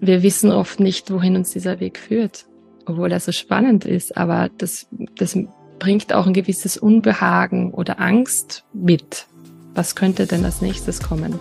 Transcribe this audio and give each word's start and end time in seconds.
wir 0.00 0.22
wissen 0.22 0.52
oft 0.52 0.80
nicht, 0.80 1.10
wohin 1.10 1.36
uns 1.36 1.50
dieser 1.50 1.80
Weg 1.80 1.98
führt, 1.98 2.46
obwohl 2.86 3.10
er 3.12 3.20
so 3.20 3.32
spannend 3.32 3.84
ist. 3.84 4.16
Aber 4.16 4.48
das, 4.58 4.86
das 5.16 5.36
bringt 5.78 6.12
auch 6.12 6.26
ein 6.26 6.34
gewisses 6.34 6.76
Unbehagen 6.76 7.72
oder 7.72 8.00
Angst 8.00 8.64
mit. 8.72 9.26
Was 9.74 9.96
könnte 9.96 10.26
denn 10.26 10.44
als 10.44 10.60
nächstes 10.60 11.02
kommen? 11.02 11.38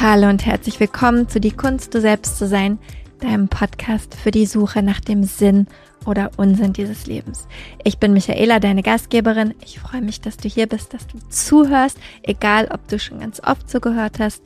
Hallo 0.00 0.28
und 0.28 0.44
herzlich 0.44 0.78
willkommen 0.78 1.28
zu 1.28 1.40
Die 1.40 1.52
Kunst, 1.52 1.94
du 1.94 2.00
selbst 2.00 2.38
zu 2.38 2.46
sein, 2.46 2.78
deinem 3.20 3.48
Podcast 3.48 4.14
für 4.14 4.30
die 4.30 4.46
Suche 4.46 4.82
nach 4.82 5.00
dem 5.00 5.24
Sinn 5.24 5.66
oder 6.04 6.30
Unsinn 6.36 6.72
dieses 6.72 7.06
Lebens. 7.06 7.48
Ich 7.82 7.98
bin 7.98 8.12
Michaela, 8.12 8.60
deine 8.60 8.82
Gastgeberin. 8.82 9.54
Ich 9.64 9.80
freue 9.80 10.02
mich, 10.02 10.20
dass 10.20 10.36
du 10.36 10.48
hier 10.48 10.66
bist, 10.66 10.92
dass 10.92 11.06
du 11.06 11.18
zuhörst, 11.30 11.98
egal 12.22 12.68
ob 12.70 12.86
du 12.88 12.98
schon 12.98 13.20
ganz 13.20 13.40
oft 13.40 13.68
zugehört 13.70 14.18
hast 14.18 14.42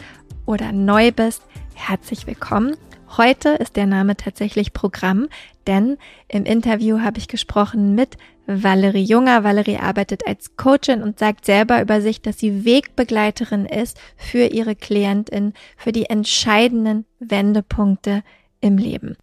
oder 0.51 0.73
neu 0.73 1.13
bist. 1.13 1.43
Herzlich 1.75 2.27
willkommen. 2.27 2.77
Heute 3.17 3.51
ist 3.51 3.77
der 3.77 3.87
Name 3.87 4.17
tatsächlich 4.17 4.73
Programm, 4.73 5.29
denn 5.69 5.97
im 6.27 6.45
Interview 6.45 7.01
habe 7.01 7.19
ich 7.19 7.29
gesprochen 7.29 7.95
mit 7.95 8.17
Valerie 8.47 9.05
Junger. 9.05 9.45
Valerie 9.45 9.79
arbeitet 9.79 10.27
als 10.27 10.57
Coachin 10.57 11.03
und 11.03 11.21
sagt 11.21 11.45
selber 11.45 11.81
über 11.81 12.01
sich, 12.01 12.21
dass 12.21 12.41
sie 12.41 12.65
Wegbegleiterin 12.65 13.65
ist 13.65 14.01
für 14.17 14.47
ihre 14.47 14.75
Klientin, 14.75 15.55
für 15.77 15.93
die 15.93 16.07
entscheidenden 16.07 17.07
Wendepunkte 17.21 18.25
im 18.61 18.77
Leben. 18.77 19.17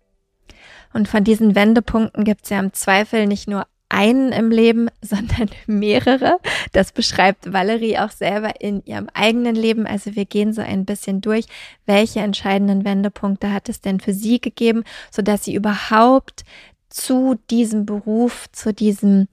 Und 0.93 1.09
von 1.09 1.25
diesen 1.25 1.55
Wendepunkten 1.55 2.23
gibt 2.23 2.45
es 2.45 2.51
ja 2.51 2.59
im 2.59 2.71
Zweifel 2.71 3.27
nicht 3.27 3.49
nur 3.49 3.67
einen 3.89 4.31
im 4.31 4.51
Leben, 4.51 4.89
sondern 5.01 5.49
mehrere. 5.65 6.39
Das 6.71 6.91
beschreibt 6.91 7.51
Valerie 7.51 7.97
auch 7.97 8.11
selber 8.11 8.61
in 8.61 8.83
ihrem 8.85 9.09
eigenen 9.13 9.55
Leben. 9.55 9.87
Also 9.87 10.15
wir 10.15 10.25
gehen 10.25 10.53
so 10.53 10.61
ein 10.61 10.85
bisschen 10.85 11.21
durch, 11.21 11.45
welche 11.85 12.19
entscheidenden 12.19 12.85
Wendepunkte 12.85 13.51
hat 13.51 13.69
es 13.69 13.81
denn 13.81 13.99
für 13.99 14.13
sie 14.13 14.39
gegeben, 14.39 14.83
sodass 15.11 15.45
sie 15.45 15.55
überhaupt 15.55 16.43
zu 16.89 17.37
diesem 17.49 17.85
Beruf, 17.85 18.47
zu 18.51 18.73
diesem 18.73 19.27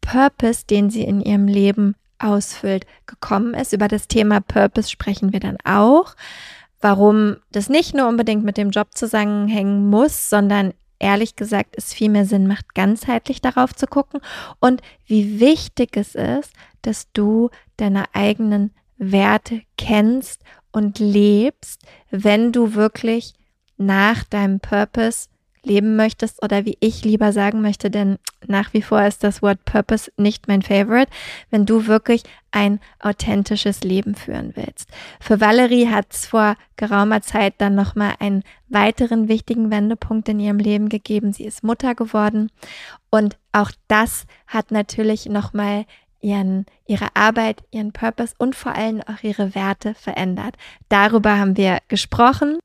Purpose, 0.00 0.64
den 0.66 0.90
sie 0.90 1.02
in 1.02 1.20
ihrem 1.20 1.46
Leben 1.46 1.94
ausfüllt, 2.18 2.86
gekommen 3.06 3.54
ist. 3.54 3.72
Über 3.72 3.88
das 3.88 4.08
Thema 4.08 4.40
Purpose 4.40 4.90
sprechen 4.90 5.32
wir 5.32 5.40
dann 5.40 5.58
auch. 5.64 6.14
Warum 6.80 7.36
das 7.50 7.68
nicht 7.68 7.94
nur 7.94 8.08
unbedingt 8.08 8.44
mit 8.44 8.56
dem 8.56 8.70
Job 8.70 8.88
zusammenhängen 8.94 9.88
muss, 9.88 10.30
sondern 10.30 10.74
ehrlich 10.98 11.36
gesagt 11.36 11.74
es 11.76 11.92
viel 11.92 12.10
mehr 12.10 12.26
Sinn 12.26 12.46
macht, 12.46 12.74
ganzheitlich 12.74 13.40
darauf 13.40 13.74
zu 13.74 13.86
gucken. 13.86 14.20
Und 14.60 14.82
wie 15.06 15.40
wichtig 15.40 15.96
es 15.96 16.14
ist, 16.14 16.52
dass 16.82 17.10
du 17.12 17.50
deine 17.76 18.04
eigenen 18.14 18.72
Werte 18.96 19.62
kennst 19.76 20.42
und 20.72 20.98
lebst, 20.98 21.82
wenn 22.10 22.52
du 22.52 22.74
wirklich 22.74 23.34
nach 23.76 24.24
deinem 24.24 24.60
Purpose 24.60 25.28
leben 25.68 25.96
möchtest 25.96 26.42
oder 26.42 26.64
wie 26.64 26.76
ich 26.80 27.04
lieber 27.04 27.32
sagen 27.32 27.60
möchte, 27.60 27.90
denn 27.90 28.18
nach 28.46 28.72
wie 28.72 28.82
vor 28.82 29.02
ist 29.04 29.22
das 29.22 29.42
Wort 29.42 29.64
Purpose 29.64 30.10
nicht 30.16 30.48
mein 30.48 30.62
Favorite, 30.62 31.10
wenn 31.50 31.66
du 31.66 31.86
wirklich 31.86 32.22
ein 32.50 32.80
authentisches 32.98 33.82
Leben 33.82 34.14
führen 34.14 34.52
willst. 34.56 34.88
Für 35.20 35.40
Valerie 35.40 35.88
hat 35.88 36.06
es 36.12 36.26
vor 36.26 36.56
geraumer 36.76 37.22
Zeit 37.22 37.54
dann 37.58 37.74
nochmal 37.74 38.14
einen 38.18 38.42
weiteren 38.68 39.28
wichtigen 39.28 39.70
Wendepunkt 39.70 40.28
in 40.28 40.40
ihrem 40.40 40.58
Leben 40.58 40.88
gegeben. 40.88 41.32
Sie 41.32 41.44
ist 41.44 41.62
Mutter 41.62 41.94
geworden 41.94 42.50
und 43.10 43.36
auch 43.52 43.70
das 43.86 44.26
hat 44.46 44.70
natürlich 44.70 45.26
nochmal 45.26 45.84
ihren, 46.20 46.66
ihre 46.86 47.14
Arbeit, 47.14 47.62
ihren 47.70 47.92
Purpose 47.92 48.34
und 48.38 48.56
vor 48.56 48.74
allem 48.74 49.02
auch 49.02 49.22
ihre 49.22 49.54
Werte 49.54 49.94
verändert. 49.94 50.56
Darüber 50.88 51.38
haben 51.38 51.56
wir 51.56 51.78
gesprochen. 51.88 52.58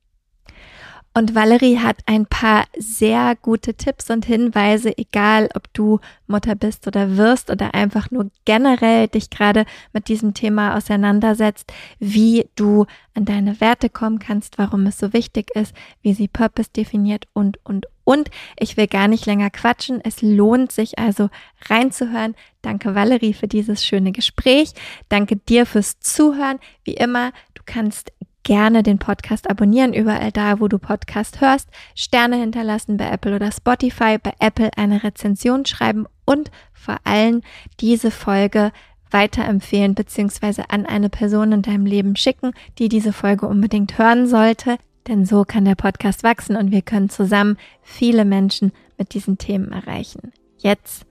Und 1.15 1.35
Valerie 1.35 1.77
hat 1.77 1.97
ein 2.07 2.25
paar 2.25 2.65
sehr 2.75 3.35
gute 3.39 3.75
Tipps 3.75 4.09
und 4.09 4.25
Hinweise, 4.25 4.97
egal 4.97 5.47
ob 5.53 5.71
du 5.73 5.99
Mutter 6.25 6.55
bist 6.55 6.87
oder 6.87 7.17
wirst 7.17 7.51
oder 7.51 7.75
einfach 7.75 8.09
nur 8.09 8.31
generell 8.45 9.07
dich 9.07 9.29
gerade 9.29 9.65
mit 9.91 10.07
diesem 10.07 10.33
Thema 10.33 10.75
auseinandersetzt, 10.75 11.71
wie 11.99 12.49
du 12.55 12.87
an 13.13 13.25
deine 13.25 13.61
Werte 13.61 13.89
kommen 13.89 14.17
kannst, 14.17 14.57
warum 14.57 14.87
es 14.87 14.97
so 14.97 15.13
wichtig 15.13 15.51
ist, 15.55 15.75
wie 16.01 16.15
sie 16.15 16.27
Purpose 16.27 16.71
definiert 16.75 17.27
und, 17.33 17.59
und, 17.63 17.85
und. 18.05 18.31
Ich 18.57 18.75
will 18.75 18.87
gar 18.87 19.07
nicht 19.07 19.27
länger 19.27 19.51
quatschen. 19.51 20.01
Es 20.03 20.23
lohnt 20.23 20.71
sich 20.71 20.97
also 20.97 21.29
reinzuhören. 21.69 22.33
Danke 22.63 22.95
Valerie 22.95 23.35
für 23.35 23.47
dieses 23.47 23.85
schöne 23.85 24.13
Gespräch. 24.13 24.71
Danke 25.09 25.35
dir 25.35 25.67
fürs 25.67 25.99
Zuhören. 25.99 26.57
Wie 26.83 26.95
immer, 26.95 27.33
du 27.53 27.61
kannst 27.67 28.11
gerne 28.43 28.83
den 28.83 28.99
Podcast 28.99 29.49
abonnieren, 29.49 29.93
überall 29.93 30.31
da, 30.31 30.59
wo 30.59 30.67
du 30.67 30.77
Podcast 30.77 31.41
hörst, 31.41 31.69
Sterne 31.95 32.37
hinterlassen 32.37 32.97
bei 32.97 33.09
Apple 33.09 33.35
oder 33.35 33.51
Spotify, 33.51 34.17
bei 34.21 34.33
Apple 34.39 34.69
eine 34.75 35.03
Rezension 35.03 35.65
schreiben 35.65 36.05
und 36.25 36.51
vor 36.73 36.97
allem 37.05 37.41
diese 37.79 38.11
Folge 38.11 38.71
weiterempfehlen 39.09 39.95
bzw. 39.95 40.63
an 40.67 40.85
eine 40.85 41.09
Person 41.09 41.51
in 41.51 41.61
deinem 41.61 41.85
Leben 41.85 42.15
schicken, 42.15 42.51
die 42.79 42.89
diese 42.89 43.13
Folge 43.13 43.47
unbedingt 43.47 43.97
hören 43.97 44.27
sollte. 44.27 44.77
Denn 45.07 45.25
so 45.25 45.43
kann 45.43 45.65
der 45.65 45.75
Podcast 45.75 46.23
wachsen 46.23 46.55
und 46.55 46.71
wir 46.71 46.81
können 46.81 47.09
zusammen 47.09 47.57
viele 47.81 48.25
Menschen 48.25 48.71
mit 48.97 49.13
diesen 49.13 49.37
Themen 49.37 49.71
erreichen. 49.71 50.31
Jetzt 50.57 51.05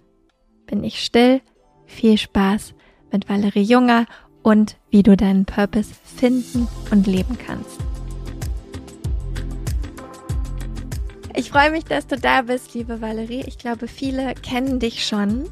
bin 0.67 0.83
ich 0.85 1.05
still. 1.05 1.41
Viel 1.85 2.17
Spaß 2.17 2.75
mit 3.11 3.29
Valerie 3.29 3.63
Junger 3.63 4.07
und 4.43 4.77
wie 4.91 5.03
du 5.03 5.17
deinen 5.17 5.45
Purpose 5.45 5.95
finden 6.17 6.69
und 6.91 7.07
leben 7.07 7.39
kannst. 7.39 7.79
Ich 11.35 11.51
freue 11.51 11.71
mich, 11.71 11.85
dass 11.85 12.07
du 12.07 12.17
da 12.17 12.43
bist, 12.43 12.75
liebe 12.75 13.01
Valerie. 13.01 13.45
Ich 13.47 13.57
glaube, 13.57 13.89
viele 13.89 14.35
kennen 14.35 14.79
dich 14.81 15.07
schon. 15.07 15.49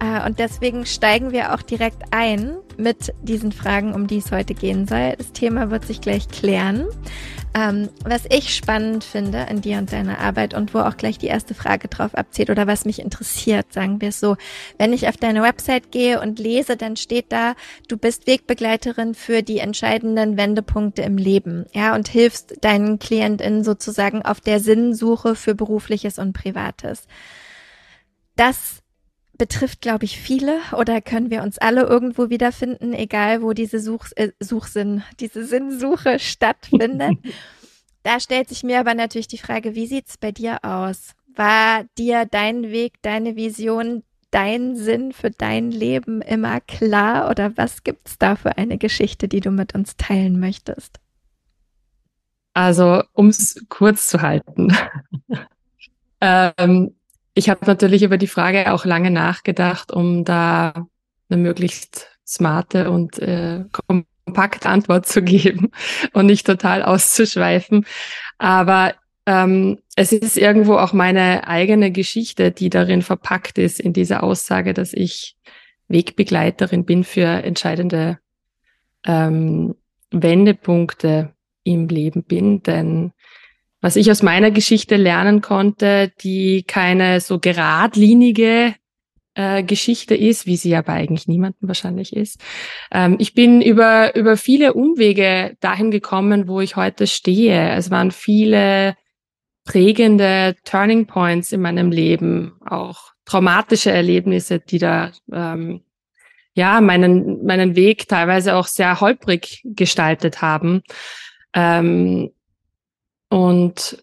Äh, 0.00 0.26
und 0.26 0.38
deswegen 0.38 0.86
steigen 0.86 1.32
wir 1.32 1.54
auch 1.54 1.62
direkt 1.62 2.02
ein 2.10 2.56
mit 2.76 3.12
diesen 3.22 3.52
Fragen, 3.52 3.94
um 3.94 4.06
die 4.06 4.18
es 4.18 4.30
heute 4.30 4.54
gehen 4.54 4.86
soll. 4.86 5.14
Das 5.18 5.32
Thema 5.32 5.70
wird 5.70 5.84
sich 5.84 6.00
gleich 6.00 6.28
klären. 6.28 6.86
Ähm, 7.54 7.88
was 8.04 8.24
ich 8.30 8.54
spannend 8.54 9.02
finde 9.04 9.48
an 9.48 9.62
dir 9.62 9.78
und 9.78 9.90
deiner 9.90 10.18
Arbeit 10.18 10.54
und 10.54 10.74
wo 10.74 10.80
auch 10.80 10.96
gleich 10.96 11.18
die 11.18 11.26
erste 11.26 11.54
Frage 11.54 11.88
drauf 11.88 12.14
abzieht 12.14 12.50
oder 12.50 12.66
was 12.66 12.84
mich 12.84 13.00
interessiert, 13.00 13.72
sagen 13.72 14.00
wir 14.00 14.10
es 14.10 14.20
so. 14.20 14.36
Wenn 14.76 14.92
ich 14.92 15.08
auf 15.08 15.16
deine 15.16 15.42
Website 15.42 15.90
gehe 15.90 16.20
und 16.20 16.38
lese, 16.38 16.76
dann 16.76 16.96
steht 16.96 17.32
da, 17.32 17.54
du 17.88 17.96
bist 17.96 18.26
Wegbegleiterin 18.26 19.14
für 19.14 19.42
die 19.42 19.58
entscheidenden 19.58 20.36
Wendepunkte 20.36 21.02
im 21.02 21.16
Leben, 21.16 21.64
ja, 21.72 21.94
und 21.94 22.06
hilfst 22.06 22.62
deinen 22.62 22.98
KlientInnen 22.98 23.64
sozusagen 23.64 24.22
auf 24.22 24.40
der 24.40 24.60
Sinnsuche 24.60 25.34
für 25.34 25.54
berufliches 25.54 26.18
und 26.18 26.34
privates. 26.34 27.08
Das 28.36 28.82
betrifft, 29.38 29.80
glaube 29.80 30.04
ich, 30.04 30.18
viele 30.18 30.58
oder 30.76 31.00
können 31.00 31.30
wir 31.30 31.42
uns 31.42 31.58
alle 31.58 31.82
irgendwo 31.82 32.28
wiederfinden, 32.28 32.92
egal 32.92 33.42
wo 33.42 33.52
diese 33.52 33.80
Such, 33.80 34.08
äh, 34.16 34.32
Suchsinn, 34.40 35.02
diese 35.20 35.44
Sinnsuche 35.44 36.18
stattfindet. 36.18 37.18
da 38.02 38.20
stellt 38.20 38.48
sich 38.48 38.64
mir 38.64 38.80
aber 38.80 38.94
natürlich 38.94 39.28
die 39.28 39.38
Frage, 39.38 39.74
wie 39.74 39.86
sieht's 39.86 40.18
bei 40.18 40.32
dir 40.32 40.64
aus? 40.64 41.14
War 41.34 41.84
dir 41.96 42.26
dein 42.26 42.64
Weg, 42.70 42.94
deine 43.02 43.36
Vision, 43.36 44.02
dein 44.30 44.76
Sinn 44.76 45.12
für 45.12 45.30
dein 45.30 45.70
Leben 45.70 46.20
immer 46.20 46.60
klar 46.60 47.30
oder 47.30 47.56
was 47.56 47.84
gibt's 47.84 48.18
da 48.18 48.36
für 48.36 48.58
eine 48.58 48.76
Geschichte, 48.76 49.28
die 49.28 49.40
du 49.40 49.50
mit 49.50 49.74
uns 49.74 49.96
teilen 49.96 50.40
möchtest? 50.40 51.00
Also, 52.54 53.04
um 53.12 53.28
es 53.28 53.64
kurz 53.68 54.08
zu 54.08 54.20
halten. 54.20 54.76
ähm, 56.20 56.97
ich 57.38 57.48
habe 57.48 57.64
natürlich 57.66 58.02
über 58.02 58.18
die 58.18 58.26
Frage 58.26 58.72
auch 58.72 58.84
lange 58.84 59.12
nachgedacht, 59.12 59.92
um 59.92 60.24
da 60.24 60.88
eine 61.30 61.40
möglichst 61.40 62.08
smarte 62.26 62.90
und 62.90 63.20
äh, 63.20 63.64
kompakte 63.70 64.68
Antwort 64.68 65.06
zu 65.06 65.22
geben 65.22 65.70
und 66.12 66.26
nicht 66.26 66.44
total 66.44 66.82
auszuschweifen. 66.82 67.86
Aber 68.38 68.94
ähm, 69.24 69.78
es 69.94 70.10
ist 70.10 70.36
irgendwo 70.36 70.78
auch 70.78 70.92
meine 70.92 71.46
eigene 71.46 71.92
Geschichte, 71.92 72.50
die 72.50 72.70
darin 72.70 73.02
verpackt 73.02 73.56
ist, 73.58 73.78
in 73.78 73.92
dieser 73.92 74.24
Aussage, 74.24 74.74
dass 74.74 74.92
ich 74.92 75.36
Wegbegleiterin 75.86 76.84
bin 76.84 77.04
für 77.04 77.26
entscheidende 77.26 78.18
ähm, 79.06 79.76
Wendepunkte 80.10 81.34
im 81.62 81.86
Leben 81.86 82.24
bin. 82.24 82.64
Denn 82.64 83.12
was 83.80 83.96
ich 83.96 84.10
aus 84.10 84.22
meiner 84.22 84.50
Geschichte 84.50 84.96
lernen 84.96 85.40
konnte, 85.40 86.12
die 86.22 86.64
keine 86.64 87.20
so 87.20 87.38
geradlinige 87.38 88.74
äh, 89.34 89.62
Geschichte 89.62 90.16
ist, 90.16 90.46
wie 90.46 90.56
sie 90.56 90.74
aber 90.74 90.94
eigentlich 90.94 91.28
niemanden 91.28 91.68
wahrscheinlich 91.68 92.12
ist. 92.12 92.40
Ähm, 92.90 93.16
ich 93.20 93.34
bin 93.34 93.62
über, 93.62 94.16
über 94.16 94.36
viele 94.36 94.74
Umwege 94.74 95.56
dahin 95.60 95.90
gekommen, 95.90 96.48
wo 96.48 96.60
ich 96.60 96.74
heute 96.74 97.06
stehe. 97.06 97.70
Es 97.70 97.90
waren 97.90 98.10
viele 98.10 98.96
prägende 99.64 100.56
Turning 100.64 101.06
Points 101.06 101.52
in 101.52 101.60
meinem 101.60 101.92
Leben, 101.92 102.54
auch 102.66 103.12
traumatische 103.26 103.92
Erlebnisse, 103.92 104.58
die 104.58 104.78
da 104.78 105.12
ähm, 105.32 105.82
ja 106.54 106.80
meinen 106.80 107.44
meinen 107.44 107.76
Weg 107.76 108.08
teilweise 108.08 108.56
auch 108.56 108.66
sehr 108.66 109.00
holprig 109.00 109.62
gestaltet 109.64 110.42
haben. 110.42 110.82
Ähm, 111.54 112.30
und 113.28 114.02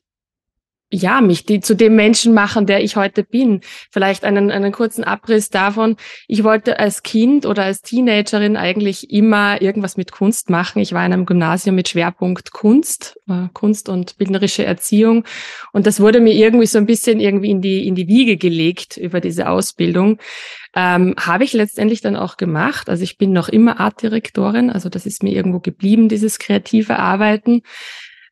ja, 0.91 1.19
mich 1.19 1.45
die, 1.45 1.59
zu 1.59 1.75
dem 1.75 1.95
Menschen 1.95 2.33
machen, 2.33 2.67
der 2.67 2.83
ich 2.83 2.95
heute 2.95 3.23
bin. 3.23 3.61
Vielleicht 3.91 4.23
einen, 4.23 4.51
einen 4.51 4.71
kurzen 4.71 5.03
Abriss 5.03 5.49
davon. 5.49 5.97
Ich 6.27 6.43
wollte 6.43 6.79
als 6.79 7.01
Kind 7.03 7.45
oder 7.45 7.63
als 7.63 7.81
Teenagerin 7.81 8.55
eigentlich 8.55 9.11
immer 9.11 9.61
irgendwas 9.61 9.97
mit 9.97 10.11
Kunst 10.11 10.49
machen. 10.49 10.81
Ich 10.81 10.93
war 10.93 11.05
in 11.05 11.11
einem 11.11 11.25
Gymnasium 11.25 11.75
mit 11.75 11.89
Schwerpunkt 11.89 12.51
Kunst, 12.51 13.19
äh, 13.27 13.47
Kunst 13.53 13.89
und 13.89 14.17
bildnerische 14.17 14.63
Erziehung. 14.63 15.25
Und 15.73 15.87
das 15.87 15.99
wurde 15.99 16.19
mir 16.19 16.33
irgendwie 16.33 16.67
so 16.67 16.77
ein 16.77 16.85
bisschen 16.85 17.19
irgendwie 17.19 17.49
in 17.49 17.61
die, 17.61 17.87
in 17.87 17.95
die 17.95 18.07
Wiege 18.07 18.37
gelegt 18.37 18.95
über 18.95 19.21
diese 19.21 19.49
Ausbildung. 19.49 20.19
Ähm, 20.75 21.15
Habe 21.17 21.45
ich 21.45 21.53
letztendlich 21.53 22.01
dann 22.01 22.15
auch 22.15 22.37
gemacht. 22.37 22.89
Also 22.89 23.03
ich 23.03 23.17
bin 23.17 23.33
noch 23.33 23.49
immer 23.49 23.79
Artdirektorin. 23.79 24.69
Also 24.69 24.89
das 24.89 25.05
ist 25.05 25.23
mir 25.23 25.33
irgendwo 25.33 25.59
geblieben, 25.59 26.09
dieses 26.09 26.37
kreative 26.37 26.99
Arbeiten 26.99 27.63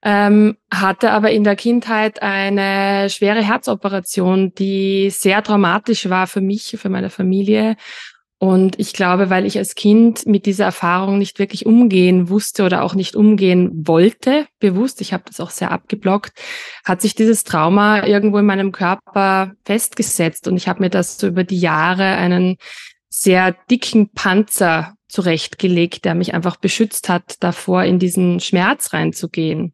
ähm, 0.03 0.57
hatte 0.71 1.11
aber 1.11 1.31
in 1.31 1.43
der 1.43 1.55
Kindheit 1.55 2.21
eine 2.21 3.09
schwere 3.09 3.41
Herzoperation, 3.41 4.53
die 4.53 5.09
sehr 5.09 5.41
traumatisch 5.41 6.09
war 6.09 6.27
für 6.27 6.41
mich, 6.41 6.75
für 6.77 6.89
meine 6.89 7.09
Familie. 7.09 7.77
Und 8.37 8.77
ich 8.77 8.91
glaube, 8.91 9.29
weil 9.29 9.45
ich 9.45 9.57
als 9.57 9.75
Kind 9.75 10.25
mit 10.25 10.45
dieser 10.45 10.65
Erfahrung 10.65 11.17
nicht 11.17 11.39
wirklich 11.39 11.65
umgehen 11.65 12.27
wusste 12.27 12.65
oder 12.65 12.83
auch 12.83 12.93
nicht 12.93 13.15
umgehen 13.15 13.71
wollte, 13.87 14.47
bewusst, 14.59 14.99
ich 14.99 15.13
habe 15.13 15.23
das 15.25 15.39
auch 15.39 15.49
sehr 15.49 15.71
abgeblockt, 15.71 16.33
hat 16.83 17.01
sich 17.01 17.15
dieses 17.15 17.45
Trauma 17.45 18.05
irgendwo 18.05 18.39
in 18.39 18.45
meinem 18.45 18.73
Körper 18.73 19.53
festgesetzt. 19.63 20.49
Und 20.49 20.57
ich 20.57 20.67
habe 20.67 20.81
mir 20.81 20.89
das 20.89 21.17
so 21.17 21.27
über 21.27 21.45
die 21.45 21.59
Jahre 21.59 22.03
einen 22.03 22.57
sehr 23.07 23.55
dicken 23.71 24.09
Panzer 24.09 24.95
zurechtgelegt, 25.07 26.03
der 26.03 26.13
mich 26.13 26.33
einfach 26.33 26.57
beschützt 26.57 27.07
hat, 27.07 27.35
davor 27.39 27.85
in 27.85 27.97
diesen 27.97 28.41
Schmerz 28.41 28.91
reinzugehen. 28.91 29.73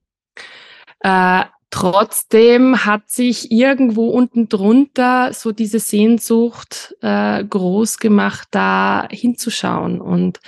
Äh, 1.01 1.43
trotzdem 1.69 2.85
hat 2.85 3.09
sich 3.09 3.51
irgendwo 3.51 4.09
unten 4.09 4.49
drunter 4.49 5.33
so 5.33 5.51
diese 5.51 5.79
Sehnsucht 5.79 6.95
äh, 7.01 7.43
groß 7.43 7.99
gemacht, 7.99 8.47
da 8.51 9.07
hinzuschauen. 9.09 10.01
Und 10.01 10.39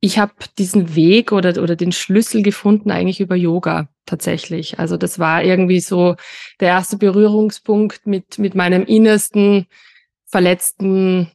ich 0.00 0.18
habe 0.18 0.32
diesen 0.58 0.94
Weg 0.94 1.32
oder, 1.32 1.62
oder 1.62 1.76
den 1.76 1.92
Schlüssel 1.92 2.42
gefunden 2.42 2.90
eigentlich 2.90 3.20
über 3.20 3.34
Yoga 3.34 3.88
tatsächlich. 4.04 4.78
Also 4.78 4.96
das 4.96 5.18
war 5.18 5.42
irgendwie 5.42 5.80
so 5.80 6.16
der 6.60 6.68
erste 6.68 6.96
Berührungspunkt 6.96 8.06
mit, 8.06 8.38
mit 8.38 8.54
meinem 8.54 8.84
innersten 8.84 9.66
verletzten 10.26 11.32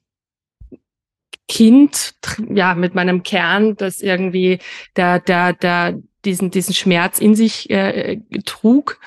Kind, 1.47 2.15
ja, 2.49 2.75
mit 2.75 2.95
meinem 2.95 3.23
Kern, 3.23 3.75
das 3.75 4.01
irgendwie 4.01 4.59
der, 4.95 5.19
der, 5.19 5.51
der, 5.51 5.99
diesen, 6.25 6.51
diesen 6.51 6.73
Schmerz 6.73 7.19
in 7.19 7.35
sich 7.35 7.69
äh, 7.69 8.19
trug. 8.45 8.99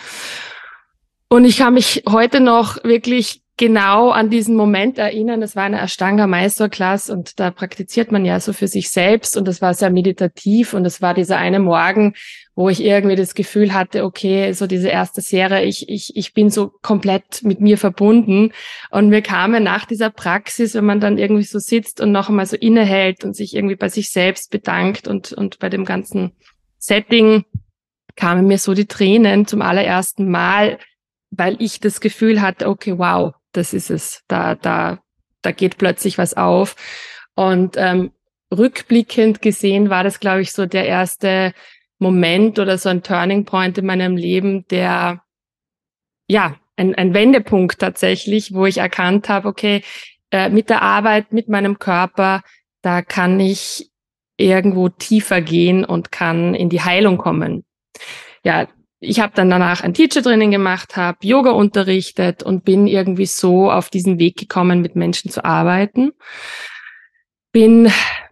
Und 1.29 1.45
ich 1.45 1.59
kann 1.59 1.75
mich 1.75 2.05
heute 2.09 2.41
noch 2.41 2.83
wirklich 2.85 3.45
genau 3.57 4.11
an 4.11 4.31
diesen 4.31 4.57
Moment 4.57 4.99
erinnern. 4.99 5.41
Das 5.41 5.55
war 5.55 5.65
eine 5.65 5.81
Ashtanga 5.81 6.27
Meisterklasse 6.27 7.13
und 7.13 7.39
da 7.39 7.51
praktiziert 7.51 8.11
man 8.11 8.25
ja 8.25 8.41
so 8.41 8.53
für 8.53 8.67
sich 8.67 8.91
selbst 8.91 9.37
und 9.37 9.47
das 9.47 9.63
war 9.63 9.75
sehr 9.75 9.91
meditativ 9.91 10.75
und 10.75 10.83
das 10.83 11.01
war 11.01 11.15
dieser 11.15 11.39
eine 11.39 11.61
Morgen, 11.61 12.15
wo 12.57 12.69
ich 12.69 12.83
irgendwie 12.83 13.17
das 13.17 13.35
Gefühl 13.35 13.73
hatte, 13.73 14.05
okay, 14.05 14.53
so 14.53 14.67
diese 14.67 14.89
erste 14.89 15.21
Serie, 15.21 15.65
ich, 15.65 15.89
ich, 15.89 16.17
ich 16.17 16.35
bin 16.35 16.51
so 16.51 16.73
komplett 16.83 17.43
mit 17.43 17.61
mir 17.61 17.79
verbunden 17.79 18.53
und 18.91 19.09
mir 19.09 19.23
kam 19.23 19.53
nach 19.63 19.85
dieser 19.85 20.11
Praxis, 20.11 20.75
wenn 20.75 20.85
man 20.85 21.01
dann 21.01 21.19
irgendwie 21.19 21.45
so 21.45 21.59
sitzt 21.59 22.01
und 22.01 22.11
noch 22.11 22.29
einmal 22.29 22.47
so 22.47 22.57
innehält 22.57 23.25
und 23.25 23.35
sich 23.37 23.55
irgendwie 23.55 23.77
bei 23.77 23.89
sich 23.89 24.11
selbst 24.11 24.51
bedankt 24.51 25.07
und, 25.07 25.33
und 25.33 25.61
bei 25.61 25.69
dem 25.69 25.85
ganzen 25.85 26.33
Setting 26.87 27.45
kamen 28.15 28.47
mir 28.47 28.59
so 28.59 28.75
die 28.75 28.87
Tränen 28.87 29.47
zum 29.47 29.63
allerersten 29.63 30.31
Mal, 30.31 30.79
weil 31.31 31.57
ich 31.61 31.81
das 31.81 32.01
Gefühl 32.01 32.43
hatte, 32.43 32.69
okay, 32.69 32.99
wow, 32.99 33.35
das 33.53 33.73
ist 33.73 33.91
es. 33.91 34.23
Da, 34.29 34.55
da, 34.55 34.99
da 35.41 35.53
geht 35.53 35.79
plötzlich 35.79 36.19
was 36.19 36.35
auf. 36.35 36.77
Und 37.35 37.77
ähm, 37.79 38.13
rückblickend 38.53 39.41
gesehen 39.41 39.89
war 39.89 40.05
das, 40.05 40.21
glaube 40.21 40.43
ich, 40.43 40.53
so 40.53 40.67
der 40.67 40.87
erste 40.87 41.55
Moment 41.99 42.59
oder 42.59 42.77
so 42.77 42.91
ein 42.91 43.03
Turning 43.03 43.47
Point 43.47 43.79
in 43.79 43.87
meinem 43.87 44.17
Leben, 44.17 44.67
der 44.69 45.23
ja 46.29 46.57
ein, 46.77 46.95
ein 46.95 47.15
Wendepunkt 47.15 47.79
tatsächlich, 47.79 48.53
wo 48.53 48.67
ich 48.67 48.79
erkannt 48.79 49.31
habe, 49.31 49.49
okay, 49.49 49.83
äh, 50.31 50.51
mit 50.51 50.69
der 50.69 50.83
Arbeit, 50.83 51.33
mit 51.33 51.49
meinem 51.49 51.79
Körper, 51.79 52.43
da 52.83 53.01
kann 53.01 53.41
ich 53.41 53.91
irgendwo 54.37 54.89
tiefer 54.89 55.41
gehen 55.41 55.85
und 55.85 56.13
kann 56.13 56.55
in 56.55 56.69
die 56.69 56.83
Heilung 56.83 57.19
kommen. 57.19 57.65
Ja, 58.45 58.69
ich 59.01 59.21
habe 59.21 59.33
dann 59.35 59.51
danach 59.51 59.83
ein 59.83 59.95
Teacher-Training 59.95 60.51
gemacht, 60.51 60.97
habe 60.97 61.19
Yoga 61.23 61.51
unterrichtet 61.51 62.43
und 62.43 62.65
bin 62.65 62.87
irgendwie 62.87 63.27
so 63.27 63.71
auf 63.71 63.91
diesen 63.91 64.19
Weg 64.19 64.37
gekommen, 64.37 64.81
mit 64.81 64.97
Menschen 64.97 65.31
zu 65.31 65.45
arbeiten. 65.45 66.13
Bin 67.53 67.91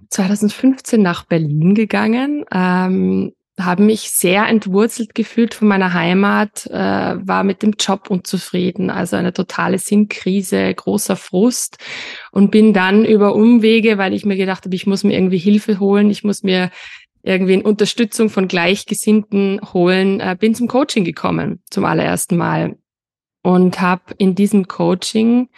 2015 0.08 1.00
nach 1.00 1.24
Berlin 1.24 1.74
gegangen, 1.74 2.44
ähm, 2.52 3.32
habe 3.64 3.82
mich 3.82 4.10
sehr 4.10 4.46
entwurzelt 4.46 5.14
gefühlt 5.14 5.54
von 5.54 5.68
meiner 5.68 5.92
Heimat, 5.92 6.66
äh, 6.66 6.72
war 6.72 7.44
mit 7.44 7.62
dem 7.62 7.72
Job 7.78 8.10
unzufrieden, 8.10 8.90
also 8.90 9.16
eine 9.16 9.32
totale 9.32 9.78
Sinnkrise, 9.78 10.72
großer 10.74 11.16
Frust. 11.16 11.78
Und 12.30 12.50
bin 12.50 12.72
dann 12.72 13.04
über 13.04 13.34
Umwege, 13.34 13.98
weil 13.98 14.12
ich 14.14 14.24
mir 14.24 14.36
gedacht 14.36 14.64
habe, 14.64 14.74
ich 14.74 14.86
muss 14.86 15.04
mir 15.04 15.14
irgendwie 15.14 15.38
Hilfe 15.38 15.80
holen, 15.80 16.10
ich 16.10 16.24
muss 16.24 16.42
mir 16.42 16.70
irgendwie 17.22 17.54
eine 17.54 17.62
Unterstützung 17.62 18.30
von 18.30 18.48
Gleichgesinnten 18.48 19.60
holen, 19.72 20.20
äh, 20.20 20.36
bin 20.38 20.54
zum 20.54 20.68
Coaching 20.68 21.04
gekommen 21.04 21.60
zum 21.70 21.84
allerersten 21.84 22.36
Mal. 22.36 22.76
Und 23.42 23.80
habe 23.80 24.14
in 24.18 24.34
diesem 24.34 24.68
Coaching, 24.68 25.48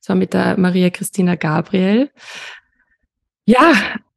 so 0.00 0.14
mit 0.14 0.34
der 0.34 0.58
Maria 0.58 0.90
Christina 0.90 1.34
Gabriel, 1.34 2.10
ja, 3.46 3.72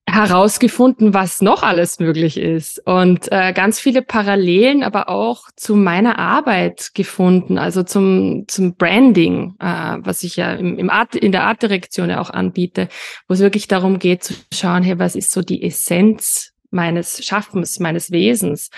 herausgefunden, 0.07 1.13
was 1.13 1.41
noch 1.41 1.63
alles 1.63 1.99
möglich 1.99 2.37
ist 2.37 2.79
und 2.85 3.31
äh, 3.31 3.53
ganz 3.53 3.79
viele 3.79 4.03
Parallelen, 4.03 4.83
aber 4.83 5.09
auch 5.09 5.49
zu 5.55 5.75
meiner 5.75 6.19
Arbeit 6.19 6.91
gefunden, 6.93 7.57
also 7.57 7.81
zum 7.81 8.45
zum 8.47 8.75
Branding, 8.75 9.55
äh, 9.59 9.97
was 9.99 10.23
ich 10.23 10.35
ja 10.35 10.53
im, 10.53 10.77
im 10.77 10.89
Art, 10.89 11.15
in 11.15 11.31
der 11.31 11.43
Artdirektion 11.43 12.09
ja 12.09 12.21
auch 12.21 12.29
anbiete, 12.29 12.87
wo 13.27 13.33
es 13.33 13.39
wirklich 13.39 13.67
darum 13.67 13.97
geht 13.97 14.23
zu 14.23 14.35
schauen, 14.53 14.83
hey, 14.83 14.99
was 14.99 15.15
ist 15.15 15.31
so 15.31 15.41
die 15.41 15.63
Essenz 15.63 16.53
meines 16.69 17.25
Schaffens, 17.25 17.79
meines 17.79 18.11
Wesens? 18.11 18.69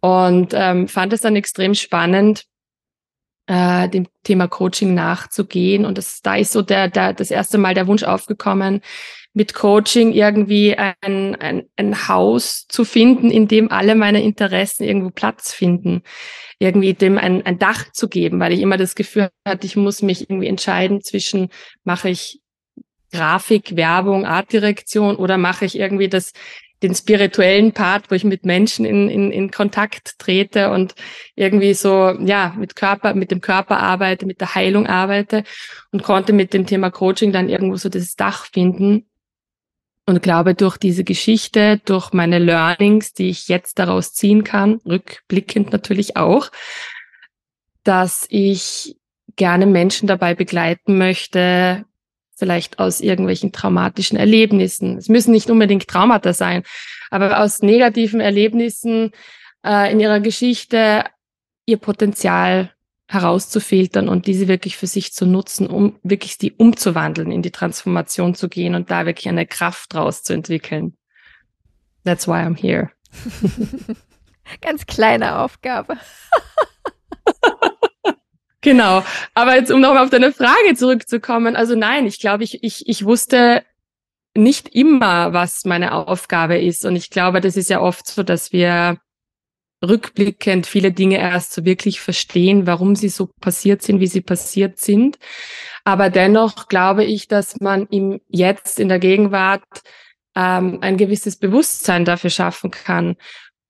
Und 0.00 0.52
ähm, 0.54 0.88
fand 0.88 1.12
es 1.12 1.20
dann 1.20 1.36
extrem 1.36 1.74
spannend, 1.74 2.44
äh, 3.46 3.88
dem 3.88 4.08
Thema 4.24 4.48
Coaching 4.48 4.92
nachzugehen 4.92 5.84
und 5.84 5.98
das 5.98 6.20
da 6.20 6.34
ist 6.34 6.52
so 6.52 6.62
der, 6.62 6.88
der 6.88 7.12
das 7.12 7.30
erste 7.30 7.58
Mal 7.58 7.74
der 7.74 7.86
Wunsch 7.86 8.02
aufgekommen 8.02 8.80
mit 9.34 9.52
Coaching 9.52 10.12
irgendwie 10.12 10.76
ein, 10.78 11.34
ein, 11.34 11.64
ein 11.76 12.08
Haus 12.08 12.66
zu 12.68 12.84
finden, 12.84 13.30
in 13.30 13.48
dem 13.48 13.70
alle 13.70 13.96
meine 13.96 14.22
Interessen 14.22 14.84
irgendwo 14.84 15.10
Platz 15.10 15.52
finden. 15.52 16.02
Irgendwie 16.60 16.94
dem 16.94 17.18
ein, 17.18 17.44
ein 17.44 17.58
Dach 17.58 17.90
zu 17.92 18.08
geben, 18.08 18.38
weil 18.38 18.52
ich 18.52 18.60
immer 18.60 18.76
das 18.76 18.94
Gefühl 18.94 19.28
hatte, 19.44 19.66
ich 19.66 19.74
muss 19.74 20.02
mich 20.02 20.30
irgendwie 20.30 20.46
entscheiden 20.46 21.02
zwischen, 21.02 21.48
mache 21.82 22.08
ich 22.08 22.40
Grafik, 23.10 23.76
Werbung, 23.76 24.24
Artdirektion 24.24 25.16
oder 25.16 25.36
mache 25.36 25.64
ich 25.64 25.78
irgendwie 25.78 26.08
das, 26.08 26.32
den 26.84 26.94
spirituellen 26.94 27.72
Part, 27.72 28.10
wo 28.10 28.14
ich 28.14 28.24
mit 28.24 28.44
Menschen 28.44 28.84
in, 28.84 29.08
in, 29.08 29.32
in 29.32 29.50
Kontakt 29.50 30.18
trete 30.18 30.70
und 30.70 30.94
irgendwie 31.34 31.74
so, 31.74 32.10
ja, 32.20 32.54
mit 32.56 32.76
Körper, 32.76 33.14
mit 33.14 33.32
dem 33.32 33.40
Körper 33.40 33.78
arbeite, 33.78 34.26
mit 34.26 34.40
der 34.40 34.54
Heilung 34.54 34.86
arbeite 34.86 35.42
und 35.90 36.04
konnte 36.04 36.32
mit 36.32 36.54
dem 36.54 36.66
Thema 36.66 36.90
Coaching 36.90 37.32
dann 37.32 37.48
irgendwo 37.48 37.76
so 37.76 37.88
das 37.88 38.14
Dach 38.14 38.46
finden 38.52 39.06
und 40.06 40.22
glaube, 40.22 40.54
durch 40.54 40.76
diese 40.76 41.04
Geschichte, 41.04 41.80
durch 41.84 42.12
meine 42.12 42.38
Learnings, 42.38 43.12
die 43.12 43.30
ich 43.30 43.48
jetzt 43.48 43.78
daraus 43.78 44.12
ziehen 44.12 44.44
kann, 44.44 44.80
rückblickend 44.86 45.72
natürlich 45.72 46.16
auch, 46.16 46.50
dass 47.84 48.26
ich 48.28 48.96
gerne 49.36 49.66
Menschen 49.66 50.06
dabei 50.06 50.34
begleiten 50.34 50.98
möchte, 50.98 51.84
vielleicht 52.36 52.78
aus 52.78 53.00
irgendwelchen 53.00 53.52
traumatischen 53.52 54.18
Erlebnissen. 54.18 54.98
Es 54.98 55.08
müssen 55.08 55.32
nicht 55.32 55.50
unbedingt 55.50 55.88
Traumata 55.88 56.32
sein, 56.32 56.64
aber 57.10 57.40
aus 57.40 57.62
negativen 57.62 58.20
Erlebnissen 58.20 59.12
äh, 59.64 59.90
in 59.92 60.00
ihrer 60.00 60.20
Geschichte 60.20 61.04
ihr 61.66 61.78
Potenzial 61.78 62.72
herauszufiltern 63.06 64.08
und 64.08 64.26
diese 64.26 64.48
wirklich 64.48 64.76
für 64.76 64.86
sich 64.86 65.12
zu 65.12 65.26
nutzen, 65.26 65.66
um 65.66 65.98
wirklich 66.02 66.38
die 66.38 66.52
umzuwandeln, 66.52 67.30
in 67.30 67.42
die 67.42 67.50
Transformation 67.50 68.34
zu 68.34 68.48
gehen 68.48 68.74
und 68.74 68.90
da 68.90 69.06
wirklich 69.06 69.28
eine 69.28 69.46
Kraft 69.46 69.94
draus 69.94 70.22
zu 70.22 70.32
entwickeln. 70.32 70.96
That's 72.04 72.26
why 72.26 72.34
I'm 72.34 72.58
here. 72.58 72.90
Ganz 74.60 74.86
kleine 74.86 75.38
Aufgabe. 75.38 75.96
genau. 78.60 79.02
Aber 79.34 79.54
jetzt, 79.56 79.70
um 79.70 79.80
nochmal 79.80 80.04
auf 80.04 80.10
deine 80.10 80.32
Frage 80.32 80.74
zurückzukommen. 80.74 81.56
Also 81.56 81.74
nein, 81.74 82.06
ich 82.06 82.20
glaube, 82.20 82.44
ich, 82.44 82.62
ich, 82.62 82.88
ich 82.88 83.04
wusste 83.04 83.64
nicht 84.36 84.68
immer, 84.74 85.32
was 85.32 85.64
meine 85.64 85.92
Aufgabe 85.92 86.58
ist. 86.58 86.84
Und 86.84 86.96
ich 86.96 87.10
glaube, 87.10 87.40
das 87.40 87.56
ist 87.56 87.70
ja 87.70 87.80
oft 87.80 88.06
so, 88.06 88.22
dass 88.22 88.52
wir 88.52 88.98
rückblickend 89.88 90.66
viele 90.66 90.92
Dinge 90.92 91.18
erst 91.18 91.52
so 91.52 91.64
wirklich 91.64 92.00
verstehen, 92.00 92.66
warum 92.66 92.96
sie 92.96 93.08
so 93.08 93.28
passiert 93.40 93.82
sind, 93.82 94.00
wie 94.00 94.06
sie 94.06 94.20
passiert 94.20 94.78
sind. 94.78 95.18
Aber 95.84 96.10
dennoch 96.10 96.68
glaube 96.68 97.04
ich, 97.04 97.28
dass 97.28 97.60
man 97.60 97.86
im 97.86 98.20
Jetzt, 98.28 98.80
in 98.80 98.88
der 98.88 98.98
Gegenwart, 98.98 99.62
ähm, 100.34 100.78
ein 100.80 100.96
gewisses 100.96 101.36
Bewusstsein 101.36 102.04
dafür 102.04 102.30
schaffen 102.30 102.70
kann, 102.70 103.16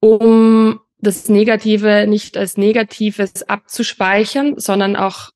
um 0.01 0.81
das 0.99 1.29
Negative 1.29 2.07
nicht 2.09 2.37
als 2.37 2.57
Negatives 2.57 3.43
abzuspeichern, 3.49 4.55
sondern 4.59 4.97
auch 4.97 5.31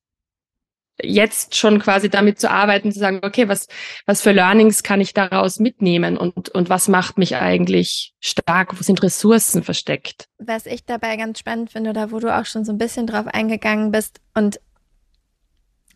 jetzt 1.03 1.57
schon 1.57 1.79
quasi 1.79 2.09
damit 2.09 2.41
zu 2.41 2.51
arbeiten, 2.51 2.93
zu 2.93 2.99
sagen, 2.99 3.21
okay, 3.23 3.49
was, 3.49 3.69
was 4.07 4.21
für 4.21 4.33
Learnings 4.33 4.83
kann 4.83 5.01
ich 5.01 5.15
daraus 5.15 5.59
mitnehmen 5.59 6.17
und, 6.17 6.49
und 6.49 6.69
was 6.69 6.89
macht 6.89 7.19
mich 7.19 7.37
eigentlich 7.37 8.15
stark? 8.21 8.79
Wo 8.79 8.83
sind 8.83 9.03
Ressourcen 9.03 9.63
versteckt? 9.63 10.29
Was 10.39 10.67
ich 10.67 10.85
dabei 10.85 11.17
ganz 11.17 11.39
spannend 11.39 11.71
finde, 11.71 11.91
oder 11.91 12.11
wo 12.11 12.19
du 12.19 12.37
auch 12.37 12.47
schon 12.47 12.65
so 12.65 12.73
ein 12.73 12.79
bisschen 12.79 13.07
drauf 13.07 13.27
eingegangen 13.27 13.91
bist 13.91 14.21
und 14.35 14.61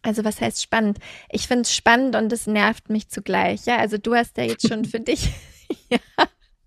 also 0.03 0.25
was 0.25 0.41
heißt 0.41 0.61
spannend? 0.61 0.99
Ich 1.31 1.47
finde 1.47 1.63
es 1.63 1.75
spannend 1.75 2.17
und 2.17 2.33
es 2.33 2.47
nervt 2.47 2.91
mich 2.91 3.09
zugleich. 3.09 3.67
Ja, 3.67 3.77
also 3.79 3.99
du 3.99 4.15
hast 4.15 4.37
ja 4.37 4.45
jetzt 4.45 4.67
schon 4.69 4.85
für 4.85 5.01
dich, 5.01 5.31
ja, 5.89 5.99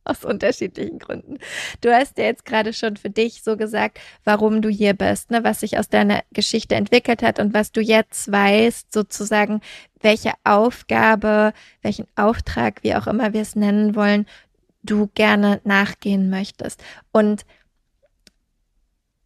aus 0.15 0.23
unterschiedlichen 0.23 0.99
Gründen. 0.99 1.39
Du 1.81 1.93
hast 1.93 2.17
ja 2.17 2.25
jetzt 2.25 2.45
gerade 2.45 2.73
schon 2.73 2.95
für 2.95 3.09
dich 3.09 3.43
so 3.43 3.57
gesagt, 3.57 3.99
warum 4.23 4.61
du 4.61 4.69
hier 4.69 4.93
bist, 4.93 5.31
ne, 5.31 5.43
was 5.43 5.59
sich 5.59 5.77
aus 5.77 5.89
deiner 5.89 6.23
Geschichte 6.31 6.75
entwickelt 6.75 7.21
hat 7.21 7.39
und 7.39 7.53
was 7.53 7.71
du 7.71 7.81
jetzt 7.81 8.31
weißt, 8.31 8.93
sozusagen, 8.93 9.61
welche 10.01 10.33
Aufgabe, 10.43 11.53
welchen 11.81 12.07
Auftrag, 12.15 12.83
wie 12.83 12.95
auch 12.95 13.07
immer 13.07 13.33
wir 13.33 13.41
es 13.41 13.55
nennen 13.55 13.95
wollen, 13.95 14.27
du 14.83 15.09
gerne 15.15 15.61
nachgehen 15.63 16.29
möchtest. 16.29 16.83
Und 17.11 17.45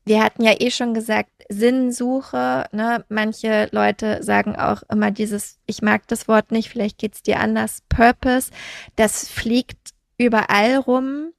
wir 0.06 0.24
hatten 0.24 0.44
ja 0.44 0.56
eh 0.58 0.72
schon 0.72 0.94
gesagt, 0.94 1.30
Sinnsuche. 1.50 2.66
Ne? 2.72 3.06
Manche 3.10 3.70
Leute 3.72 4.24
sagen 4.24 4.56
auch 4.56 4.84
immer 4.90 5.12
dieses, 5.12 5.60
ich 5.66 5.82
mag 5.82 6.08
das 6.08 6.28
Wort 6.28 6.52
nicht, 6.52 6.70
vielleicht 6.70 6.98
geht 6.98 7.16
es 7.16 7.24
dir 7.24 7.40
anders, 7.40 7.84
Purpose. 7.90 8.52
Das 8.96 9.28
fliegt 9.28 9.94
überall 10.20 10.76
rum. 10.78 11.34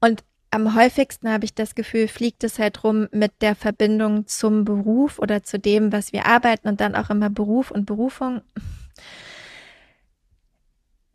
Und 0.00 0.24
am 0.50 0.74
häufigsten 0.74 1.28
habe 1.28 1.44
ich 1.44 1.54
das 1.54 1.74
Gefühl, 1.74 2.08
fliegt 2.08 2.42
es 2.42 2.58
halt 2.58 2.82
rum 2.82 3.08
mit 3.12 3.32
der 3.42 3.54
Verbindung 3.54 4.26
zum 4.26 4.64
Beruf 4.64 5.18
oder 5.18 5.42
zu 5.42 5.58
dem, 5.58 5.92
was 5.92 6.12
wir 6.12 6.26
arbeiten 6.26 6.68
und 6.68 6.80
dann 6.80 6.96
auch 6.96 7.10
immer 7.10 7.28
Beruf 7.28 7.70
und 7.70 7.84
Berufung. 7.84 8.40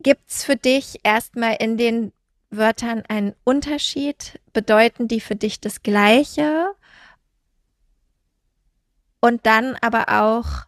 Gibt 0.00 0.30
es 0.30 0.44
für 0.44 0.56
dich 0.56 1.00
erstmal 1.02 1.56
in 1.58 1.76
den 1.76 2.12
Wörtern 2.50 3.02
einen 3.08 3.34
Unterschied? 3.44 4.40
Bedeuten 4.52 5.08
die 5.08 5.20
für 5.20 5.36
dich 5.36 5.60
das 5.60 5.82
Gleiche? 5.82 6.70
Und 9.20 9.44
dann 9.46 9.76
aber 9.80 10.08
auch, 10.08 10.66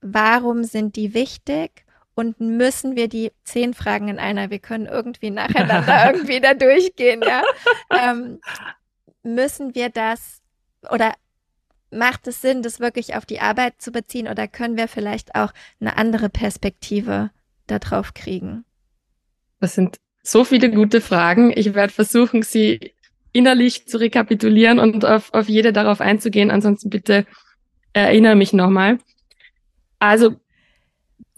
warum 0.00 0.64
sind 0.64 0.96
die 0.96 1.14
wichtig? 1.14 1.86
Und 2.18 2.40
müssen 2.40 2.96
wir 2.96 3.06
die 3.06 3.30
zehn 3.44 3.74
Fragen 3.74 4.08
in 4.08 4.18
einer, 4.18 4.50
wir 4.50 4.58
können 4.58 4.86
irgendwie 4.86 5.30
nacheinander 5.30 6.06
irgendwie 6.12 6.40
da 6.40 6.52
durchgehen, 6.52 7.22
ja. 7.24 7.44
Ähm, 7.96 8.40
müssen 9.22 9.76
wir 9.76 9.88
das 9.88 10.42
oder 10.90 11.14
macht 11.92 12.26
es 12.26 12.42
Sinn, 12.42 12.62
das 12.62 12.80
wirklich 12.80 13.14
auf 13.14 13.24
die 13.24 13.38
Arbeit 13.38 13.80
zu 13.80 13.92
beziehen 13.92 14.26
oder 14.26 14.48
können 14.48 14.76
wir 14.76 14.88
vielleicht 14.88 15.36
auch 15.36 15.52
eine 15.80 15.96
andere 15.96 16.28
Perspektive 16.28 17.30
darauf 17.68 18.14
kriegen? 18.14 18.64
Das 19.60 19.76
sind 19.76 19.98
so 20.24 20.42
viele 20.42 20.72
gute 20.72 21.00
Fragen. 21.00 21.52
Ich 21.54 21.72
werde 21.74 21.92
versuchen, 21.92 22.42
sie 22.42 22.94
innerlich 23.30 23.86
zu 23.86 23.96
rekapitulieren 23.96 24.80
und 24.80 25.04
auf, 25.04 25.32
auf 25.32 25.48
jede 25.48 25.72
darauf 25.72 26.00
einzugehen. 26.00 26.50
Ansonsten 26.50 26.90
bitte 26.90 27.26
erinnere 27.92 28.34
mich 28.34 28.52
nochmal. 28.52 28.98
Also 30.00 30.34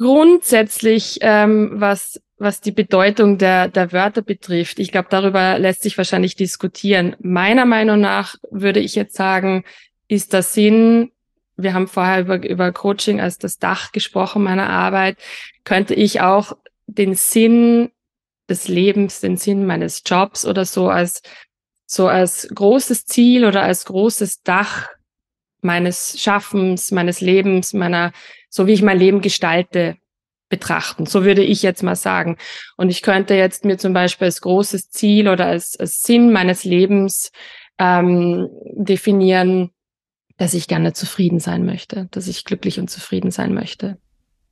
grundsätzlich, 0.01 1.19
ähm, 1.21 1.73
was, 1.75 2.21
was 2.39 2.63
die 2.63 2.73
Bedeutung 2.73 3.37
der, 3.37 3.69
der 3.69 3.93
Wörter 3.93 4.23
betrifft, 4.23 4.79
ich 4.79 4.93
glaube, 4.93 5.09
darüber 5.11 5.59
lässt 5.59 5.83
sich 5.83 5.99
wahrscheinlich 5.99 6.37
diskutieren. 6.37 7.15
Meiner 7.21 7.67
Meinung 7.67 8.01
nach 8.01 8.37
würde 8.51 8.81
ich 8.81 8.95
jetzt 8.95 9.15
sagen, 9.15 9.63
ist 10.09 10.33
der 10.33 10.43
Sinn, 10.43 11.13
wir 11.57 11.75
haben 11.75 11.87
vorher 11.87 12.21
über, 12.23 12.43
über 12.49 12.73
Coaching 12.73 13.21
als 13.21 13.37
das 13.37 13.59
Dach 13.59 13.93
gesprochen 13.93 14.43
meiner 14.43 14.71
Arbeit, 14.71 15.19
könnte 15.65 15.95
ich 15.95 16.23
auch 16.23 16.57
den 16.87 17.15
Sinn 17.15 17.91
des 18.49 18.69
Lebens, 18.69 19.21
den 19.21 19.37
Sinn 19.37 19.67
meines 19.67 20.03
Jobs 20.07 20.47
oder 20.47 20.65
so 20.65 20.89
als 20.89 21.23
so 21.85 22.09
als 22.09 22.49
großes 22.55 23.05
Ziel 23.05 23.45
oder 23.45 23.63
als 23.63 23.85
großes 23.85 24.43
Dach 24.43 24.89
meines 25.61 26.19
Schaffens, 26.21 26.91
meines 26.91 27.21
Lebens, 27.21 27.75
meiner 27.75 28.13
so 28.51 28.67
wie 28.67 28.73
ich 28.73 28.83
mein 28.83 28.99
Leben 28.99 29.23
gestalte, 29.23 29.97
betrachten. 30.51 31.07
So 31.07 31.25
würde 31.25 31.43
ich 31.43 31.63
jetzt 31.63 31.83
mal 31.83 31.97
sagen. 31.97 32.37
Und 32.77 32.91
ich 32.91 33.01
könnte 33.01 33.35
jetzt 33.35 33.65
mir 33.65 33.79
zum 33.79 33.95
Beispiel 33.95 34.27
als 34.27 34.43
großes 34.43 34.91
Ziel 34.91 35.29
oder 35.29 35.47
als, 35.47 35.79
als 35.79 36.03
Sinn 36.03 36.33
meines 36.33 36.65
Lebens 36.65 37.31
ähm, 37.79 38.49
definieren, 38.75 39.71
dass 40.37 40.53
ich 40.53 40.69
gerne 40.69 40.93
zufrieden 40.93 41.39
sein 41.39 41.65
möchte, 41.65 42.09
dass 42.11 42.27
ich 42.27 42.45
glücklich 42.45 42.79
und 42.79 42.91
zufrieden 42.91 43.31
sein 43.31 43.55
möchte. 43.55 43.99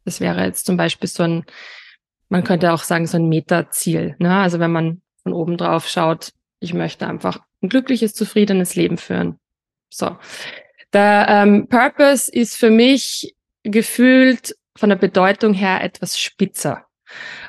Das 0.05 0.21
wäre 0.21 0.45
jetzt 0.45 0.65
zum 0.65 0.77
Beispiel 0.77 1.09
so 1.09 1.25
ein, 1.25 1.45
man 2.29 2.45
könnte 2.45 2.73
auch 2.73 2.85
sagen, 2.85 3.07
so 3.07 3.19
ein 3.19 3.29
Metaziel. 3.29 4.15
Ne? 4.19 4.35
Also 4.37 4.61
wenn 4.61 4.71
man 4.71 5.03
von 5.23 5.33
oben 5.33 5.57
drauf 5.57 5.89
schaut, 5.89 6.33
ich 6.61 6.75
möchte 6.75 7.07
einfach 7.07 7.41
ein 7.63 7.69
glückliches, 7.69 8.15
zufriedenes 8.15 8.75
Leben 8.77 8.99
führen. 8.99 9.39
So. 9.91 10.17
Der 10.93 11.27
ähm, 11.29 11.69
Purpose 11.69 12.31
ist 12.33 12.57
für 12.57 12.71
mich 12.71 13.35
gefühlt 13.63 14.55
von 14.77 14.89
der 14.91 14.97
Bedeutung 14.97 15.55
her 15.55 15.83
etwas 15.83 16.19
spitzer. 16.19 16.85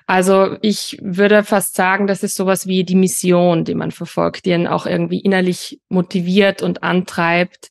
Also 0.08 0.58
ich 0.62 0.98
würde 1.02 1.44
fast 1.44 1.76
sagen, 1.76 2.08
das 2.08 2.24
ist 2.24 2.36
sowas 2.36 2.66
wie 2.66 2.84
die 2.84 2.96
Mission, 2.96 3.66
die 3.66 3.76
man 3.76 3.92
verfolgt, 3.92 4.46
die 4.46 4.52
ihn 4.52 4.68
auch 4.68 4.86
irgendwie 4.86 5.20
innerlich 5.20 5.82
motiviert 5.90 6.62
und 6.62 6.82
antreibt, 6.82 7.70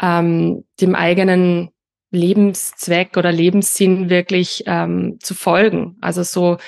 ähm, 0.00 0.64
dem 0.80 0.94
eigenen 0.94 1.70
Lebenszweck 2.10 3.16
oder 3.16 3.32
Lebenssinn 3.32 4.08
wirklich 4.08 4.64
ähm, 4.66 5.18
zu 5.20 5.34
folgen. 5.34 5.96
Also 6.00 6.22
so 6.22 6.58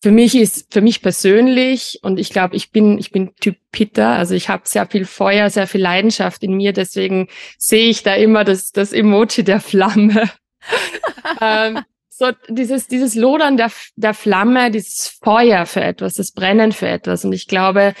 für 0.00 0.12
mich 0.12 0.36
ist, 0.36 0.72
für 0.72 0.80
mich 0.80 1.02
persönlich, 1.02 1.98
und 2.02 2.18
ich 2.18 2.30
glaube, 2.30 2.54
ich 2.54 2.70
bin, 2.70 2.98
ich 2.98 3.10
bin 3.10 3.34
Typ 3.36 3.56
Pitter, 3.72 4.10
also 4.10 4.34
ich 4.34 4.48
habe 4.48 4.62
sehr 4.66 4.86
viel 4.86 5.04
Feuer, 5.04 5.50
sehr 5.50 5.66
viel 5.66 5.80
Leidenschaft 5.80 6.42
in 6.42 6.54
mir, 6.54 6.72
deswegen 6.72 7.28
sehe 7.58 7.88
ich 7.88 8.04
da 8.04 8.14
immer 8.14 8.44
das, 8.44 8.70
das 8.70 8.92
Emoji 8.92 9.42
der 9.42 9.60
Flamme. 9.60 10.30
ähm, 11.40 11.80
so 12.08 12.30
dieses, 12.48 12.86
dieses 12.86 13.14
Lodern 13.14 13.56
der, 13.56 13.70
der 13.96 14.14
Flamme, 14.14 14.70
dieses 14.70 15.18
Feuer 15.22 15.66
für 15.66 15.80
etwas, 15.80 16.14
das 16.14 16.32
Brennen 16.32 16.72
für 16.72 16.88
etwas. 16.88 17.24
Und 17.24 17.32
ich 17.32 17.46
glaube, 17.46 17.94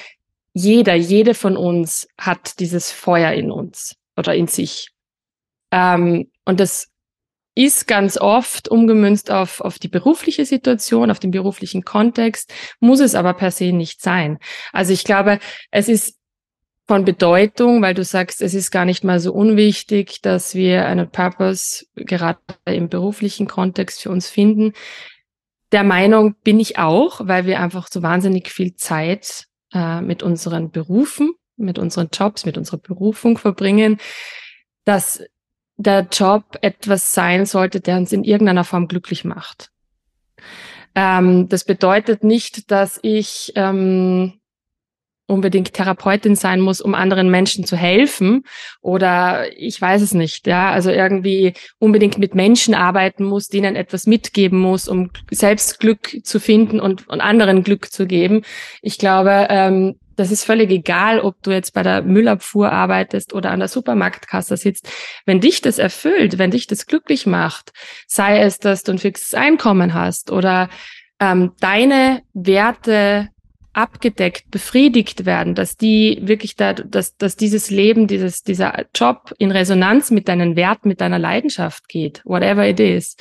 jeder, 0.54 0.94
jede 0.94 1.34
von 1.34 1.56
uns 1.56 2.08
hat 2.18 2.58
dieses 2.58 2.90
Feuer 2.90 3.32
in 3.32 3.50
uns 3.50 3.94
oder 4.16 4.34
in 4.34 4.48
sich. 4.48 4.88
Ähm, 5.70 6.30
und 6.44 6.58
das 6.58 6.88
ist 7.58 7.88
ganz 7.88 8.16
oft 8.16 8.68
umgemünzt 8.68 9.32
auf, 9.32 9.60
auf 9.60 9.80
die 9.80 9.88
berufliche 9.88 10.44
Situation, 10.44 11.10
auf 11.10 11.18
den 11.18 11.32
beruflichen 11.32 11.84
Kontext, 11.84 12.52
muss 12.78 13.00
es 13.00 13.16
aber 13.16 13.34
per 13.34 13.50
se 13.50 13.72
nicht 13.72 14.00
sein. 14.00 14.38
Also 14.72 14.92
ich 14.92 15.02
glaube, 15.02 15.40
es 15.72 15.88
ist 15.88 16.16
von 16.86 17.04
Bedeutung, 17.04 17.82
weil 17.82 17.94
du 17.94 18.04
sagst, 18.04 18.42
es 18.42 18.54
ist 18.54 18.70
gar 18.70 18.84
nicht 18.84 19.02
mal 19.02 19.18
so 19.18 19.32
unwichtig, 19.32 20.22
dass 20.22 20.54
wir 20.54 20.86
einen 20.86 21.10
Purpose 21.10 21.84
gerade 21.96 22.38
im 22.64 22.88
beruflichen 22.88 23.48
Kontext 23.48 24.02
für 24.02 24.10
uns 24.10 24.30
finden. 24.30 24.72
Der 25.72 25.82
Meinung 25.82 26.36
bin 26.44 26.60
ich 26.60 26.78
auch, 26.78 27.22
weil 27.24 27.44
wir 27.44 27.58
einfach 27.58 27.88
so 27.90 28.02
wahnsinnig 28.02 28.52
viel 28.52 28.76
Zeit 28.76 29.46
äh, 29.74 30.00
mit 30.00 30.22
unseren 30.22 30.70
Berufen, 30.70 31.32
mit 31.56 31.80
unseren 31.80 32.08
Jobs, 32.12 32.46
mit 32.46 32.56
unserer 32.56 32.78
Berufung 32.78 33.36
verbringen, 33.36 33.98
dass 34.84 35.24
der 35.78 36.06
Job 36.12 36.58
etwas 36.60 37.14
sein 37.14 37.46
sollte, 37.46 37.80
der 37.80 37.96
uns 37.96 38.12
in 38.12 38.24
irgendeiner 38.24 38.64
Form 38.64 38.88
glücklich 38.88 39.24
macht. 39.24 39.70
Ähm, 40.94 41.48
das 41.48 41.64
bedeutet 41.64 42.24
nicht, 42.24 42.70
dass 42.70 42.98
ich 43.02 43.52
ähm, 43.54 44.34
unbedingt 45.26 45.74
Therapeutin 45.74 46.34
sein 46.34 46.60
muss, 46.60 46.80
um 46.80 46.94
anderen 46.94 47.30
Menschen 47.30 47.64
zu 47.64 47.76
helfen 47.76 48.44
oder 48.80 49.46
ich 49.56 49.80
weiß 49.80 50.02
es 50.02 50.14
nicht, 50.14 50.46
ja, 50.46 50.70
also 50.70 50.90
irgendwie 50.90 51.52
unbedingt 51.78 52.18
mit 52.18 52.34
Menschen 52.34 52.74
arbeiten 52.74 53.24
muss, 53.24 53.46
denen 53.48 53.76
etwas 53.76 54.06
mitgeben 54.06 54.58
muss, 54.58 54.88
um 54.88 55.10
selbst 55.30 55.78
Glück 55.80 56.16
zu 56.24 56.40
finden 56.40 56.80
und, 56.80 57.06
und 57.08 57.20
anderen 57.20 57.62
Glück 57.62 57.92
zu 57.92 58.06
geben. 58.06 58.42
Ich 58.80 58.98
glaube, 58.98 59.46
ähm, 59.50 59.96
das 60.18 60.32
ist 60.32 60.44
völlig 60.44 60.70
egal, 60.70 61.20
ob 61.20 61.40
du 61.42 61.52
jetzt 61.52 61.72
bei 61.72 61.84
der 61.84 62.02
Müllabfuhr 62.02 62.72
arbeitest 62.72 63.32
oder 63.32 63.52
an 63.52 63.60
der 63.60 63.68
Supermarktkasse 63.68 64.56
sitzt. 64.56 64.90
Wenn 65.26 65.40
dich 65.40 65.60
das 65.60 65.78
erfüllt, 65.78 66.38
wenn 66.38 66.50
dich 66.50 66.66
das 66.66 66.86
glücklich 66.86 67.24
macht, 67.24 67.72
sei 68.08 68.40
es, 68.40 68.58
dass 68.58 68.82
du 68.82 68.92
ein 68.92 68.98
fixes 68.98 69.34
Einkommen 69.34 69.94
hast 69.94 70.32
oder 70.32 70.70
ähm, 71.20 71.52
deine 71.60 72.22
Werte 72.32 73.28
abgedeckt, 73.72 74.50
befriedigt 74.50 75.24
werden, 75.24 75.54
dass 75.54 75.76
die 75.76 76.18
wirklich 76.22 76.56
da, 76.56 76.72
dass, 76.72 77.16
dass 77.16 77.36
dieses 77.36 77.70
Leben, 77.70 78.08
dieses, 78.08 78.42
dieser 78.42 78.86
Job 78.96 79.32
in 79.38 79.52
Resonanz 79.52 80.10
mit 80.10 80.26
deinen 80.26 80.56
Werten, 80.56 80.88
mit 80.88 81.00
deiner 81.00 81.20
Leidenschaft 81.20 81.88
geht, 81.88 82.22
whatever 82.24 82.66
it 82.66 82.80
is, 82.80 83.16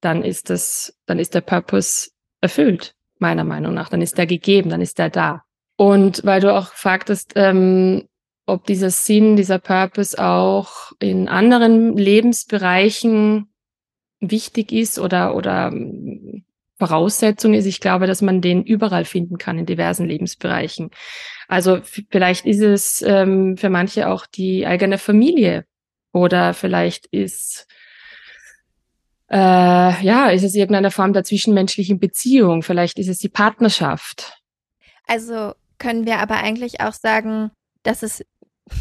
dann 0.00 0.24
ist 0.24 0.50
das, 0.50 0.98
dann 1.06 1.20
ist 1.20 1.34
der 1.34 1.42
Purpose 1.42 2.10
erfüllt, 2.40 2.96
meiner 3.20 3.44
Meinung 3.44 3.72
nach. 3.72 3.88
Dann 3.88 4.02
ist 4.02 4.18
der 4.18 4.26
gegeben, 4.26 4.70
dann 4.70 4.80
ist 4.80 4.98
der 4.98 5.10
da. 5.10 5.44
Und 5.80 6.26
weil 6.26 6.42
du 6.42 6.54
auch 6.54 6.74
fragtest, 6.74 7.32
ähm, 7.36 8.06
ob 8.44 8.66
dieser 8.66 8.90
Sinn, 8.90 9.36
dieser 9.36 9.58
Purpose 9.58 10.22
auch 10.22 10.92
in 10.98 11.26
anderen 11.26 11.96
Lebensbereichen 11.96 13.50
wichtig 14.20 14.72
ist 14.72 14.98
oder, 14.98 15.34
oder 15.34 15.72
Voraussetzung 16.78 17.54
ist, 17.54 17.64
ich 17.64 17.80
glaube, 17.80 18.06
dass 18.06 18.20
man 18.20 18.42
den 18.42 18.62
überall 18.62 19.06
finden 19.06 19.38
kann 19.38 19.58
in 19.58 19.64
diversen 19.64 20.06
Lebensbereichen. 20.06 20.90
Also 21.48 21.78
vielleicht 21.82 22.44
ist 22.44 22.60
es 22.60 23.00
ähm, 23.00 23.56
für 23.56 23.70
manche 23.70 24.08
auch 24.08 24.26
die 24.26 24.66
eigene 24.66 24.98
Familie 24.98 25.64
oder 26.12 26.52
vielleicht 26.52 27.06
ist 27.06 27.66
äh, 29.30 30.04
ja, 30.04 30.28
ist 30.28 30.42
es 30.42 30.54
irgendeine 30.54 30.90
Form 30.90 31.14
der 31.14 31.24
zwischenmenschlichen 31.24 31.98
Beziehung, 31.98 32.62
vielleicht 32.62 32.98
ist 32.98 33.08
es 33.08 33.16
die 33.16 33.30
Partnerschaft. 33.30 34.36
Also 35.06 35.54
können 35.80 36.06
wir 36.06 36.18
aber 36.18 36.36
eigentlich 36.36 36.80
auch 36.80 36.92
sagen, 36.92 37.50
dass 37.82 38.04
es, 38.04 38.24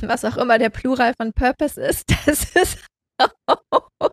was 0.02 0.24
auch 0.24 0.38
immer 0.38 0.60
der 0.60 0.70
Plural 0.70 1.14
von 1.20 1.34
Purpose 1.34 1.82
ist, 1.82 2.06
das 2.28 2.44
ist 2.54 2.86
auch 3.48 4.12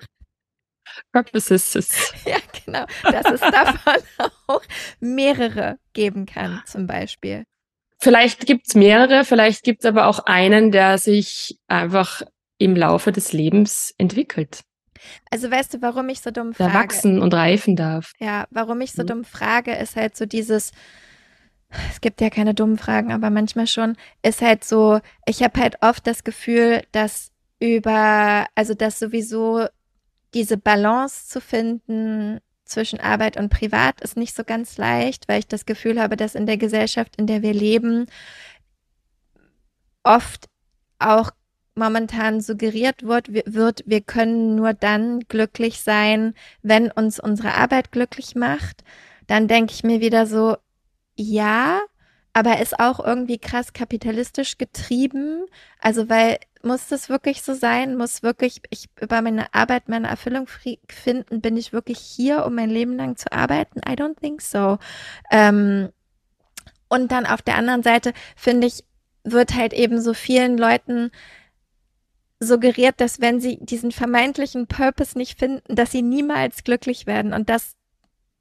Purposes. 1.13 2.13
Ja, 2.27 2.39
genau. 2.65 2.87
Dass 3.03 3.31
es 3.31 3.41
davon 3.41 4.03
auch 4.47 4.63
mehrere 5.01 5.79
geben 5.93 6.27
kann, 6.27 6.63
zum 6.67 6.87
Beispiel. 6.87 7.45
Vielleicht 7.99 8.47
gibt's 8.47 8.75
mehrere, 8.75 9.25
vielleicht 9.25 9.63
gibt's 9.63 9.85
aber 9.85 10.07
auch 10.07 10.21
einen, 10.21 10.71
der 10.71 10.99
sich 10.99 11.59
einfach 11.69 12.23
im 12.59 12.77
Laufe 12.77 13.13
des 13.13 13.33
Lebens 13.33 13.95
entwickelt. 13.99 14.63
Also 15.31 15.51
weißt 15.51 15.75
du, 15.75 15.83
warum 15.83 16.09
ich 16.09 16.21
so 16.21 16.31
dumm 16.31 16.53
frage? 16.53 16.73
Der 16.73 16.81
wachsen 16.81 17.23
und 17.23 17.33
reifen 17.33 17.77
darf. 17.77 18.13
Ja, 18.19 18.47
warum 18.51 18.81
ich 18.81 18.93
so 18.93 19.03
mhm. 19.03 19.07
dumm 19.07 19.25
frage, 19.25 19.75
ist 19.75 19.97
halt 19.97 20.17
so 20.17 20.27
dieses, 20.27 20.73
es 21.91 22.01
gibt 22.01 22.21
ja 22.21 22.31
keine 22.31 22.55
dummen 22.55 22.79
Fragen, 22.79 23.13
aber 23.13 23.31
manchmal 23.31 23.67
schon, 23.67 23.97
ist 24.23 24.43
halt 24.43 24.65
so, 24.65 25.01
ich 25.27 25.43
habe 25.43 25.61
halt 25.61 25.77
oft 25.83 26.07
das 26.07 26.25
Gefühl, 26.25 26.83
dass 26.93 27.33
über, 27.61 28.47
also 28.55 28.75
dass 28.75 28.99
sowieso 28.99 29.67
diese 30.35 30.57
Balance 30.57 31.29
zu 31.29 31.41
finden 31.41 32.41
zwischen 32.65 33.01
Arbeit 33.01 33.37
und 33.37 33.49
Privat 33.49 34.01
ist 34.01 34.17
nicht 34.17 34.35
so 34.35 34.45
ganz 34.45 34.77
leicht, 34.77 35.29
weil 35.29 35.39
ich 35.39 35.49
das 35.49 35.67
Gefühl 35.67 36.01
habe, 36.01 36.17
dass 36.17 36.35
in 36.35 36.47
der 36.47 36.57
Gesellschaft, 36.57 37.17
in 37.17 37.27
der 37.27 37.43
wir 37.43 37.55
leben, 37.55 38.07
oft 40.03 40.49
auch 40.99 41.31
momentan 41.75 42.41
suggeriert 42.41 43.03
wird, 43.03 43.29
wird, 43.33 43.83
wir 43.87 44.01
können 44.01 44.57
nur 44.57 44.73
dann 44.73 45.21
glücklich 45.21 45.81
sein, 45.81 46.35
wenn 46.63 46.91
uns 46.91 47.21
unsere 47.21 47.55
Arbeit 47.55 47.93
glücklich 47.93 48.35
macht, 48.35 48.83
dann 49.27 49.47
denke 49.49 49.73
ich 49.75 49.85
mir 49.85 50.01
wieder 50.01 50.27
so, 50.27 50.57
ja, 51.17 51.81
aber 52.33 52.61
ist 52.61 52.79
auch 52.79 53.01
irgendwie 53.01 53.39
krass 53.39 53.73
kapitalistisch 53.73 54.59
getrieben. 54.59 55.47
Also, 55.81 56.09
weil 56.11 56.39
muss 56.63 56.89
das 56.89 57.09
wirklich 57.09 57.43
so 57.43 57.55
sein? 57.55 57.97
Muss 57.97 58.23
wirklich 58.23 58.61
ich 58.71 58.91
über 59.01 59.23
meine 59.23 59.55
Arbeit 59.55 59.89
meine 59.89 60.09
Erfüllung 60.09 60.47
finden? 60.89 61.41
Bin 61.41 61.57
ich 61.57 61.73
wirklich 61.73 61.99
hier, 61.99 62.45
um 62.45 62.55
mein 62.55 62.71
Leben 62.71 62.97
lang 62.97 63.17
zu 63.17 63.33
arbeiten? 63.33 63.81
I 63.89 63.93
don't 63.93 64.21
think 64.21 64.43
so. 64.43 64.79
Ähm, 65.31 65.91
und 66.89 67.11
dann 67.13 67.27
auf 67.27 67.43
der 67.43 67.57
anderen 67.57 67.83
Seite 67.83 68.13
finde 68.37 68.67
ich, 68.67 68.85
wird 69.25 69.55
halt 69.55 69.73
eben 69.73 70.01
so 70.01 70.13
vielen 70.13 70.59
Leuten 70.59 71.11
suggeriert, 72.39 73.01
dass 73.01 73.21
wenn 73.21 73.41
sie 73.41 73.59
diesen 73.61 73.93
vermeintlichen 73.93 74.67
Purpose 74.67 75.17
nicht 75.17 75.39
finden, 75.39 75.75
dass 75.75 75.91
sie 75.91 76.03
niemals 76.03 76.65
glücklich 76.65 77.07
werden. 77.07 77.33
Und 77.33 77.49
das 77.49 77.76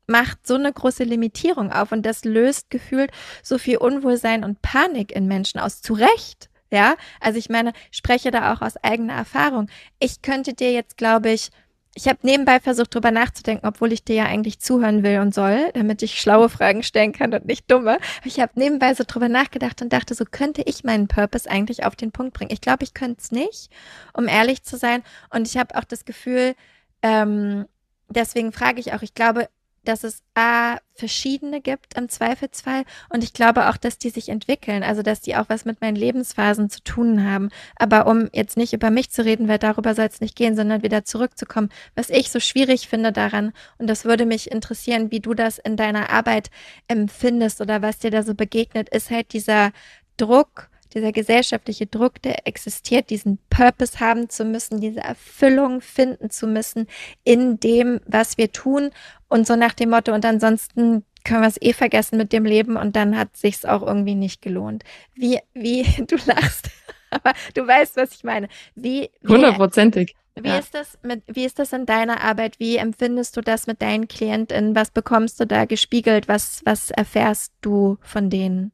macht 0.08 0.46
so 0.46 0.56
eine 0.56 0.72
große 0.72 1.04
Limitierung 1.04 1.72
auf 1.72 1.92
und 1.92 2.06
das 2.06 2.26
löst 2.26 2.70
gefühlt 2.70 3.12
so 3.44 3.58
viel 3.58 3.78
Unwohlsein 3.78 4.44
und 4.44 4.62
Panik 4.62 5.12
in 5.12 5.28
Menschen 5.28 5.60
aus. 5.60 5.82
Zu 5.82 5.94
Recht. 5.94 6.50
Ja, 6.72 6.96
also 7.22 7.38
ich 7.38 7.50
meine, 7.50 7.74
spreche 7.92 8.32
da 8.32 8.54
auch 8.54 8.62
aus 8.62 8.76
eigener 8.78 9.14
Erfahrung. 9.14 9.70
Ich 10.00 10.22
könnte 10.22 10.54
dir 10.54 10.74
jetzt, 10.74 10.98
glaube 10.98 11.30
ich, 11.30 11.52
ich 11.98 12.10
habe 12.10 12.20
nebenbei 12.24 12.60
versucht, 12.60 12.94
drüber 12.94 13.10
nachzudenken, 13.10 13.66
obwohl 13.66 13.94
ich 13.94 14.04
dir 14.04 14.16
ja 14.16 14.26
eigentlich 14.26 14.60
zuhören 14.60 15.02
will 15.02 15.20
und 15.20 15.34
soll, 15.34 15.72
damit 15.74 16.02
ich 16.02 16.20
schlaue 16.20 16.50
Fragen 16.50 16.84
stellen 16.84 17.14
kann 17.14 17.34
und 17.34 17.46
nicht 17.46 17.72
dumme. 17.72 18.00
Ich 18.26 18.42
habe 18.42 18.52
nebenbei 18.56 18.94
so 18.94 19.06
drüber 19.08 19.30
nachgedacht 19.30 19.82
und 19.82 19.94
dachte, 19.94 20.14
so 20.14 20.26
könnte 20.26 20.62
ich 20.66 20.84
meinen 20.84 21.08
Purpose 21.08 21.50
eigentlich 21.50 21.86
auf 21.86 21.96
den 21.96 22.12
Punkt 22.12 22.34
bringen. 22.34 22.52
Ich 22.52 22.60
glaube, 22.60 22.84
ich 22.84 22.94
könnte 22.94 23.22
es 23.22 23.32
nicht, 23.32 23.72
um 24.14 24.28
ehrlich 24.28 24.64
zu 24.64 24.78
sein. 24.78 25.04
Und 25.30 25.48
ich 25.48 25.56
habe 25.58 25.76
auch 25.78 25.86
das 25.86 26.04
Gefühl, 26.04 26.56
ähm, 27.02 27.66
deswegen 28.10 28.52
frage 28.52 28.82
ich 28.82 28.94
auch, 28.94 29.02
ich 29.02 29.14
glaube, 29.14 29.48
dass 29.86 30.04
es 30.04 30.24
A, 30.34 30.78
verschiedene 30.94 31.62
gibt 31.62 31.98
im 31.98 32.10
Zweifelsfall 32.10 32.84
und 33.10 33.24
ich 33.24 33.34
glaube 33.34 33.70
auch, 33.70 33.78
dass 33.78 33.98
die 33.98 34.10
sich 34.10 34.30
entwickeln, 34.30 34.84
also 34.84 35.02
dass 35.02 35.22
die 35.22 35.36
auch 35.36 35.50
was 35.50 35.66
mit 35.66 35.82
meinen 35.82 35.96
Lebensphasen 35.96 36.70
zu 36.70 36.82
tun 36.84 37.30
haben. 37.30 37.50
Aber 37.76 38.08
um 38.08 38.30
jetzt 38.34 38.56
nicht 38.56 38.74
über 38.74 38.90
mich 38.90 39.12
zu 39.12 39.26
reden, 39.26 39.48
weil 39.48 39.60
darüber 39.60 39.94
soll 39.94 40.06
es 40.06 40.22
nicht 40.22 40.36
gehen, 40.36 40.56
sondern 40.56 40.84
wieder 40.84 41.04
zurückzukommen, 41.04 41.70
was 41.96 42.10
ich 42.10 42.32
so 42.32 42.40
schwierig 42.40 42.88
finde 42.88 43.12
daran 43.12 43.54
und 43.78 43.88
das 43.88 44.06
würde 44.06 44.26
mich 44.26 44.52
interessieren, 44.52 45.12
wie 45.12 45.20
du 45.20 45.34
das 45.34 45.58
in 45.58 45.78
deiner 45.78 46.10
Arbeit 46.10 46.50
empfindest 46.88 47.62
oder 47.62 47.82
was 47.82 48.00
dir 48.00 48.12
da 48.12 48.24
so 48.24 48.36
begegnet, 48.36 48.90
ist 48.90 49.12
halt 49.12 49.34
dieser 49.34 49.72
Druck, 50.18 50.70
dieser 50.96 51.12
gesellschaftliche 51.12 51.86
Druck, 51.86 52.22
der 52.22 52.48
existiert, 52.48 53.10
diesen 53.10 53.38
Purpose 53.50 54.00
haben 54.00 54.30
zu 54.30 54.46
müssen, 54.46 54.80
diese 54.80 55.02
Erfüllung 55.02 55.82
finden 55.82 56.30
zu 56.30 56.48
müssen 56.48 56.88
in 57.24 57.60
dem, 57.60 58.00
was 58.06 58.38
wir 58.38 58.52
tun 58.52 58.92
und 59.28 59.46
so 59.46 59.56
nach 59.56 59.74
dem 59.74 59.90
Motto 59.90 60.14
und 60.14 60.26
ansonsten 60.26 61.04
können 61.26 61.42
wir 61.42 61.48
es 61.48 61.62
eh 61.62 61.74
vergessen 61.74 62.18
mit 62.18 62.32
dem 62.32 62.46
Leben 62.46 62.78
und 62.78 62.96
dann 62.96 63.18
hat 63.18 63.36
sich's 63.36 63.66
auch 63.66 63.82
irgendwie 63.86 64.16
nicht 64.16 64.42
gelohnt. 64.42 64.84
Wie, 65.16 65.40
wie, 65.54 65.84
du 66.08 66.16
lachst, 66.26 66.70
aber 67.10 67.34
du 67.54 67.68
weißt, 67.68 67.98
was 67.98 68.14
ich 68.14 68.24
meine. 68.24 68.48
Wie, 68.76 69.10
hundertprozentig. 69.28 70.16
Wie 70.38 70.50
ja. 70.50 70.58
ist 70.58 70.74
das 70.74 70.98
mit, 71.02 71.24
wie 71.28 71.46
ist 71.46 71.60
das 71.60 71.72
in 71.72 71.86
deiner 71.86 72.22
Arbeit? 72.22 72.60
Wie 72.60 72.76
empfindest 72.76 73.38
du 73.38 73.42
das 73.42 73.68
mit 73.68 73.82
deinen 73.82 74.10
KlientInnen? 74.10 74.76
Was 74.76 74.92
bekommst 74.92 75.40
du 75.40 75.48
da 75.48 75.64
gespiegelt? 75.64 76.28
Was, 76.28 76.62
was 76.66 76.92
erfährst 76.92 77.54
du 77.62 77.98
von 78.02 78.30
denen? 78.30 78.74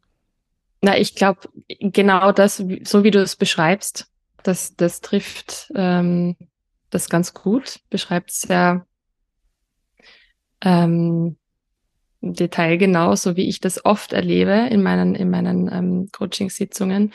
Na, 0.81 0.97
ich 0.97 1.13
glaube, 1.13 1.41
genau 1.79 2.31
das, 2.31 2.57
so 2.83 3.03
wie 3.03 3.11
du 3.11 3.21
es 3.21 3.35
beschreibst, 3.35 4.07
das, 4.41 4.75
das 4.75 5.01
trifft 5.01 5.71
ähm, 5.75 6.35
das 6.89 7.07
ganz 7.07 7.35
gut, 7.35 7.79
beschreibt 7.91 8.31
sehr 8.31 8.87
ähm, 10.61 11.37
detailgenau, 12.21 13.15
so 13.15 13.35
wie 13.35 13.47
ich 13.47 13.59
das 13.59 13.85
oft 13.85 14.11
erlebe 14.13 14.67
in 14.71 14.81
meinen, 14.81 15.13
in 15.13 15.29
meinen 15.29 15.71
ähm, 15.71 16.09
Coaching-Sitzungen. 16.11 17.13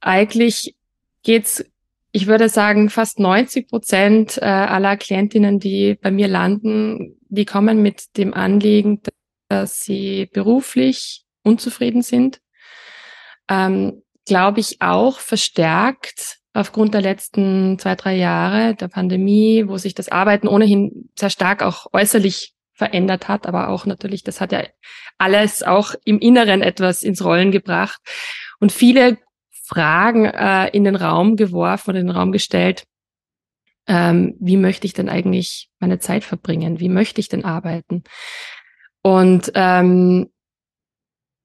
Eigentlich 0.00 0.74
geht's, 1.22 1.64
ich 2.12 2.26
würde 2.26 2.48
sagen, 2.48 2.88
fast 2.88 3.18
90 3.18 3.68
Prozent 3.68 4.38
äh, 4.38 4.46
aller 4.46 4.96
Klientinnen, 4.96 5.60
die 5.60 5.96
bei 6.00 6.10
mir 6.10 6.28
landen, 6.28 7.18
die 7.28 7.44
kommen 7.44 7.82
mit 7.82 8.16
dem 8.16 8.32
Anliegen, 8.32 9.02
dass 9.48 9.80
sie 9.80 10.30
beruflich 10.32 11.26
unzufrieden 11.42 12.00
sind 12.00 12.40
ähm, 13.50 14.02
glaube 14.26 14.60
ich, 14.60 14.80
auch 14.80 15.18
verstärkt 15.18 16.38
aufgrund 16.52 16.94
der 16.94 17.02
letzten 17.02 17.78
zwei, 17.78 17.94
drei 17.96 18.16
Jahre 18.16 18.74
der 18.74 18.88
Pandemie, 18.88 19.64
wo 19.66 19.76
sich 19.76 19.94
das 19.94 20.08
Arbeiten 20.08 20.48
ohnehin 20.48 21.10
sehr 21.18 21.30
stark 21.30 21.62
auch 21.62 21.86
äußerlich 21.92 22.54
verändert 22.72 23.28
hat, 23.28 23.46
aber 23.46 23.68
auch 23.68 23.84
natürlich, 23.84 24.22
das 24.22 24.40
hat 24.40 24.52
ja 24.52 24.62
alles 25.18 25.62
auch 25.62 25.94
im 26.04 26.18
Inneren 26.18 26.62
etwas 26.62 27.02
ins 27.02 27.22
Rollen 27.22 27.50
gebracht 27.52 28.00
und 28.58 28.72
viele 28.72 29.18
Fragen 29.50 30.24
äh, 30.24 30.68
in 30.68 30.84
den 30.84 30.96
Raum 30.96 31.36
geworfen 31.36 31.90
oder 31.90 32.00
in 32.00 32.06
den 32.06 32.16
Raum 32.16 32.32
gestellt. 32.32 32.84
Ähm, 33.86 34.34
wie 34.40 34.56
möchte 34.56 34.86
ich 34.86 34.94
denn 34.94 35.08
eigentlich 35.08 35.70
meine 35.78 35.98
Zeit 35.98 36.24
verbringen? 36.24 36.80
Wie 36.80 36.88
möchte 36.88 37.20
ich 37.20 37.28
denn 37.28 37.44
arbeiten? 37.44 38.02
Und 39.02 39.52
ähm, 39.54 40.30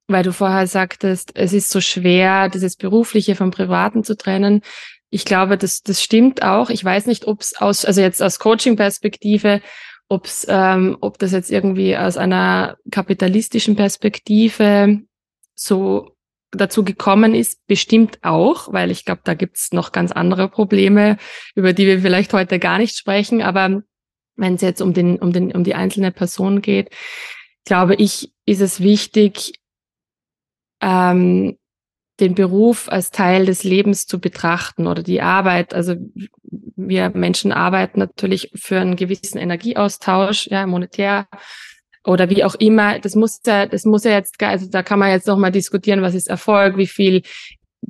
weil 0.08 0.22
du 0.22 0.32
vorher 0.32 0.66
sagtest, 0.66 1.32
es 1.34 1.52
ist 1.52 1.70
so 1.70 1.80
schwer, 1.80 2.48
dieses 2.48 2.76
Berufliche 2.76 3.34
vom 3.34 3.50
Privaten 3.50 4.04
zu 4.04 4.16
trennen. 4.16 4.62
Ich 5.10 5.24
glaube, 5.24 5.56
das, 5.58 5.82
das 5.82 6.02
stimmt 6.02 6.42
auch. 6.42 6.70
Ich 6.70 6.84
weiß 6.84 7.06
nicht, 7.06 7.26
ob 7.26 7.40
es 7.40 7.56
aus, 7.56 7.84
also 7.84 8.00
jetzt 8.00 8.22
aus 8.22 8.38
Coaching-Perspektive, 8.38 9.60
ob's, 10.08 10.46
ähm, 10.48 10.96
ob 11.00 11.18
das 11.18 11.32
jetzt 11.32 11.50
irgendwie 11.50 11.96
aus 11.96 12.16
einer 12.16 12.76
kapitalistischen 12.90 13.76
Perspektive 13.76 15.00
so 15.54 16.16
dazu 16.52 16.84
gekommen 16.84 17.34
ist, 17.34 17.66
bestimmt 17.66 18.18
auch, 18.22 18.72
weil 18.72 18.90
ich 18.90 19.04
glaube, 19.04 19.22
da 19.24 19.34
gibt's 19.34 19.72
noch 19.72 19.92
ganz 19.92 20.12
andere 20.12 20.48
Probleme, 20.48 21.18
über 21.54 21.72
die 21.72 21.86
wir 21.86 22.00
vielleicht 22.00 22.32
heute 22.32 22.58
gar 22.58 22.78
nicht 22.78 22.96
sprechen. 22.96 23.42
Aber 23.42 23.82
wenn 24.36 24.54
es 24.54 24.60
jetzt 24.60 24.80
um 24.80 24.94
den, 24.94 25.18
um 25.18 25.32
den, 25.32 25.52
um 25.52 25.64
die 25.64 25.74
einzelne 25.74 26.12
Person 26.12 26.62
geht, 26.62 26.90
glaube 27.64 27.96
ich, 27.96 28.32
ist 28.44 28.60
es 28.60 28.80
wichtig, 28.80 29.54
ähm, 30.80 31.56
den 32.20 32.34
Beruf 32.34 32.88
als 32.88 33.10
Teil 33.10 33.46
des 33.46 33.62
Lebens 33.62 34.06
zu 34.06 34.20
betrachten 34.20 34.86
oder 34.86 35.02
die 35.02 35.20
Arbeit. 35.20 35.74
Also 35.74 35.96
wir 36.76 37.10
Menschen 37.10 37.52
arbeiten 37.52 37.98
natürlich 37.98 38.50
für 38.54 38.80
einen 38.80 38.96
gewissen 38.96 39.38
Energieaustausch, 39.38 40.46
ja, 40.46 40.66
monetär 40.66 41.26
oder 42.04 42.30
wie 42.30 42.44
auch 42.44 42.54
immer. 42.54 42.98
Das 42.98 43.14
muss 43.16 43.40
ja, 43.44 43.66
das 43.66 43.84
muss 43.84 44.04
ja 44.04 44.12
jetzt, 44.12 44.42
also 44.42 44.66
da 44.70 44.82
kann 44.82 44.98
man 44.98 45.10
jetzt 45.10 45.26
noch 45.26 45.36
mal 45.36 45.52
diskutieren, 45.52 46.02
was 46.02 46.14
ist 46.14 46.28
Erfolg, 46.28 46.76
wie 46.78 46.86
viel 46.86 47.22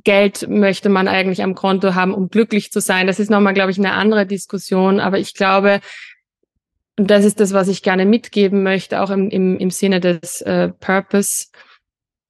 Geld 0.03 0.47
möchte 0.49 0.89
man 0.89 1.07
eigentlich 1.07 1.41
am 1.41 1.55
Konto 1.55 1.95
haben, 1.95 2.13
um 2.13 2.29
glücklich 2.29 2.71
zu 2.71 2.81
sein. 2.81 3.07
Das 3.07 3.19
ist 3.19 3.31
nochmal, 3.31 3.53
glaube 3.53 3.71
ich, 3.71 3.77
eine 3.77 3.93
andere 3.93 4.25
Diskussion. 4.25 4.99
Aber 4.99 5.19
ich 5.19 5.33
glaube, 5.33 5.79
und 6.97 7.09
das 7.11 7.25
ist 7.25 7.39
das, 7.39 7.53
was 7.53 7.67
ich 7.67 7.83
gerne 7.83 8.05
mitgeben 8.05 8.63
möchte, 8.63 9.01
auch 9.01 9.09
im, 9.09 9.29
im, 9.29 9.57
im 9.57 9.69
Sinne 9.69 9.99
des 9.99 10.41
äh, 10.41 10.69
Purpose, 10.69 11.47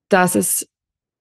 dass 0.09 0.35
es, 0.35 0.67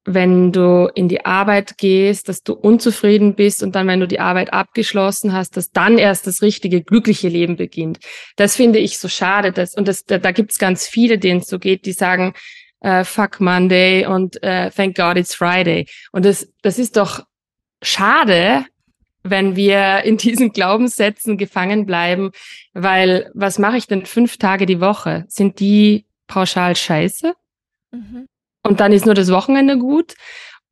wenn 0.05 0.53
du 0.53 0.89
in 0.95 1.09
die 1.09 1.25
Arbeit 1.25 1.79
gehst, 1.79 2.29
dass 2.29 2.43
du 2.43 2.53
unzufrieden 2.53 3.35
bist 3.35 3.63
und 3.63 3.75
dann, 3.75 3.89
wenn 3.89 4.01
du 4.01 4.07
die 4.07 4.21
Arbeit 4.21 4.53
abgeschlossen 4.53 5.33
hast, 5.33 5.57
dass 5.57 5.71
dann 5.71 5.99
erst 5.99 6.27
das 6.27 6.43
richtige, 6.43 6.83
glückliche 6.83 7.29
Leben 7.29 7.57
beginnt. 7.57 7.99
Das 8.37 8.57
finde 8.57 8.79
ich 8.79 8.99
so 8.99 9.09
schade. 9.09 9.53
Dass, 9.53 9.75
und 9.75 9.89
das, 9.89 10.05
da, 10.05 10.19
da 10.19 10.31
gibt 10.31 10.53
es 10.53 10.59
ganz 10.59 10.87
viele, 10.87 11.19
denen 11.19 11.41
es 11.41 11.49
so 11.49 11.59
geht, 11.59 11.87
die 11.87 11.93
sagen, 11.93 12.35
äh, 12.81 13.05
Fuck 13.05 13.41
Monday 13.41 14.07
und 14.07 14.43
äh, 14.43 14.71
Thank 14.71 14.97
God 14.97 15.17
it's 15.17 15.35
Friday. 15.35 15.87
Und 16.13 16.25
das, 16.25 16.53
das 16.63 16.79
ist 16.79 16.97
doch 16.97 17.25
schade, 17.83 18.65
wenn 19.31 19.57
wir 19.57 20.03
in 20.05 20.17
diesen 20.17 20.53
Glaubenssätzen 20.53 21.37
gefangen 21.37 21.87
bleiben, 21.87 22.31
weil 22.73 23.31
was 23.35 23.59
mache 23.59 23.77
ich 23.77 23.87
denn 23.87 24.07
fünf 24.07 24.37
Tage 24.37 24.67
die 24.67 24.81
Woche? 24.81 25.25
Sind 25.29 25.61
die 25.61 26.07
pauschal 26.27 26.77
scheiße? 26.77 27.35
Mhm. 27.93 28.27
Und 28.67 28.81
dann 28.81 28.93
ist 28.93 29.07
nur 29.07 29.15
das 29.15 29.31
Wochenende 29.31 29.79
gut? 29.79 30.15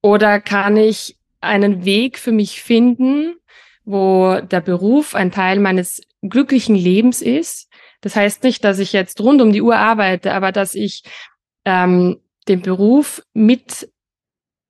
Oder 0.03 0.41
kann 0.41 0.77
ich 0.77 1.17
einen 1.41 1.85
Weg 1.85 2.19
für 2.19 2.33
mich 2.33 2.63
finden, 2.63 3.37
wo 3.85 4.41
der 4.41 4.61
Beruf 4.61 5.15
ein 5.15 5.31
Teil 5.31 5.61
meines 5.61 6.03
glücklichen 6.23 6.75
Lebens 6.75 7.23
ist? 7.23 7.71
Das 8.01 8.17
heißt 8.17 8.43
nicht, 8.43 8.65
dass 8.65 8.79
ich 8.79 8.93
jetzt 8.93 9.21
rund 9.21 9.41
um 9.41 9.53
die 9.53 9.63
Uhr 9.63 9.77
arbeite, 9.77 10.35
aber 10.35 10.53
dass 10.53 10.75
ich 10.75 11.05
ähm, 11.65 12.21
den 12.49 12.61
Beruf 12.61 13.23
mit 13.33 13.89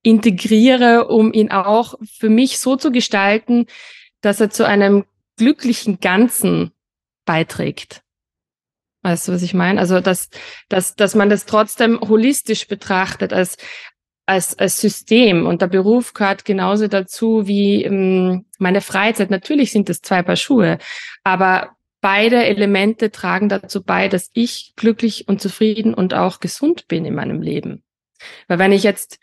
integriere, 0.02 1.08
um 1.08 1.32
ihn 1.32 1.50
auch 1.50 1.94
für 2.04 2.28
mich 2.28 2.60
so 2.60 2.76
zu 2.76 2.92
gestalten, 2.92 3.66
dass 4.20 4.40
er 4.40 4.50
zu 4.50 4.66
einem 4.66 5.04
glücklichen 5.37 5.98
Ganzen 5.98 6.70
beiträgt. 7.24 8.04
Weißt 9.05 9.29
du, 9.29 9.33
was 9.33 9.43
ich 9.43 9.53
meine? 9.53 9.79
Also, 9.79 10.01
dass, 10.01 10.31
dass, 10.71 10.97
dass 10.97 11.14
man 11.14 11.29
das 11.29 11.45
trotzdem 11.45 12.01
holistisch 12.01 12.67
betrachtet 12.67 13.35
als, 13.35 13.59
als, 14.25 14.59
als 14.59 14.81
System. 14.81 15.47
Und 15.47 15.61
der 15.61 15.67
Beruf 15.67 16.14
gehört 16.14 16.47
genauso 16.47 16.88
dazu 16.88 17.47
wie 17.47 17.85
ähm, 17.85 18.47
meine 18.59 18.81
Freizeit. 18.81 19.31
Natürlich 19.31 19.73
sind 19.73 19.90
es 19.90 20.01
zwei 20.01 20.23
Paar 20.23 20.37
Schuhe, 20.37 20.79
aber 21.23 21.77
beide 22.01 22.47
Elemente 22.47 23.11
tragen 23.11 23.51
dazu 23.51 23.83
bei, 23.83 24.09
dass 24.09 24.31
ich 24.33 24.73
glücklich 24.75 25.29
und 25.29 25.43
zufrieden 25.43 25.93
und 25.93 26.14
auch 26.14 26.40
gesund 26.40 26.88
bin 26.88 27.05
in 27.05 27.14
meinem 27.14 27.43
Leben. 27.43 27.83
Weil 28.49 28.59
wenn 28.59 28.73
ich 28.73 28.85
jetzt 28.85 29.19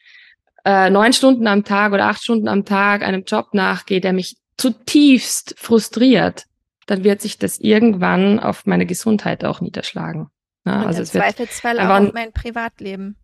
äh, 0.64 0.92
neun 0.92 1.14
Stunden 1.14 1.48
am 1.48 1.64
Tag 1.64 1.92
oder 1.92 2.06
acht 2.06 2.22
Stunden 2.22 2.48
am 2.48 2.66
Tag 2.66 3.02
einem 3.02 3.24
Job 3.24 3.56
nachgehe, 3.56 4.00
der 4.00 4.14
mich 4.14 4.38
zutiefst 4.58 5.56
frustriert, 5.58 6.46
dann 6.88 7.04
wird 7.04 7.22
sich 7.22 7.38
das 7.38 7.60
irgendwann 7.60 8.40
auf 8.40 8.66
meine 8.66 8.86
Gesundheit 8.86 9.44
auch 9.44 9.62
niederschlagen. 9.62 10.30
Ja, 10.66 10.82
und 10.82 10.88
also 10.88 11.00
im 11.00 11.06
Zweifelsfall 11.06 11.80
auch 11.80 12.08
auf 12.08 12.14
mein 12.14 12.32
Privatleben. 12.34 13.16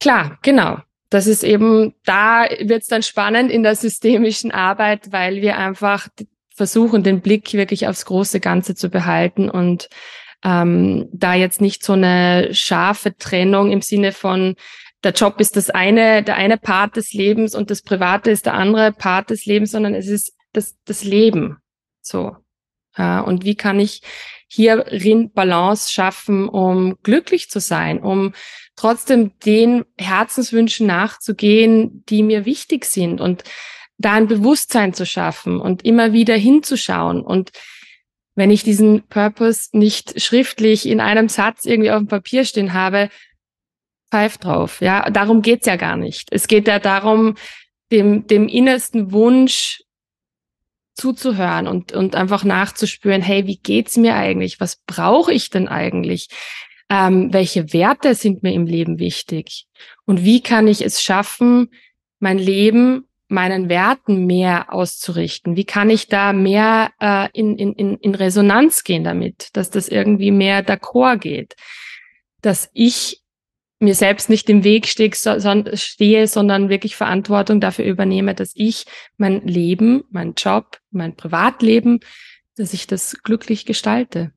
Klar, 0.00 0.38
genau. 0.42 0.78
Das 1.10 1.26
ist 1.26 1.44
eben, 1.44 1.94
da 2.04 2.46
wird 2.60 2.82
es 2.82 2.88
dann 2.88 3.02
spannend 3.02 3.50
in 3.50 3.62
der 3.62 3.76
systemischen 3.76 4.50
Arbeit, 4.50 5.12
weil 5.12 5.42
wir 5.42 5.56
einfach 5.56 6.08
versuchen, 6.54 7.02
den 7.02 7.20
Blick 7.20 7.52
wirklich 7.52 7.86
aufs 7.86 8.04
große 8.04 8.40
Ganze 8.40 8.74
zu 8.74 8.88
behalten 8.88 9.48
und 9.48 9.88
ähm, 10.44 11.08
da 11.12 11.34
jetzt 11.34 11.60
nicht 11.60 11.84
so 11.84 11.94
eine 11.94 12.52
scharfe 12.52 13.16
Trennung 13.16 13.72
im 13.72 13.80
Sinne 13.80 14.12
von 14.12 14.56
der 15.04 15.12
Job 15.12 15.38
ist 15.38 15.56
das 15.56 15.70
eine, 15.70 16.22
der 16.22 16.36
eine 16.36 16.56
Part 16.56 16.96
des 16.96 17.12
Lebens 17.12 17.54
und 17.54 17.70
das 17.70 17.82
Private 17.82 18.30
ist 18.30 18.46
der 18.46 18.54
andere 18.54 18.92
Part 18.92 19.30
des 19.30 19.44
Lebens, 19.44 19.70
sondern 19.72 19.94
es 19.94 20.08
ist 20.08 20.34
das, 20.52 20.76
das 20.84 21.04
Leben. 21.04 21.58
So. 22.00 22.36
Ja, 22.96 23.20
und 23.20 23.44
wie 23.44 23.56
kann 23.56 23.80
ich 23.80 24.02
hierin 24.46 25.32
Balance 25.32 25.92
schaffen, 25.92 26.48
um 26.48 26.96
glücklich 27.02 27.50
zu 27.50 27.60
sein, 27.60 28.00
um 28.00 28.34
trotzdem 28.76 29.32
den 29.44 29.84
Herzenswünschen 29.98 30.86
nachzugehen, 30.86 32.04
die 32.08 32.22
mir 32.22 32.44
wichtig 32.44 32.84
sind 32.84 33.20
und 33.20 33.44
da 33.98 34.12
ein 34.12 34.28
Bewusstsein 34.28 34.92
zu 34.92 35.06
schaffen 35.06 35.60
und 35.60 35.84
immer 35.84 36.12
wieder 36.12 36.36
hinzuschauen. 36.36 37.20
Und 37.22 37.50
wenn 38.34 38.50
ich 38.50 38.64
diesen 38.64 39.06
Purpose 39.08 39.70
nicht 39.72 40.20
schriftlich 40.20 40.86
in 40.86 41.00
einem 41.00 41.28
Satz 41.28 41.64
irgendwie 41.64 41.90
auf 41.90 41.98
dem 41.98 42.08
Papier 42.08 42.44
stehen 42.44 42.72
habe, 42.72 43.10
pfeif 44.10 44.38
drauf. 44.38 44.80
Ja, 44.80 45.10
darum 45.10 45.42
geht's 45.42 45.66
ja 45.66 45.76
gar 45.76 45.96
nicht. 45.96 46.28
Es 46.30 46.46
geht 46.46 46.68
ja 46.68 46.78
darum, 46.78 47.36
dem, 47.92 48.26
dem 48.26 48.48
innersten 48.48 49.12
Wunsch 49.12 49.83
zuzuhören 50.94 51.66
und, 51.66 51.92
und 51.92 52.14
einfach 52.14 52.44
nachzuspüren, 52.44 53.22
hey, 53.22 53.46
wie 53.46 53.58
geht's 53.58 53.96
mir 53.96 54.14
eigentlich? 54.14 54.60
Was 54.60 54.76
brauche 54.86 55.32
ich 55.32 55.50
denn 55.50 55.68
eigentlich? 55.68 56.28
Ähm, 56.88 57.32
welche 57.32 57.72
Werte 57.72 58.14
sind 58.14 58.42
mir 58.42 58.52
im 58.52 58.66
Leben 58.66 58.98
wichtig? 58.98 59.66
Und 60.06 60.24
wie 60.24 60.40
kann 60.40 60.68
ich 60.68 60.84
es 60.84 61.02
schaffen, 61.02 61.70
mein 62.20 62.38
Leben 62.38 63.08
meinen 63.28 63.68
Werten 63.68 64.26
mehr 64.26 64.72
auszurichten? 64.72 65.56
Wie 65.56 65.64
kann 65.64 65.90
ich 65.90 66.08
da 66.08 66.32
mehr 66.32 66.92
äh, 67.00 67.28
in, 67.32 67.58
in, 67.58 67.96
in 67.96 68.14
Resonanz 68.14 68.84
gehen 68.84 69.04
damit, 69.04 69.48
dass 69.54 69.70
das 69.70 69.88
irgendwie 69.88 70.30
mehr 70.30 70.64
d'accord 70.64 71.18
geht? 71.18 71.56
Dass 72.42 72.70
ich 72.72 73.23
mir 73.84 73.94
selbst 73.94 74.28
nicht 74.28 74.50
im 74.50 74.64
Weg 74.64 74.86
stehe, 74.86 76.26
sondern 76.26 76.68
wirklich 76.68 76.96
Verantwortung 76.96 77.60
dafür 77.60 77.84
übernehme, 77.84 78.34
dass 78.34 78.52
ich 78.54 78.86
mein 79.16 79.42
Leben, 79.42 80.04
mein 80.10 80.34
Job, 80.34 80.78
mein 80.90 81.14
Privatleben, 81.16 82.00
dass 82.56 82.72
ich 82.72 82.86
das 82.86 83.16
glücklich 83.22 83.66
gestalte. 83.66 84.32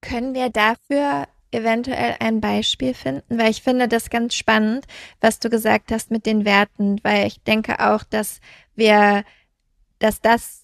Können 0.00 0.34
wir 0.34 0.50
dafür 0.50 1.26
eventuell 1.50 2.16
ein 2.20 2.40
Beispiel 2.40 2.94
finden? 2.94 3.38
Weil 3.38 3.50
ich 3.50 3.62
finde 3.62 3.88
das 3.88 4.10
ganz 4.10 4.34
spannend, 4.34 4.86
was 5.20 5.40
du 5.40 5.50
gesagt 5.50 5.92
hast 5.92 6.10
mit 6.10 6.26
den 6.26 6.44
Werten, 6.44 7.00
weil 7.02 7.26
ich 7.26 7.42
denke 7.42 7.80
auch, 7.80 8.04
dass 8.04 8.40
wir, 8.76 9.24
dass 9.98 10.20
das, 10.20 10.59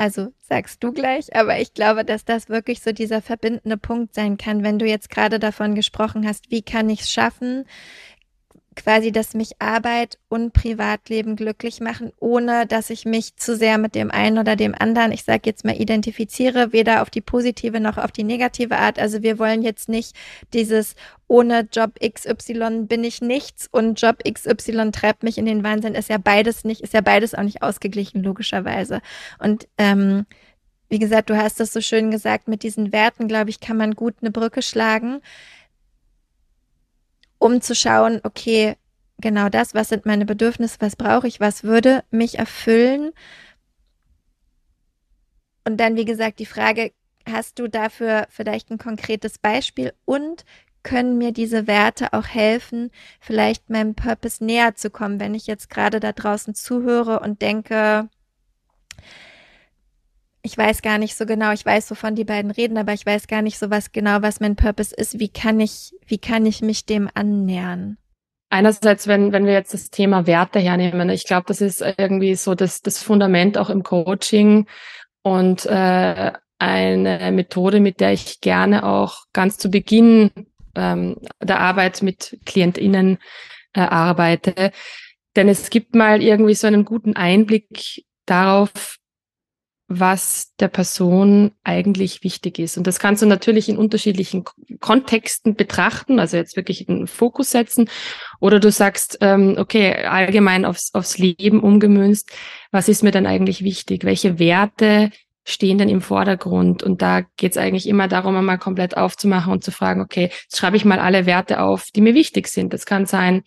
also 0.00 0.32
sagst 0.40 0.82
du 0.82 0.92
gleich, 0.92 1.36
aber 1.36 1.60
ich 1.60 1.74
glaube, 1.74 2.06
dass 2.06 2.24
das 2.24 2.48
wirklich 2.48 2.80
so 2.80 2.90
dieser 2.90 3.20
verbindende 3.20 3.76
Punkt 3.76 4.14
sein 4.14 4.38
kann, 4.38 4.62
wenn 4.62 4.78
du 4.78 4.86
jetzt 4.86 5.10
gerade 5.10 5.38
davon 5.38 5.74
gesprochen 5.74 6.26
hast, 6.26 6.50
wie 6.50 6.62
kann 6.62 6.88
ich 6.88 7.02
es 7.02 7.10
schaffen, 7.10 7.66
quasi, 8.76 9.10
dass 9.10 9.34
mich 9.34 9.60
Arbeit 9.60 10.18
und 10.28 10.52
Privatleben 10.52 11.36
glücklich 11.36 11.80
machen, 11.80 12.12
ohne 12.20 12.66
dass 12.66 12.90
ich 12.90 13.04
mich 13.04 13.36
zu 13.36 13.56
sehr 13.56 13.78
mit 13.78 13.94
dem 13.94 14.10
einen 14.10 14.38
oder 14.38 14.54
dem 14.54 14.74
anderen, 14.78 15.12
ich 15.12 15.24
sage 15.24 15.42
jetzt 15.44 15.64
mal, 15.64 15.80
identifiziere, 15.80 16.72
weder 16.72 17.02
auf 17.02 17.10
die 17.10 17.20
positive 17.20 17.80
noch 17.80 17.98
auf 17.98 18.12
die 18.12 18.22
negative 18.22 18.76
Art. 18.76 18.98
Also 18.98 19.22
wir 19.22 19.38
wollen 19.38 19.62
jetzt 19.62 19.88
nicht 19.88 20.14
dieses 20.52 20.94
ohne 21.26 21.68
Job 21.72 21.94
XY 22.00 22.86
bin 22.86 23.04
ich 23.04 23.20
nichts 23.20 23.68
und 23.70 24.00
Job 24.00 24.22
XY 24.24 24.90
treibt 24.92 25.22
mich 25.22 25.38
in 25.38 25.46
den 25.46 25.64
Wahnsinn, 25.64 25.94
ist 25.94 26.08
ja 26.08 26.18
beides 26.18 26.64
nicht, 26.64 26.80
ist 26.80 26.94
ja 26.94 27.00
beides 27.00 27.34
auch 27.34 27.42
nicht 27.42 27.62
ausgeglichen, 27.62 28.22
logischerweise. 28.22 29.00
Und 29.38 29.68
ähm, 29.78 30.26
wie 30.88 30.98
gesagt, 30.98 31.30
du 31.30 31.36
hast 31.36 31.60
das 31.60 31.72
so 31.72 31.80
schön 31.80 32.10
gesagt, 32.10 32.48
mit 32.48 32.62
diesen 32.62 32.92
Werten, 32.92 33.28
glaube 33.28 33.50
ich, 33.50 33.60
kann 33.60 33.76
man 33.76 33.94
gut 33.94 34.16
eine 34.20 34.30
Brücke 34.30 34.62
schlagen 34.62 35.20
um 37.40 37.60
zu 37.60 37.74
schauen, 37.74 38.20
okay, 38.22 38.76
genau 39.18 39.48
das, 39.48 39.74
was 39.74 39.88
sind 39.88 40.06
meine 40.06 40.26
Bedürfnisse, 40.26 40.76
was 40.78 40.94
brauche 40.94 41.26
ich, 41.26 41.40
was 41.40 41.64
würde 41.64 42.04
mich 42.10 42.38
erfüllen. 42.38 43.10
Und 45.64 45.78
dann, 45.78 45.96
wie 45.96 46.04
gesagt, 46.04 46.38
die 46.38 46.46
Frage, 46.46 46.92
hast 47.28 47.58
du 47.58 47.66
dafür 47.66 48.26
vielleicht 48.30 48.70
ein 48.70 48.78
konkretes 48.78 49.38
Beispiel 49.38 49.92
und 50.04 50.44
können 50.82 51.18
mir 51.18 51.32
diese 51.32 51.66
Werte 51.66 52.12
auch 52.12 52.26
helfen, 52.26 52.90
vielleicht 53.20 53.68
meinem 53.68 53.94
Purpose 53.94 54.44
näher 54.44 54.74
zu 54.74 54.90
kommen, 54.90 55.20
wenn 55.20 55.34
ich 55.34 55.46
jetzt 55.46 55.68
gerade 55.68 56.00
da 56.00 56.12
draußen 56.12 56.54
zuhöre 56.54 57.20
und 57.20 57.42
denke, 57.42 58.08
ich 60.42 60.56
weiß 60.56 60.82
gar 60.82 60.98
nicht 60.98 61.16
so 61.16 61.26
genau, 61.26 61.52
ich 61.52 61.64
weiß, 61.64 61.90
wovon 61.90 62.14
die 62.14 62.24
beiden 62.24 62.50
reden, 62.50 62.78
aber 62.78 62.92
ich 62.92 63.04
weiß 63.04 63.26
gar 63.26 63.42
nicht 63.42 63.58
so 63.58 63.70
was 63.70 63.92
genau, 63.92 64.22
was 64.22 64.40
mein 64.40 64.56
Purpose 64.56 64.94
ist. 64.94 65.18
Wie 65.18 65.28
kann 65.28 65.60
ich, 65.60 65.92
wie 66.06 66.18
kann 66.18 66.46
ich 66.46 66.62
mich 66.62 66.86
dem 66.86 67.08
annähern? 67.14 67.98
Einerseits, 68.48 69.06
wenn, 69.06 69.32
wenn 69.32 69.46
wir 69.46 69.52
jetzt 69.52 69.74
das 69.74 69.90
Thema 69.90 70.26
Werte 70.26 70.58
hernehmen, 70.58 71.08
ich 71.10 71.24
glaube, 71.24 71.44
das 71.46 71.60
ist 71.60 71.82
irgendwie 71.82 72.34
so 72.34 72.54
das, 72.54 72.82
das 72.82 73.02
Fundament 73.02 73.58
auch 73.58 73.70
im 73.70 73.82
Coaching 73.82 74.66
und 75.22 75.66
äh, 75.66 76.32
eine 76.58 77.32
Methode, 77.32 77.80
mit 77.80 78.00
der 78.00 78.12
ich 78.12 78.40
gerne 78.40 78.84
auch 78.84 79.24
ganz 79.32 79.56
zu 79.56 79.70
Beginn 79.70 80.30
ähm, 80.74 81.16
der 81.42 81.60
Arbeit 81.60 82.02
mit 82.02 82.38
KlientInnen 82.44 83.18
erarbeite. 83.72 84.72
Denn 85.36 85.48
es 85.48 85.70
gibt 85.70 85.94
mal 85.94 86.22
irgendwie 86.22 86.54
so 86.54 86.66
einen 86.66 86.84
guten 86.84 87.14
Einblick 87.14 88.04
darauf, 88.26 88.98
was 89.92 90.54
der 90.60 90.68
Person 90.68 91.50
eigentlich 91.64 92.22
wichtig 92.22 92.60
ist. 92.60 92.78
Und 92.78 92.86
das 92.86 93.00
kannst 93.00 93.22
du 93.22 93.26
natürlich 93.26 93.68
in 93.68 93.76
unterschiedlichen 93.76 94.44
Kontexten 94.78 95.56
betrachten, 95.56 96.20
also 96.20 96.36
jetzt 96.36 96.56
wirklich 96.56 96.88
einen 96.88 97.08
Fokus 97.08 97.50
setzen. 97.50 97.90
Oder 98.38 98.60
du 98.60 98.70
sagst, 98.70 99.18
ähm, 99.20 99.56
okay, 99.58 99.92
allgemein 100.04 100.64
aufs, 100.64 100.94
aufs 100.94 101.18
Leben 101.18 101.58
umgemünzt, 101.60 102.30
was 102.70 102.88
ist 102.88 103.02
mir 103.02 103.10
denn 103.10 103.26
eigentlich 103.26 103.64
wichtig? 103.64 104.04
Welche 104.04 104.38
Werte 104.38 105.10
stehen 105.42 105.78
denn 105.78 105.88
im 105.88 106.02
Vordergrund? 106.02 106.84
Und 106.84 107.02
da 107.02 107.22
geht 107.36 107.50
es 107.50 107.58
eigentlich 107.58 107.88
immer 107.88 108.06
darum, 108.06 108.36
einmal 108.36 108.58
komplett 108.58 108.96
aufzumachen 108.96 109.52
und 109.52 109.64
zu 109.64 109.72
fragen, 109.72 110.02
okay, 110.02 110.30
jetzt 110.44 110.56
schreibe 110.56 110.76
ich 110.76 110.84
mal 110.84 111.00
alle 111.00 111.26
Werte 111.26 111.60
auf, 111.60 111.86
die 111.96 112.00
mir 112.00 112.14
wichtig 112.14 112.46
sind. 112.46 112.72
Das 112.72 112.86
kann 112.86 113.06
sein, 113.06 113.42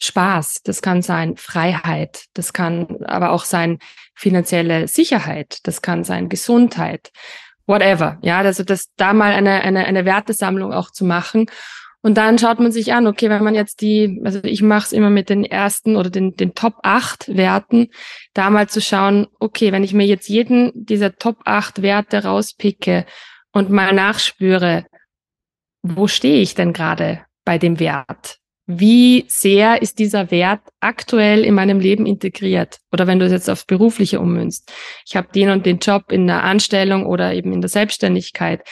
Spaß, 0.00 0.62
das 0.64 0.82
kann 0.82 1.02
sein 1.02 1.36
Freiheit, 1.36 2.24
das 2.34 2.52
kann 2.52 3.04
aber 3.04 3.30
auch 3.30 3.44
sein 3.44 3.78
finanzielle 4.14 4.88
Sicherheit, 4.88 5.58
das 5.64 5.82
kann 5.82 6.04
sein 6.04 6.28
Gesundheit, 6.28 7.10
whatever. 7.66 8.18
Ja, 8.22 8.38
also 8.38 8.64
das 8.64 8.88
da 8.96 9.12
mal 9.12 9.32
eine, 9.32 9.62
eine, 9.62 9.84
eine 9.84 10.04
Wertesammlung 10.04 10.72
auch 10.72 10.90
zu 10.90 11.04
machen. 11.04 11.46
Und 12.02 12.18
dann 12.18 12.38
schaut 12.38 12.60
man 12.60 12.70
sich 12.70 12.92
an, 12.92 13.06
okay, 13.06 13.30
wenn 13.30 13.42
man 13.42 13.54
jetzt 13.54 13.80
die, 13.80 14.20
also 14.24 14.38
ich 14.42 14.60
mache 14.60 14.86
es 14.86 14.92
immer 14.92 15.08
mit 15.08 15.30
den 15.30 15.42
ersten 15.42 15.96
oder 15.96 16.10
den, 16.10 16.36
den 16.36 16.54
Top 16.54 16.74
8 16.82 17.34
Werten, 17.34 17.88
da 18.34 18.50
mal 18.50 18.68
zu 18.68 18.82
schauen, 18.82 19.26
okay, 19.40 19.72
wenn 19.72 19.84
ich 19.84 19.94
mir 19.94 20.06
jetzt 20.06 20.28
jeden 20.28 20.70
dieser 20.74 21.16
Top 21.16 21.38
8 21.46 21.80
Werte 21.80 22.24
rauspicke 22.24 23.06
und 23.52 23.70
mal 23.70 23.94
nachspüre, 23.94 24.84
wo 25.80 26.06
stehe 26.06 26.42
ich 26.42 26.54
denn 26.54 26.74
gerade 26.74 27.24
bei 27.46 27.56
dem 27.56 27.80
Wert? 27.80 28.38
Wie 28.66 29.26
sehr 29.28 29.82
ist 29.82 29.98
dieser 29.98 30.30
Wert 30.30 30.60
aktuell 30.80 31.44
in 31.44 31.54
meinem 31.54 31.80
Leben 31.80 32.06
integriert? 32.06 32.78
Oder 32.92 33.06
wenn 33.06 33.18
du 33.18 33.26
es 33.26 33.32
jetzt 33.32 33.50
aufs 33.50 33.66
Berufliche 33.66 34.20
ummünzt. 34.20 34.72
Ich 35.06 35.16
habe 35.16 35.28
den 35.34 35.50
und 35.50 35.66
den 35.66 35.78
Job 35.78 36.10
in 36.10 36.26
der 36.26 36.44
Anstellung 36.44 37.04
oder 37.04 37.34
eben 37.34 37.52
in 37.52 37.60
der 37.60 37.68
Selbstständigkeit. 37.68 38.62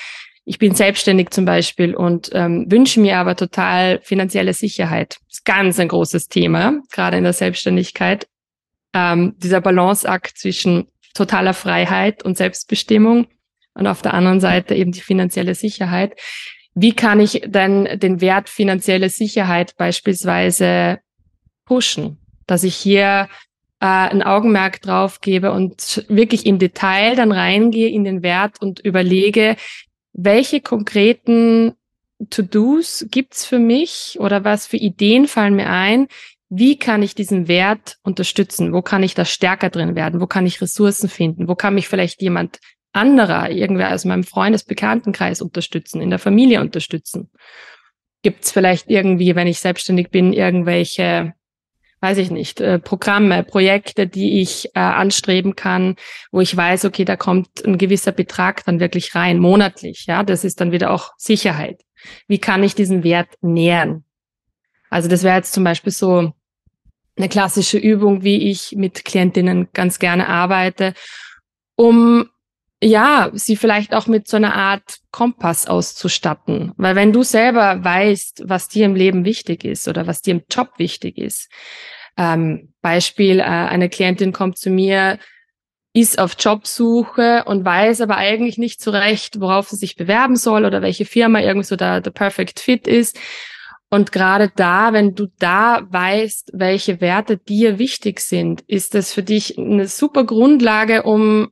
Ich 0.44 0.59
bin 0.59 0.74
selbstständig 0.74 1.31
zum 1.31 1.44
Beispiel 1.44 1.94
und 1.94 2.31
ähm, 2.33 2.66
wünsche 2.68 3.00
mir 3.00 3.18
aber 3.18 3.37
total 3.37 4.00
finanzielle 4.02 4.55
Sicherheit. 4.55 5.18
Das 5.28 5.38
ist 5.38 5.44
ganz 5.44 5.78
ein 5.78 5.88
großes 5.88 6.28
Thema, 6.28 6.81
gerade 6.90 7.18
in 7.18 7.24
der 7.24 7.33
Selbstständigkeit. 7.33 8.26
Ähm, 8.94 9.35
dieser 9.38 9.61
Balanceakt 9.61 10.38
zwischen 10.38 10.88
totaler 11.14 11.55
Freiheit 11.55 12.24
und 12.24 12.38
Selbstbestimmung 12.38 13.26
und 13.74 13.87
auf 13.87 14.02
der 14.02 14.14
anderen 14.14 14.40
Seite 14.40 14.74
eben 14.74 14.92
die 14.92 15.00
finanzielle 15.00 15.55
Sicherheit 15.55 16.14
wie 16.74 16.94
kann 16.94 17.20
ich 17.20 17.42
denn 17.46 17.98
den 17.98 18.20
Wert 18.20 18.48
finanzielle 18.48 19.11
Sicherheit 19.11 19.76
beispielsweise 19.76 21.00
pushen, 21.64 22.18
dass 22.46 22.64
ich 22.64 22.74
hier 22.74 23.28
äh, 23.80 23.87
ein 23.87 24.22
Augenmerk 24.22 24.80
drauf 24.80 25.20
gebe 25.20 25.52
und 25.52 26.04
wirklich 26.08 26.46
im 26.46 26.58
Detail 26.58 27.16
dann 27.16 27.32
reingehe 27.32 27.88
in 27.88 28.04
den 28.04 28.22
Wert 28.22 28.61
und 28.61 28.80
überlege, 28.80 29.56
welche 30.12 30.61
konkreten 30.61 31.74
To-Dos 32.30 33.06
gibt's 33.11 33.44
für 33.44 33.58
mich 33.58 34.16
oder 34.20 34.44
was 34.44 34.66
für 34.66 34.76
Ideen 34.76 35.26
fallen 35.26 35.56
mir 35.56 35.68
ein, 35.68 36.08
wie 36.54 36.78
kann 36.78 37.02
ich 37.02 37.14
diesen 37.14 37.48
Wert 37.48 37.96
unterstützen? 38.02 38.74
Wo 38.74 38.82
kann 38.82 39.02
ich 39.02 39.14
da 39.14 39.24
stärker 39.24 39.70
drin 39.70 39.96
werden? 39.96 40.20
Wo 40.20 40.26
kann 40.26 40.44
ich 40.44 40.61
Ressourcen 40.61 41.08
finden? 41.08 41.48
Wo 41.48 41.54
kann 41.54 41.74
mich 41.74 41.88
vielleicht 41.88 42.20
jemand 42.20 42.61
anderer, 42.92 43.50
irgendwer 43.50 43.94
aus 43.94 44.05
meinem 44.05 44.24
Freundesbekanntenkreis 44.24 45.42
unterstützen, 45.42 46.00
in 46.00 46.11
der 46.11 46.18
Familie 46.18 46.61
unterstützen? 46.61 47.31
Gibt 48.22 48.44
es 48.44 48.52
vielleicht 48.52 48.90
irgendwie, 48.90 49.35
wenn 49.35 49.46
ich 49.46 49.59
selbstständig 49.59 50.11
bin, 50.11 50.33
irgendwelche, 50.33 51.35
weiß 52.00 52.18
ich 52.18 52.31
nicht, 52.31 52.61
äh, 52.61 52.78
Programme, 52.78 53.42
Projekte, 53.42 54.07
die 54.07 54.40
ich 54.40 54.66
äh, 54.74 54.81
anstreben 54.81 55.57
kann, 55.57 55.96
wo 56.31 56.40
ich 56.40 56.57
weiß, 56.57 56.85
okay, 56.85 57.05
da 57.05 57.16
kommt 57.16 57.64
ein 57.64 57.78
gewisser 57.78 58.12
Betrag 58.12 58.64
dann 58.64 58.81
wirklich 58.81 59.14
rein, 59.14 59.38
monatlich, 59.38 60.07
ja, 60.07 60.22
das 60.22 60.44
ist 60.44 60.61
dann 60.61 60.72
wieder 60.72 60.90
auch 60.90 61.12
Sicherheit. 61.16 61.83
Wie 62.28 62.38
kann 62.38 62.62
ich 62.62 62.74
diesen 62.74 63.05
Wert 63.05 63.28
nähern? 63.40 64.05
Also 64.90 65.09
das 65.09 65.22
wäre 65.22 65.37
jetzt 65.37 65.52
zum 65.52 65.64
Beispiel 65.64 65.92
so 65.92 66.33
eine 67.16 67.28
klassische 67.28 67.78
Übung, 67.78 68.22
wie 68.22 68.50
ich 68.50 68.72
mit 68.76 69.05
Klientinnen 69.05 69.68
ganz 69.72 69.98
gerne 69.98 70.28
arbeite, 70.28 70.94
um 71.76 72.28
ja, 72.82 73.30
sie 73.32 73.56
vielleicht 73.56 73.94
auch 73.94 74.08
mit 74.08 74.26
so 74.26 74.36
einer 74.36 74.54
Art 74.54 74.98
Kompass 75.12 75.66
auszustatten. 75.68 76.72
Weil 76.76 76.96
wenn 76.96 77.12
du 77.12 77.22
selber 77.22 77.82
weißt, 77.82 78.42
was 78.46 78.68
dir 78.68 78.86
im 78.86 78.96
Leben 78.96 79.24
wichtig 79.24 79.64
ist 79.64 79.86
oder 79.86 80.06
was 80.06 80.20
dir 80.20 80.32
im 80.32 80.42
Job 80.50 80.70
wichtig 80.78 81.16
ist, 81.16 81.48
ähm, 82.16 82.74
Beispiel, 82.82 83.38
äh, 83.38 83.44
eine 83.44 83.88
Klientin 83.88 84.32
kommt 84.32 84.58
zu 84.58 84.68
mir, 84.68 85.18
ist 85.94 86.18
auf 86.18 86.34
Jobsuche 86.38 87.44
und 87.46 87.64
weiß 87.64 88.00
aber 88.00 88.16
eigentlich 88.16 88.58
nicht 88.58 88.82
so 88.82 88.90
recht, 88.90 89.40
worauf 89.40 89.68
sie 89.68 89.76
sich 89.76 89.94
bewerben 89.94 90.36
soll 90.36 90.64
oder 90.64 90.82
welche 90.82 91.04
Firma 91.04 91.40
irgendwie 91.40 91.66
so 91.66 91.76
der, 91.76 92.00
der 92.00 92.10
Perfect 92.10 92.60
Fit 92.60 92.88
ist. 92.88 93.18
Und 93.90 94.10
gerade 94.10 94.50
da, 94.56 94.92
wenn 94.94 95.14
du 95.14 95.26
da 95.38 95.86
weißt, 95.88 96.52
welche 96.54 97.00
Werte 97.00 97.36
dir 97.36 97.78
wichtig 97.78 98.20
sind, 98.20 98.62
ist 98.62 98.94
das 98.94 99.12
für 99.12 99.22
dich 99.22 99.58
eine 99.58 99.86
super 99.86 100.24
Grundlage, 100.24 101.02
um 101.02 101.50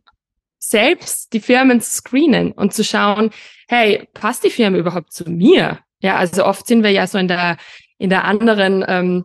selbst 0.60 1.32
die 1.32 1.40
Firmen 1.40 1.80
zu 1.80 1.90
screenen 1.90 2.52
und 2.52 2.72
zu 2.74 2.84
schauen, 2.84 3.30
hey, 3.68 4.08
passt 4.14 4.44
die 4.44 4.50
Firma 4.50 4.76
überhaupt 4.76 5.12
zu 5.12 5.28
mir? 5.28 5.80
Ja, 6.00 6.16
also 6.16 6.44
oft 6.44 6.66
sind 6.66 6.82
wir 6.82 6.90
ja 6.90 7.06
so 7.06 7.18
in 7.18 7.28
der, 7.28 7.56
in 7.98 8.10
der 8.10 8.24
anderen, 8.24 8.84
ähm, 8.86 9.24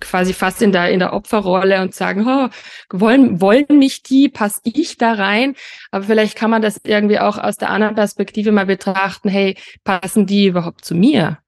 quasi 0.00 0.32
fast 0.32 0.62
in 0.62 0.72
der, 0.72 0.90
in 0.90 0.98
der 0.98 1.12
Opferrolle 1.12 1.80
und 1.80 1.94
sagen, 1.94 2.26
oh, 2.26 2.48
wollen, 2.90 3.40
wollen 3.40 3.78
mich 3.78 4.02
die, 4.02 4.28
passe 4.28 4.60
ich 4.64 4.96
da 4.98 5.12
rein? 5.12 5.54
Aber 5.90 6.04
vielleicht 6.04 6.36
kann 6.36 6.50
man 6.50 6.62
das 6.62 6.80
irgendwie 6.84 7.18
auch 7.18 7.38
aus 7.38 7.56
der 7.56 7.70
anderen 7.70 7.94
Perspektive 7.94 8.52
mal 8.52 8.66
betrachten, 8.66 9.28
hey, 9.28 9.56
passen 9.84 10.26
die 10.26 10.46
überhaupt 10.46 10.84
zu 10.84 10.94
mir? 10.94 11.38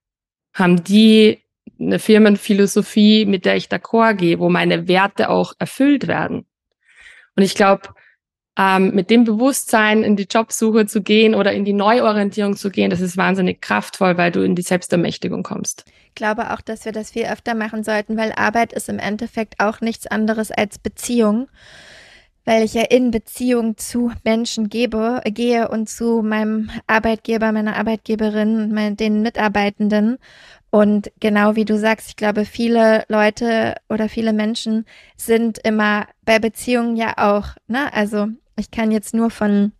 Haben 0.53 0.83
die 0.83 1.43
eine 1.79 1.99
Firmenphilosophie, 1.99 3.25
mit 3.25 3.45
der 3.45 3.55
ich 3.55 3.67
d'accord 3.67 4.15
gehe, 4.15 4.39
wo 4.39 4.49
meine 4.49 4.87
Werte 4.87 5.29
auch 5.29 5.53
erfüllt 5.59 6.07
werden? 6.07 6.45
Und 7.35 7.43
ich 7.43 7.53
glaube, 7.53 7.89
ähm, 8.57 8.93
mit 8.95 9.09
dem 9.09 9.23
Bewusstsein 9.23 10.03
in 10.03 10.15
die 10.15 10.27
Jobsuche 10.29 10.87
zu 10.87 11.01
gehen 11.01 11.35
oder 11.35 11.53
in 11.53 11.63
die 11.63 11.73
Neuorientierung 11.73 12.55
zu 12.55 12.69
gehen, 12.69 12.89
das 12.89 13.01
ist 13.01 13.17
wahnsinnig 13.17 13.61
kraftvoll, 13.61 14.17
weil 14.17 14.31
du 14.31 14.41
in 14.41 14.55
die 14.55 14.63
Selbstermächtigung 14.63 15.43
kommst. 15.43 15.85
Ich 16.07 16.15
glaube 16.15 16.51
auch, 16.51 16.61
dass 16.61 16.85
wir 16.85 16.91
das 16.91 17.11
viel 17.11 17.25
öfter 17.25 17.53
machen 17.53 17.83
sollten, 17.83 18.17
weil 18.17 18.31
Arbeit 18.31 18.73
ist 18.73 18.89
im 18.89 18.97
Endeffekt 18.97 19.59
auch 19.59 19.81
nichts 19.81 20.07
anderes 20.07 20.51
als 20.51 20.79
Beziehung 20.79 21.47
weil 22.47 22.63
ich 22.63 22.75
ja 22.75 22.83
in 22.83 23.11
Beziehung 23.11 23.75
zu 23.75 24.09
Menschen 24.23 24.69
gebe, 24.69 25.21
gehe 25.25 25.67
und 25.67 25.89
zu 25.89 26.21
meinem 26.21 26.69
Arbeitgeber, 26.87 27.51
meiner 27.51 27.75
Arbeitgeberin, 27.75 28.73
mein, 28.73 28.95
den 28.95 29.21
Mitarbeitenden. 29.21 30.17
Und 30.69 31.11
genau 31.19 31.57
wie 31.57 31.65
du 31.65 31.77
sagst, 31.77 32.07
ich 32.07 32.15
glaube, 32.15 32.45
viele 32.45 33.03
Leute 33.09 33.75
oder 33.89 34.07
viele 34.07 34.31
Menschen 34.31 34.85
sind 35.17 35.57
immer 35.57 36.07
bei 36.23 36.39
Beziehungen 36.39 36.95
ja 36.95 37.15
auch, 37.17 37.49
ne? 37.67 37.91
Also 37.93 38.27
ich 38.57 38.71
kann 38.71 38.91
jetzt 38.91 39.13
nur 39.13 39.29
von 39.29 39.71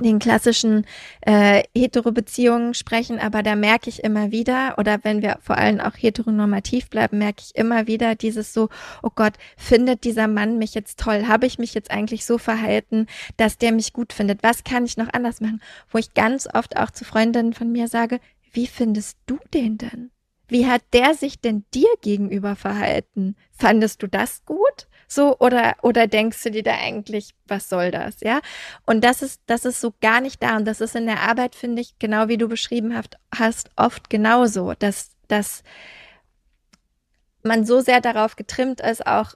den 0.00 0.18
klassischen 0.18 0.86
äh, 1.22 1.62
Hetero-Beziehungen 1.76 2.74
sprechen, 2.74 3.18
aber 3.18 3.42
da 3.42 3.56
merke 3.56 3.90
ich 3.90 4.04
immer 4.04 4.30
wieder, 4.30 4.76
oder 4.78 5.00
wenn 5.02 5.22
wir 5.22 5.38
vor 5.40 5.58
allem 5.58 5.80
auch 5.80 5.94
heteronormativ 5.96 6.88
bleiben, 6.88 7.18
merke 7.18 7.42
ich 7.44 7.56
immer 7.56 7.86
wieder 7.86 8.14
dieses 8.14 8.52
so, 8.52 8.68
oh 9.02 9.10
Gott, 9.14 9.34
findet 9.56 10.04
dieser 10.04 10.28
Mann 10.28 10.58
mich 10.58 10.74
jetzt 10.74 11.00
toll? 11.00 11.26
Habe 11.26 11.46
ich 11.46 11.58
mich 11.58 11.74
jetzt 11.74 11.90
eigentlich 11.90 12.24
so 12.24 12.38
verhalten, 12.38 13.06
dass 13.36 13.58
der 13.58 13.72
mich 13.72 13.92
gut 13.92 14.12
findet? 14.12 14.42
Was 14.42 14.64
kann 14.64 14.84
ich 14.84 14.96
noch 14.96 15.12
anders 15.12 15.40
machen? 15.40 15.60
Wo 15.90 15.98
ich 15.98 16.14
ganz 16.14 16.48
oft 16.52 16.76
auch 16.76 16.90
zu 16.90 17.04
Freundinnen 17.04 17.52
von 17.52 17.70
mir 17.70 17.88
sage, 17.88 18.20
wie 18.52 18.66
findest 18.66 19.18
du 19.26 19.38
den 19.52 19.78
denn? 19.78 20.10
Wie 20.48 20.66
hat 20.66 20.82
der 20.94 21.14
sich 21.14 21.40
denn 21.40 21.64
dir 21.74 21.90
gegenüber 22.00 22.56
verhalten? 22.56 23.36
Fandest 23.50 24.02
du 24.02 24.06
das 24.06 24.44
gut? 24.46 24.88
So, 25.08 25.38
oder, 25.38 25.76
oder 25.82 26.06
denkst 26.06 26.42
du 26.42 26.50
dir 26.50 26.62
da 26.62 26.74
eigentlich, 26.74 27.34
was 27.46 27.68
soll 27.70 27.90
das? 27.90 28.20
Ja. 28.20 28.40
Und 28.84 29.02
das 29.02 29.22
ist, 29.22 29.40
das 29.46 29.64
ist 29.64 29.80
so 29.80 29.94
gar 30.00 30.20
nicht 30.20 30.42
da. 30.42 30.56
Und 30.56 30.66
das 30.66 30.82
ist 30.82 30.94
in 30.94 31.06
der 31.06 31.22
Arbeit, 31.22 31.54
finde 31.54 31.80
ich, 31.80 31.98
genau 31.98 32.28
wie 32.28 32.36
du 32.36 32.46
beschrieben 32.46 32.94
hast, 33.34 33.70
oft 33.76 34.10
genauso, 34.10 34.74
dass, 34.78 35.10
dass 35.26 35.62
man 37.42 37.64
so 37.64 37.80
sehr 37.80 38.02
darauf 38.02 38.36
getrimmt 38.36 38.80
ist, 38.80 39.06
auch 39.06 39.34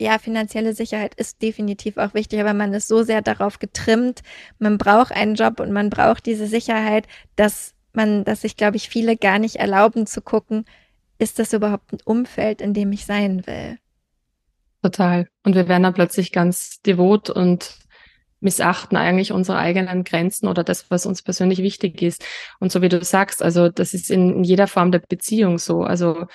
ja, 0.00 0.18
finanzielle 0.18 0.72
Sicherheit 0.72 1.14
ist 1.16 1.42
definitiv 1.42 1.98
auch 1.98 2.14
wichtig, 2.14 2.40
aber 2.40 2.54
man 2.54 2.72
ist 2.72 2.88
so 2.88 3.02
sehr 3.02 3.20
darauf 3.20 3.58
getrimmt, 3.58 4.22
man 4.58 4.78
braucht 4.78 5.12
einen 5.12 5.34
Job 5.34 5.60
und 5.60 5.72
man 5.72 5.90
braucht 5.90 6.24
diese 6.24 6.46
Sicherheit, 6.46 7.06
dass 7.36 7.74
man, 7.92 8.24
dass 8.24 8.40
sich, 8.40 8.56
glaube 8.56 8.78
ich, 8.78 8.88
viele 8.88 9.18
gar 9.18 9.38
nicht 9.38 9.56
erlauben 9.56 10.06
zu 10.06 10.22
gucken, 10.22 10.64
ist 11.18 11.38
das 11.38 11.52
überhaupt 11.52 11.92
ein 11.92 11.98
Umfeld, 12.04 12.62
in 12.62 12.72
dem 12.72 12.92
ich 12.92 13.04
sein 13.04 13.46
will? 13.46 13.78
Total. 14.82 15.28
Und 15.44 15.54
wir 15.54 15.68
werden 15.68 15.82
dann 15.82 15.94
plötzlich 15.94 16.32
ganz 16.32 16.80
devot 16.82 17.30
und 17.30 17.76
missachten 18.40 18.96
eigentlich 18.96 19.32
unsere 19.32 19.58
eigenen 19.58 20.04
Grenzen 20.04 20.48
oder 20.48 20.64
das, 20.64 20.90
was 20.90 21.06
uns 21.06 21.22
persönlich 21.22 21.58
wichtig 21.58 22.00
ist. 22.02 22.24
Und 22.58 22.72
so 22.72 22.80
wie 22.82 22.88
du 22.88 23.04
sagst, 23.04 23.42
also 23.42 23.68
das 23.68 23.92
ist 23.92 24.10
in, 24.10 24.42
jeder 24.42 24.66
Form 24.66 24.92
der 24.92 25.00
Beziehung 25.00 25.58
so. 25.58 25.82
Also 25.82 26.26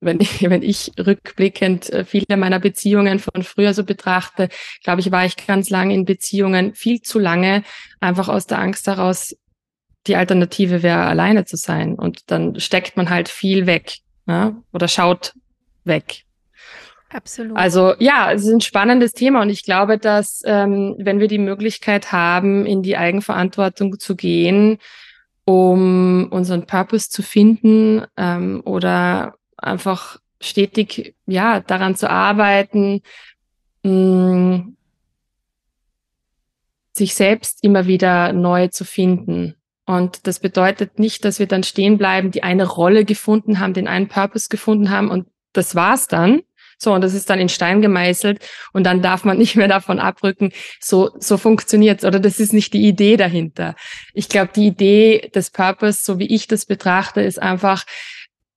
wenn 0.00 0.20
ich, 0.20 0.42
wenn 0.50 0.62
ich 0.62 0.92
rückblickend 0.98 1.90
äh, 1.90 2.04
viele 2.04 2.36
meiner 2.36 2.60
Beziehungen 2.60 3.18
von 3.18 3.42
früher 3.42 3.74
so 3.74 3.84
betrachte, 3.84 4.48
glaube 4.84 5.00
ich, 5.00 5.10
war 5.10 5.24
ich 5.24 5.36
ganz 5.46 5.70
lange 5.70 5.94
in 5.94 6.04
Beziehungen 6.04 6.74
viel 6.74 7.00
zu 7.00 7.18
lange, 7.18 7.62
einfach 8.00 8.28
aus 8.28 8.46
der 8.46 8.58
Angst 8.58 8.86
heraus, 8.86 9.34
die 10.06 10.16
Alternative 10.16 10.82
wäre, 10.82 11.04
alleine 11.04 11.44
zu 11.44 11.56
sein. 11.56 11.94
Und 11.94 12.30
dann 12.30 12.58
steckt 12.60 12.96
man 12.96 13.10
halt 13.10 13.28
viel 13.28 13.66
weg 13.66 13.98
ja? 14.26 14.56
oder 14.72 14.88
schaut 14.88 15.34
weg. 15.84 16.24
Absolut. 17.12 17.56
Also 17.56 17.94
ja, 17.98 18.32
es 18.32 18.42
ist 18.42 18.52
ein 18.52 18.60
spannendes 18.60 19.12
Thema 19.12 19.42
und 19.42 19.50
ich 19.50 19.64
glaube, 19.64 19.98
dass 19.98 20.42
ähm, 20.44 20.94
wenn 20.98 21.18
wir 21.18 21.26
die 21.26 21.38
Möglichkeit 21.38 22.12
haben, 22.12 22.66
in 22.66 22.82
die 22.82 22.96
Eigenverantwortung 22.96 23.98
zu 23.98 24.14
gehen, 24.14 24.78
um 25.44 26.28
unseren 26.30 26.66
Purpose 26.66 27.10
zu 27.10 27.22
finden 27.22 28.04
ähm, 28.16 28.62
oder 28.64 29.34
einfach 29.56 30.18
stetig 30.40 31.16
ja 31.26 31.60
daran 31.60 31.96
zu 31.96 32.08
arbeiten, 32.08 33.02
mh, 33.82 33.92
mm, 33.92 34.76
sich 36.92 37.14
selbst 37.14 37.64
immer 37.64 37.86
wieder 37.86 38.32
neu 38.32 38.68
zu 38.68 38.84
finden. 38.84 39.56
Und 39.86 40.26
das 40.28 40.38
bedeutet 40.38 40.98
nicht, 40.98 41.24
dass 41.24 41.40
wir 41.40 41.46
dann 41.46 41.64
stehen 41.64 41.98
bleiben, 41.98 42.30
die 42.30 42.44
eine 42.44 42.66
Rolle 42.66 43.04
gefunden 43.04 43.58
haben, 43.58 43.74
den 43.74 43.88
einen 43.88 44.08
Purpose 44.08 44.48
gefunden 44.48 44.90
haben 44.90 45.10
und 45.10 45.26
das 45.52 45.74
war's 45.74 46.06
dann. 46.06 46.42
So, 46.82 46.94
und 46.94 47.02
das 47.02 47.12
ist 47.12 47.28
dann 47.28 47.38
in 47.38 47.50
Stein 47.50 47.82
gemeißelt 47.82 48.40
und 48.72 48.84
dann 48.84 49.02
darf 49.02 49.24
man 49.24 49.38
nicht 49.38 49.54
mehr 49.54 49.68
davon 49.68 49.98
abrücken, 49.98 50.52
so, 50.80 51.10
so 51.18 51.36
funktioniert's 51.36 52.04
oder 52.04 52.18
das 52.18 52.40
ist 52.40 52.52
nicht 52.52 52.72
die 52.72 52.86
Idee 52.86 53.16
dahinter. 53.16 53.76
Ich 54.14 54.28
glaube, 54.28 54.50
die 54.54 54.66
Idee 54.66 55.30
des 55.34 55.50
Purpose, 55.50 56.02
so 56.02 56.18
wie 56.18 56.34
ich 56.34 56.48
das 56.48 56.64
betrachte, 56.64 57.20
ist 57.20 57.40
einfach 57.40 57.84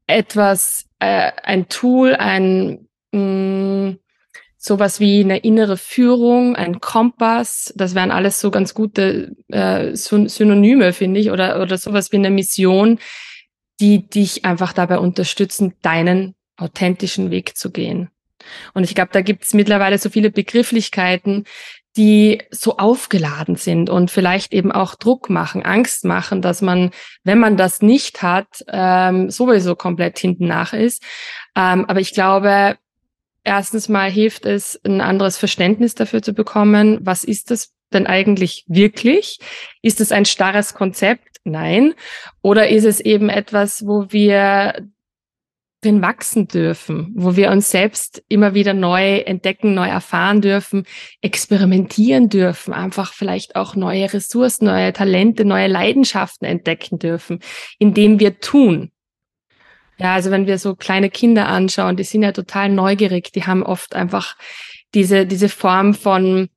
etwas, 0.08 0.86
äh, 1.00 1.32
ein 1.44 1.68
Tool, 1.68 2.16
ein, 2.16 2.88
mh, 3.12 3.20
mm, 3.20 4.00
sowas 4.58 5.02
wie 5.02 5.20
eine 5.20 5.40
innere 5.40 5.76
Führung, 5.76 6.56
ein 6.56 6.80
Kompass, 6.80 7.74
das 7.76 7.96
wären 7.96 8.12
alles 8.12 8.40
so 8.40 8.50
ganz 8.50 8.74
gute 8.74 9.36
äh, 9.50 9.94
Synonyme, 9.94 10.94
finde 10.94 11.20
ich, 11.20 11.32
oder, 11.32 11.62
oder 11.62 11.78
sowas 11.78 12.14
wie 12.14 12.18
eine 12.18 12.30
Mission, 12.30 13.00
die 13.82 14.08
dich 14.08 14.46
einfach 14.46 14.72
dabei 14.72 15.00
unterstützen, 15.00 15.74
deinen 15.82 16.36
authentischen 16.56 17.30
Weg 17.30 17.58
zu 17.58 17.72
gehen. 17.72 18.10
Und 18.74 18.84
ich 18.84 18.96
glaube, 18.96 19.10
da 19.12 19.22
gibt 19.22 19.44
es 19.44 19.54
mittlerweile 19.54 19.98
so 19.98 20.10
viele 20.10 20.32
Begrifflichkeiten, 20.32 21.46
die 21.96 22.42
so 22.50 22.78
aufgeladen 22.78 23.56
sind 23.56 23.90
und 23.90 24.10
vielleicht 24.10 24.54
eben 24.54 24.72
auch 24.72 24.96
Druck 24.96 25.30
machen, 25.30 25.64
Angst 25.64 26.06
machen, 26.06 26.42
dass 26.42 26.62
man, 26.62 26.90
wenn 27.24 27.38
man 27.38 27.56
das 27.56 27.82
nicht 27.82 28.24
hat, 28.24 28.48
ähm, 28.68 29.30
sowieso 29.30 29.76
komplett 29.76 30.18
hinten 30.18 30.48
nach 30.48 30.74
ist. 30.74 31.04
Ähm, 31.56 31.86
aber 31.86 32.00
ich 32.00 32.14
glaube, 32.14 32.78
erstens 33.44 33.90
mal 33.90 34.10
hilft 34.10 34.46
es, 34.46 34.80
ein 34.84 35.02
anderes 35.02 35.38
Verständnis 35.38 35.94
dafür 35.94 36.24
zu 36.24 36.34
bekommen. 36.34 37.00
Was 37.02 37.24
ist 37.24 37.52
das 37.52 37.74
denn 37.94 38.08
eigentlich 38.08 38.66
wirklich? 38.68 39.38
Ist 39.84 40.02
es 40.02 40.12
ein 40.12 40.26
starres 40.26 40.74
Konzept? 40.74 41.38
Nein. 41.44 41.94
Oder 42.42 42.70
ist 42.70 42.86
es 42.86 43.00
eben 43.02 43.30
etwas, 43.30 43.86
wo 43.86 44.08
wir 44.10 44.88
drin 45.84 46.02
wachsen 46.02 46.48
dürfen, 46.48 47.12
wo 47.16 47.36
wir 47.36 47.52
uns 47.52 47.70
selbst 47.70 48.24
immer 48.30 48.54
wieder 48.54 48.74
neu 48.74 49.18
entdecken, 49.18 49.74
neu 49.74 49.88
erfahren 49.88 50.42
dürfen, 50.42 50.86
experimentieren 51.22 52.30
dürfen, 52.30 52.74
einfach 52.74 53.14
vielleicht 53.14 53.56
auch 53.56 53.76
neue 53.76 54.12
Ressourcen, 54.14 54.66
neue 54.66 54.94
Talente, 54.94 55.46
neue 55.46 55.68
Leidenschaften 55.68 56.48
entdecken 56.48 57.00
dürfen, 57.00 57.40
indem 57.80 58.20
wir 58.20 58.40
tun. 58.40 58.92
Ja, 60.00 60.14
also 60.16 60.32
wenn 60.32 60.48
wir 60.48 60.58
so 60.58 60.76
kleine 60.76 61.10
Kinder 61.10 61.48
anschauen, 61.48 61.98
die 61.98 62.04
sind 62.04 62.24
ja 62.24 62.32
total 62.32 62.70
neugierig, 62.70 63.32
die 63.32 63.44
haben 63.44 63.64
oft 63.64 63.96
einfach 63.96 64.36
diese, 64.94 65.26
diese 65.26 65.50
Form 65.50 65.94
von, 65.94 66.50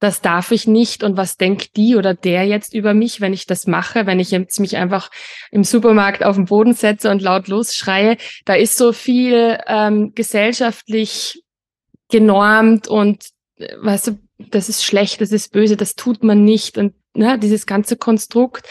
das 0.00 0.20
darf 0.20 0.52
ich 0.52 0.66
nicht. 0.66 1.02
Und 1.02 1.16
was 1.16 1.36
denkt 1.36 1.76
die 1.76 1.96
oder 1.96 2.14
der 2.14 2.44
jetzt 2.44 2.74
über 2.74 2.94
mich, 2.94 3.20
wenn 3.20 3.32
ich 3.32 3.46
das 3.46 3.66
mache, 3.66 4.06
wenn 4.06 4.20
ich 4.20 4.30
jetzt 4.30 4.60
mich 4.60 4.76
einfach 4.76 5.10
im 5.50 5.64
Supermarkt 5.64 6.24
auf 6.24 6.36
den 6.36 6.46
Boden 6.46 6.74
setze 6.74 7.10
und 7.10 7.22
laut 7.22 7.48
losschreie, 7.48 8.16
da 8.44 8.54
ist 8.54 8.76
so 8.76 8.92
viel 8.92 9.58
ähm, 9.66 10.12
gesellschaftlich 10.14 11.42
genormt 12.10 12.88
und 12.88 13.24
äh, 13.56 13.74
weißt 13.80 14.08
du, 14.08 14.18
das 14.38 14.68
ist 14.68 14.84
schlecht, 14.84 15.20
das 15.20 15.32
ist 15.32 15.52
böse, 15.52 15.76
das 15.76 15.96
tut 15.96 16.22
man 16.22 16.44
nicht. 16.44 16.78
Und 16.78 16.94
ne, 17.14 17.38
dieses 17.38 17.66
ganze 17.66 17.96
Konstrukt 17.96 18.66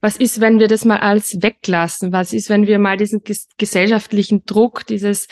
was 0.00 0.16
ist, 0.16 0.40
wenn 0.40 0.60
wir 0.60 0.68
das 0.68 0.84
mal 0.84 0.98
alles 0.98 1.42
weglassen? 1.42 2.12
Was 2.12 2.32
ist, 2.32 2.48
wenn 2.48 2.66
wir 2.66 2.78
mal 2.78 2.96
diesen 2.96 3.24
ges 3.24 3.48
gesellschaftlichen 3.58 4.44
Druck, 4.44 4.86
dieses 4.86 5.26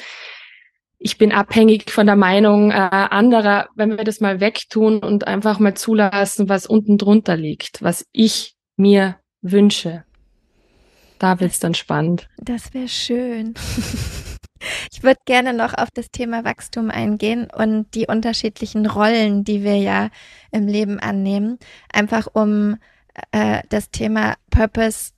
ich 1.05 1.19
bin 1.19 1.33
abhängig 1.33 1.91
von 1.91 2.07
der 2.07 2.17
Meinung 2.17 2.71
äh, 2.71 2.75
anderer, 2.75 3.69
wenn 3.75 3.91
wir 3.91 4.05
das 4.05 4.21
mal 4.21 4.41
wegtun 4.41 5.01
und 5.01 5.27
einfach 5.27 5.59
mal 5.59 5.75
zulassen, 5.75 6.49
was 6.49 6.67
unten 6.67 6.97
drunter 6.97 7.37
liegt, 7.37 7.83
was 7.83 8.07
ich 8.13 8.57
mir 8.79 9.19
wünsche. 9.43 10.05
Da 11.19 11.41
wird's 11.41 11.61
dann 11.61 11.75
spannend. 11.75 12.31
Das 12.39 12.73
wäre 12.73 12.89
schön. 12.89 13.55
Ich 14.91 15.03
würde 15.03 15.21
gerne 15.27 15.53
noch 15.53 15.75
auf 15.75 15.91
das 15.93 16.11
Thema 16.11 16.43
Wachstum 16.43 16.89
eingehen 16.89 17.49
und 17.55 17.95
die 17.95 18.07
unterschiedlichen 18.07 18.87
Rollen, 18.87 19.45
die 19.45 19.63
wir 19.63 19.77
ja 19.77 20.09
im 20.53 20.67
Leben 20.67 20.99
annehmen, 20.99 21.59
einfach 21.93 22.29
um 22.33 22.79
äh, 23.31 23.61
das 23.69 23.91
Thema 23.91 24.37
Purpose 24.49 25.11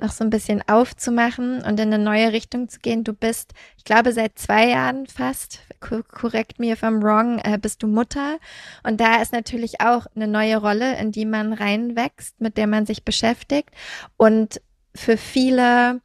noch 0.00 0.10
so 0.10 0.24
ein 0.24 0.30
bisschen 0.30 0.62
aufzumachen 0.66 1.62
und 1.62 1.78
in 1.80 1.92
eine 1.92 1.98
neue 1.98 2.32
Richtung 2.32 2.68
zu 2.68 2.80
gehen. 2.80 3.04
Du 3.04 3.12
bist, 3.12 3.52
ich 3.76 3.84
glaube, 3.84 4.12
seit 4.12 4.38
zwei 4.38 4.68
Jahren 4.68 5.06
fast, 5.06 5.60
korrekt 5.80 6.58
me 6.58 6.72
if 6.72 6.82
I'm 6.82 7.02
wrong, 7.02 7.38
äh, 7.38 7.58
bist 7.58 7.82
du 7.82 7.86
Mutter. 7.86 8.38
Und 8.82 9.00
da 9.00 9.22
ist 9.22 9.32
natürlich 9.32 9.80
auch 9.80 10.06
eine 10.14 10.26
neue 10.28 10.56
Rolle, 10.56 10.98
in 10.98 11.12
die 11.12 11.26
man 11.26 11.52
reinwächst, 11.52 12.40
mit 12.40 12.56
der 12.56 12.66
man 12.66 12.86
sich 12.86 13.04
beschäftigt. 13.04 13.70
Und 14.16 14.60
für 14.94 15.16
viele 15.16 16.00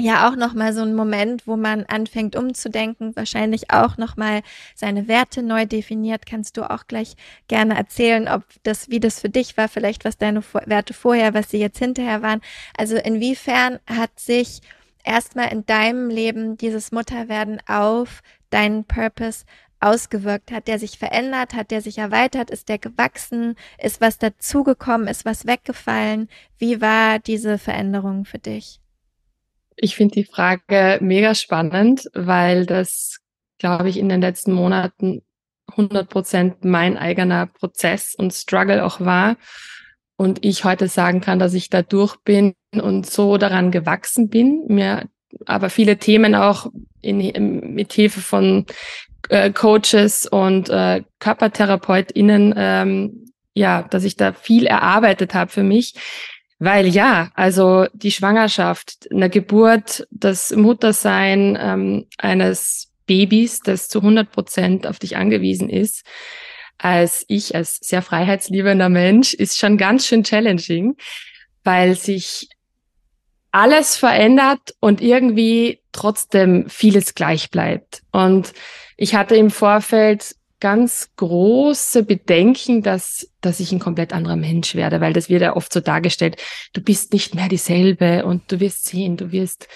ja 0.00 0.28
auch 0.28 0.36
noch 0.36 0.54
mal 0.54 0.72
so 0.72 0.82
ein 0.82 0.94
Moment, 0.94 1.46
wo 1.46 1.56
man 1.56 1.84
anfängt 1.86 2.36
umzudenken, 2.36 3.14
wahrscheinlich 3.16 3.70
auch 3.70 3.96
noch 3.96 4.16
mal 4.16 4.42
seine 4.74 5.08
Werte 5.08 5.42
neu 5.42 5.66
definiert. 5.66 6.26
Kannst 6.26 6.56
du 6.56 6.68
auch 6.68 6.86
gleich 6.86 7.14
gerne 7.48 7.76
erzählen, 7.76 8.28
ob 8.28 8.44
das 8.62 8.88
wie 8.90 9.00
das 9.00 9.20
für 9.20 9.28
dich 9.28 9.56
war, 9.56 9.68
vielleicht 9.68 10.04
was 10.04 10.18
deine 10.18 10.42
Werte 10.66 10.94
vorher, 10.94 11.34
was 11.34 11.50
sie 11.50 11.58
jetzt 11.58 11.78
hinterher 11.78 12.22
waren. 12.22 12.40
Also 12.76 12.96
inwiefern 12.96 13.78
hat 13.86 14.18
sich 14.18 14.60
erstmal 15.04 15.52
in 15.52 15.66
deinem 15.66 16.10
Leben 16.10 16.56
dieses 16.56 16.92
Mutterwerden 16.92 17.60
auf 17.66 18.22
deinen 18.50 18.84
Purpose 18.84 19.44
ausgewirkt? 19.80 20.52
Hat 20.52 20.68
der 20.68 20.78
sich 20.78 20.98
verändert? 20.98 21.54
Hat 21.54 21.70
der 21.70 21.80
sich 21.80 21.98
erweitert? 21.98 22.50
Ist 22.50 22.68
der 22.68 22.78
gewachsen? 22.78 23.56
Ist 23.78 24.00
was 24.00 24.18
dazugekommen? 24.18 25.08
Ist 25.08 25.24
was 25.24 25.46
weggefallen? 25.46 26.28
Wie 26.58 26.80
war 26.80 27.18
diese 27.18 27.58
Veränderung 27.58 28.24
für 28.24 28.38
dich? 28.38 28.80
Ich 29.82 29.96
finde 29.96 30.14
die 30.14 30.24
Frage 30.24 30.98
mega 31.00 31.34
spannend, 31.34 32.10
weil 32.12 32.66
das, 32.66 33.18
glaube 33.58 33.88
ich, 33.88 33.98
in 33.98 34.10
den 34.10 34.20
letzten 34.20 34.52
Monaten 34.52 35.22
100 35.70 36.08
Prozent 36.08 36.64
mein 36.64 36.98
eigener 36.98 37.46
Prozess 37.46 38.14
und 38.14 38.34
Struggle 38.34 38.84
auch 38.84 39.00
war. 39.00 39.36
Und 40.16 40.44
ich 40.44 40.64
heute 40.64 40.88
sagen 40.88 41.22
kann, 41.22 41.38
dass 41.38 41.54
ich 41.54 41.70
da 41.70 41.80
durch 41.80 42.16
bin 42.16 42.52
und 42.74 43.08
so 43.08 43.38
daran 43.38 43.70
gewachsen 43.70 44.28
bin, 44.28 44.66
mir 44.68 45.08
aber 45.46 45.70
viele 45.70 45.96
Themen 45.96 46.34
auch 46.34 46.70
in, 47.00 47.72
mit 47.74 47.94
Hilfe 47.94 48.20
von 48.20 48.66
äh, 49.30 49.50
Coaches 49.50 50.26
und 50.26 50.68
äh, 50.68 51.04
KörpertherapeutInnen, 51.20 52.52
ähm, 52.54 53.32
ja, 53.54 53.82
dass 53.82 54.04
ich 54.04 54.16
da 54.16 54.34
viel 54.34 54.66
erarbeitet 54.66 55.32
habe 55.32 55.50
für 55.50 55.62
mich, 55.62 55.94
weil 56.60 56.86
ja, 56.86 57.32
also 57.34 57.86
die 57.94 58.12
Schwangerschaft, 58.12 59.08
eine 59.10 59.30
Geburt, 59.30 60.06
das 60.10 60.50
Muttersein 60.54 61.58
ähm, 61.60 62.06
eines 62.18 62.92
Babys, 63.06 63.60
das 63.60 63.88
zu 63.88 64.00
100 64.00 64.30
Prozent 64.30 64.86
auf 64.86 64.98
dich 64.98 65.16
angewiesen 65.16 65.70
ist, 65.70 66.04
als 66.76 67.24
ich, 67.28 67.54
als 67.54 67.78
sehr 67.80 68.02
freiheitsliebender 68.02 68.90
Mensch, 68.90 69.32
ist 69.32 69.58
schon 69.58 69.78
ganz 69.78 70.06
schön 70.06 70.22
challenging, 70.22 70.96
weil 71.64 71.96
sich 71.96 72.48
alles 73.52 73.96
verändert 73.96 74.74
und 74.80 75.00
irgendwie 75.00 75.80
trotzdem 75.92 76.68
vieles 76.68 77.14
gleich 77.14 77.50
bleibt. 77.50 78.02
Und 78.12 78.52
ich 78.98 79.14
hatte 79.14 79.34
im 79.34 79.50
Vorfeld 79.50 80.36
ganz 80.60 81.10
große 81.16 82.02
Bedenken, 82.04 82.82
dass, 82.82 83.30
dass 83.40 83.60
ich 83.60 83.72
ein 83.72 83.78
komplett 83.78 84.12
anderer 84.12 84.36
Mensch 84.36 84.74
werde, 84.74 85.00
weil 85.00 85.12
das 85.12 85.28
wird 85.28 85.42
ja 85.42 85.56
oft 85.56 85.72
so 85.72 85.80
dargestellt, 85.80 86.36
du 86.72 86.82
bist 86.82 87.12
nicht 87.12 87.34
mehr 87.34 87.48
dieselbe 87.48 88.24
und 88.24 88.52
du 88.52 88.60
wirst 88.60 88.84
sehen, 88.84 89.16
du 89.16 89.32
wirst 89.32 89.68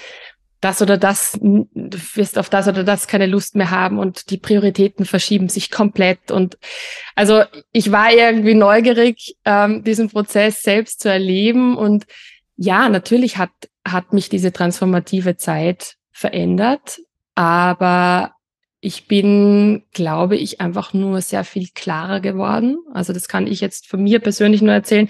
das 0.65 0.81
oder 0.81 0.97
das, 0.97 1.39
du 1.43 1.99
wirst 2.15 2.39
auf 2.39 2.49
das 2.49 2.69
oder 2.69 2.85
das 2.85 3.07
keine 3.07 3.27
Lust 3.27 3.55
mehr 3.55 3.71
haben 3.71 3.99
und 3.99 4.31
die 4.31 4.39
Prioritäten 4.39 5.05
verschieben 5.05 5.51
sich 5.51 5.71
komplett. 5.71 6.31
Und 6.31 6.57
also 7.15 7.43
ich 7.73 7.93
war 7.93 8.11
irgendwie 8.11 8.55
neugierig, 8.55 9.37
ähm, 9.45 9.85
diesen 9.85 10.09
Prozess 10.09 10.63
selbst 10.63 11.01
zu 11.01 11.11
erleben. 11.11 11.77
Und 11.77 12.07
ja, 12.57 12.89
natürlich 12.89 13.37
hat, 13.37 13.51
hat 13.87 14.15
mich 14.15 14.31
diese 14.31 14.53
transformative 14.53 15.37
Zeit 15.37 15.97
verändert. 16.13 17.01
aber 17.35 18.35
ich 18.85 19.07
bin, 19.07 19.83
glaube 19.93 20.37
ich, 20.37 20.61
einfach 20.61 20.93
nur 20.93 21.23
sehr 21.23 21.45
viel 21.45 21.69
klarer 21.75 22.21
geworden. 22.21 22.77
Also 22.93 23.13
das 23.13 23.29
kann 23.29 23.47
ich 23.47 23.61
jetzt 23.61 23.89
von 23.89 24.03
mir 24.03 24.21
persönlich 24.21 24.61
nur 24.61 24.75
erzählen. 24.75 25.09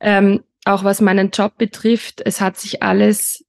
Ähm, 0.00 0.44
auch 0.64 0.84
was 0.84 1.00
meinen 1.00 1.30
Job 1.30 1.58
betrifft, 1.58 2.20
es 2.24 2.40
hat 2.40 2.56
sich 2.58 2.82
alles 2.82 3.44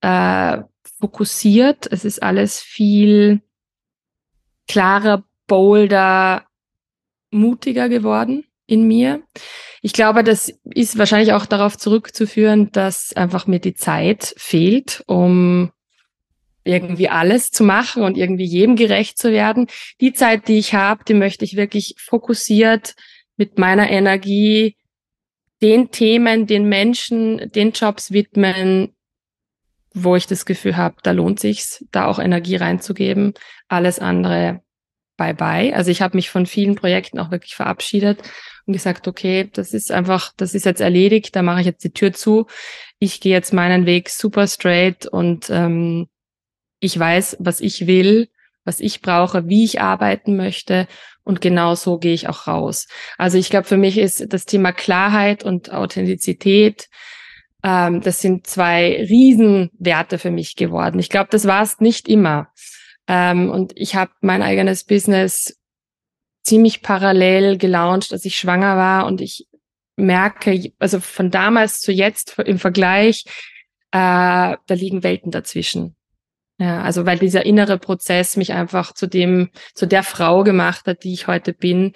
äh, 0.00 0.62
fokussiert. 0.98 1.86
Es 1.90 2.04
ist 2.04 2.22
alles 2.22 2.60
viel 2.60 3.42
klarer, 4.68 5.24
bolder, 5.46 6.46
mutiger 7.30 7.88
geworden 7.88 8.44
in 8.66 8.86
mir. 8.86 9.22
Ich 9.82 9.92
glaube, 9.92 10.24
das 10.24 10.52
ist 10.64 10.98
wahrscheinlich 10.98 11.32
auch 11.32 11.46
darauf 11.46 11.76
zurückzuführen, 11.76 12.70
dass 12.72 13.14
einfach 13.14 13.46
mir 13.46 13.60
die 13.60 13.74
Zeit 13.74 14.34
fehlt, 14.36 15.02
um 15.06 15.72
irgendwie 16.68 17.08
alles 17.08 17.50
zu 17.50 17.64
machen 17.64 18.02
und 18.02 18.16
irgendwie 18.16 18.44
jedem 18.44 18.76
gerecht 18.76 19.18
zu 19.18 19.32
werden. 19.32 19.66
Die 20.00 20.12
Zeit, 20.12 20.48
die 20.48 20.58
ich 20.58 20.74
habe, 20.74 21.04
die 21.04 21.14
möchte 21.14 21.44
ich 21.44 21.56
wirklich 21.56 21.94
fokussiert 21.98 22.94
mit 23.36 23.58
meiner 23.58 23.90
Energie 23.90 24.76
den 25.62 25.90
Themen, 25.90 26.46
den 26.46 26.68
Menschen, 26.68 27.50
den 27.52 27.72
Jobs 27.72 28.12
widmen, 28.12 28.94
wo 29.92 30.14
ich 30.14 30.26
das 30.26 30.46
Gefühl 30.46 30.76
habe, 30.76 30.96
da 31.02 31.10
lohnt 31.10 31.40
sich's, 31.40 31.84
da 31.90 32.06
auch 32.06 32.18
Energie 32.18 32.56
reinzugeben. 32.56 33.34
Alles 33.66 33.98
andere 33.98 34.62
bye 35.16 35.34
bye. 35.34 35.74
Also 35.74 35.90
ich 35.90 36.00
habe 36.00 36.16
mich 36.16 36.30
von 36.30 36.46
vielen 36.46 36.76
Projekten 36.76 37.18
auch 37.18 37.30
wirklich 37.30 37.54
verabschiedet 37.54 38.22
und 38.66 38.72
gesagt, 38.72 39.08
okay, 39.08 39.50
das 39.52 39.74
ist 39.74 39.90
einfach, 39.90 40.32
das 40.36 40.54
ist 40.54 40.64
jetzt 40.64 40.80
erledigt, 40.80 41.34
da 41.36 41.42
mache 41.42 41.60
ich 41.60 41.66
jetzt 41.66 41.84
die 41.84 41.92
Tür 41.92 42.12
zu. 42.12 42.46
Ich 42.98 43.20
gehe 43.20 43.32
jetzt 43.32 43.52
meinen 43.52 43.84
Weg 43.84 44.08
super 44.08 44.46
straight 44.46 45.06
und 45.06 45.50
ähm, 45.50 46.08
ich 46.80 46.98
weiß, 46.98 47.36
was 47.40 47.60
ich 47.60 47.86
will, 47.86 48.28
was 48.64 48.80
ich 48.80 49.00
brauche, 49.00 49.48
wie 49.48 49.64
ich 49.64 49.80
arbeiten 49.80 50.36
möchte 50.36 50.86
und 51.24 51.40
genau 51.40 51.74
so 51.74 51.98
gehe 51.98 52.14
ich 52.14 52.28
auch 52.28 52.46
raus. 52.46 52.86
Also 53.16 53.38
ich 53.38 53.50
glaube, 53.50 53.66
für 53.66 53.76
mich 53.76 53.98
ist 53.98 54.32
das 54.32 54.44
Thema 54.44 54.72
Klarheit 54.72 55.44
und 55.44 55.72
Authentizität 55.72 56.88
ähm, 57.62 58.00
das 58.00 58.20
sind 58.20 58.46
zwei 58.46 59.04
Riesenwerte 59.08 60.18
für 60.18 60.30
mich 60.30 60.56
geworden. 60.56 60.98
Ich 60.98 61.08
glaube, 61.08 61.28
das 61.30 61.46
war 61.46 61.62
es 61.62 61.80
nicht 61.80 62.08
immer. 62.08 62.48
Ähm, 63.06 63.50
und 63.50 63.72
ich 63.74 63.94
habe 63.94 64.12
mein 64.20 64.42
eigenes 64.42 64.84
Business 64.84 65.58
ziemlich 66.42 66.82
parallel 66.82 67.58
gelauncht, 67.58 68.12
als 68.12 68.24
ich 68.24 68.36
schwanger 68.36 68.76
war. 68.76 69.06
Und 69.06 69.20
ich 69.20 69.48
merke, 69.96 70.72
also 70.78 71.00
von 71.00 71.30
damals 71.30 71.80
zu 71.80 71.90
jetzt 71.90 72.38
im 72.38 72.58
Vergleich, 72.58 73.24
äh, 73.90 74.56
da 74.56 74.74
liegen 74.74 75.02
Welten 75.02 75.32
dazwischen. 75.32 75.96
Ja, 76.58 76.82
also 76.82 77.06
weil 77.06 77.18
dieser 77.18 77.46
innere 77.46 77.78
Prozess 77.78 78.36
mich 78.36 78.52
einfach 78.52 78.92
zu 78.92 79.06
dem, 79.06 79.50
zu 79.74 79.86
der 79.86 80.02
Frau 80.02 80.42
gemacht 80.42 80.86
hat, 80.86 81.04
die 81.04 81.12
ich 81.12 81.28
heute 81.28 81.52
bin, 81.52 81.92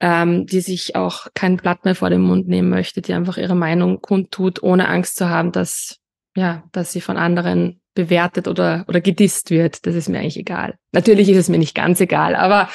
ähm, 0.00 0.46
die 0.46 0.60
sich 0.60 0.96
auch 0.96 1.28
kein 1.34 1.56
Blatt 1.56 1.84
mehr 1.84 1.94
vor 1.94 2.10
den 2.10 2.20
Mund 2.20 2.46
nehmen 2.46 2.68
möchte, 2.68 3.00
die 3.00 3.14
einfach 3.14 3.38
ihre 3.38 3.54
Meinung 3.54 4.00
kundtut, 4.02 4.62
ohne 4.62 4.88
Angst 4.88 5.16
zu 5.16 5.30
haben, 5.30 5.50
dass, 5.52 5.98
ja, 6.36 6.64
dass 6.72 6.92
sie 6.92 7.00
von 7.00 7.16
anderen 7.16 7.80
bewertet 7.94 8.48
oder, 8.48 8.84
oder 8.86 9.00
gedisst 9.00 9.50
wird. 9.50 9.86
Das 9.86 9.94
ist 9.94 10.08
mir 10.08 10.20
eigentlich 10.20 10.38
egal. 10.38 10.76
Natürlich 10.92 11.28
ist 11.28 11.38
es 11.38 11.48
mir 11.48 11.58
nicht 11.58 11.74
ganz 11.74 12.00
egal, 12.00 12.34
aber 12.34 12.68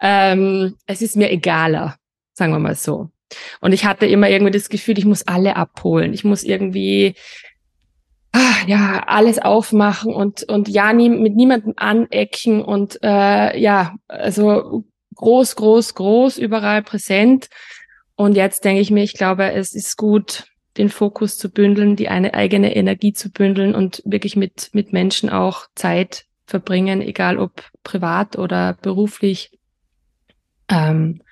ähm, 0.00 0.76
es 0.86 1.02
ist 1.02 1.16
mir 1.16 1.30
egaler, 1.30 1.96
sagen 2.32 2.52
wir 2.52 2.58
mal 2.58 2.74
so. 2.74 3.10
Und 3.60 3.72
ich 3.72 3.84
hatte 3.84 4.06
immer 4.06 4.30
irgendwie 4.30 4.52
das 4.52 4.68
Gefühl, 4.68 4.98
ich 4.98 5.04
muss 5.04 5.26
alle 5.26 5.56
abholen. 5.56 6.14
Ich 6.14 6.24
muss 6.24 6.42
irgendwie 6.42 7.14
ja 8.66 9.04
alles 9.06 9.38
aufmachen 9.38 10.14
und 10.14 10.42
und 10.44 10.68
ja 10.68 10.92
nie, 10.92 11.08
mit 11.08 11.34
niemandem 11.34 11.74
anecken 11.76 12.62
und 12.62 12.98
äh, 13.02 13.58
ja 13.58 13.94
also 14.08 14.84
groß, 15.18 15.56
groß, 15.56 15.94
groß, 15.94 16.38
überall 16.38 16.82
präsent. 16.82 17.48
Und 18.14 18.36
jetzt 18.36 18.64
denke 18.64 18.80
ich 18.80 18.90
mir, 18.90 19.02
ich 19.02 19.14
glaube, 19.14 19.52
es 19.52 19.74
ist 19.74 19.96
gut, 19.96 20.44
den 20.76 20.88
Fokus 20.88 21.36
zu 21.36 21.50
bündeln, 21.50 21.96
die 21.96 22.08
eine 22.08 22.34
eigene 22.34 22.74
Energie 22.74 23.12
zu 23.12 23.30
bündeln 23.30 23.74
und 23.74 24.02
wirklich 24.04 24.36
mit, 24.36 24.70
mit 24.72 24.92
Menschen 24.92 25.28
auch 25.28 25.66
Zeit 25.74 26.24
verbringen, 26.46 27.02
egal 27.02 27.38
ob 27.38 27.64
privat 27.82 28.38
oder 28.38 28.78
beruflich, 28.80 29.58
ähm, 30.68 31.22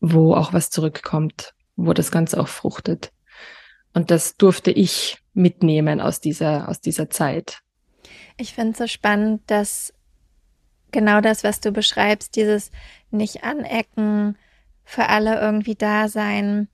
wo 0.00 0.34
auch 0.34 0.52
was 0.52 0.70
zurückkommt, 0.70 1.54
wo 1.76 1.92
das 1.92 2.10
Ganze 2.10 2.38
auch 2.38 2.48
fruchtet. 2.48 3.12
Und 3.94 4.10
das 4.10 4.36
durfte 4.36 4.70
ich 4.70 5.21
mitnehmen 5.34 6.00
aus 6.00 6.20
dieser, 6.20 6.68
aus 6.68 6.80
dieser 6.80 7.10
Zeit. 7.10 7.60
Ich 8.36 8.54
finde 8.54 8.72
es 8.72 8.78
so 8.78 8.86
spannend, 8.86 9.42
dass 9.46 9.92
genau 10.90 11.20
das, 11.20 11.44
was 11.44 11.60
du 11.60 11.72
beschreibst, 11.72 12.36
dieses 12.36 12.70
nicht 13.10 13.44
anecken, 13.44 14.36
für 14.84 15.08
alle 15.08 15.40
irgendwie 15.40 15.74
da 15.74 16.08
sein. 16.08 16.68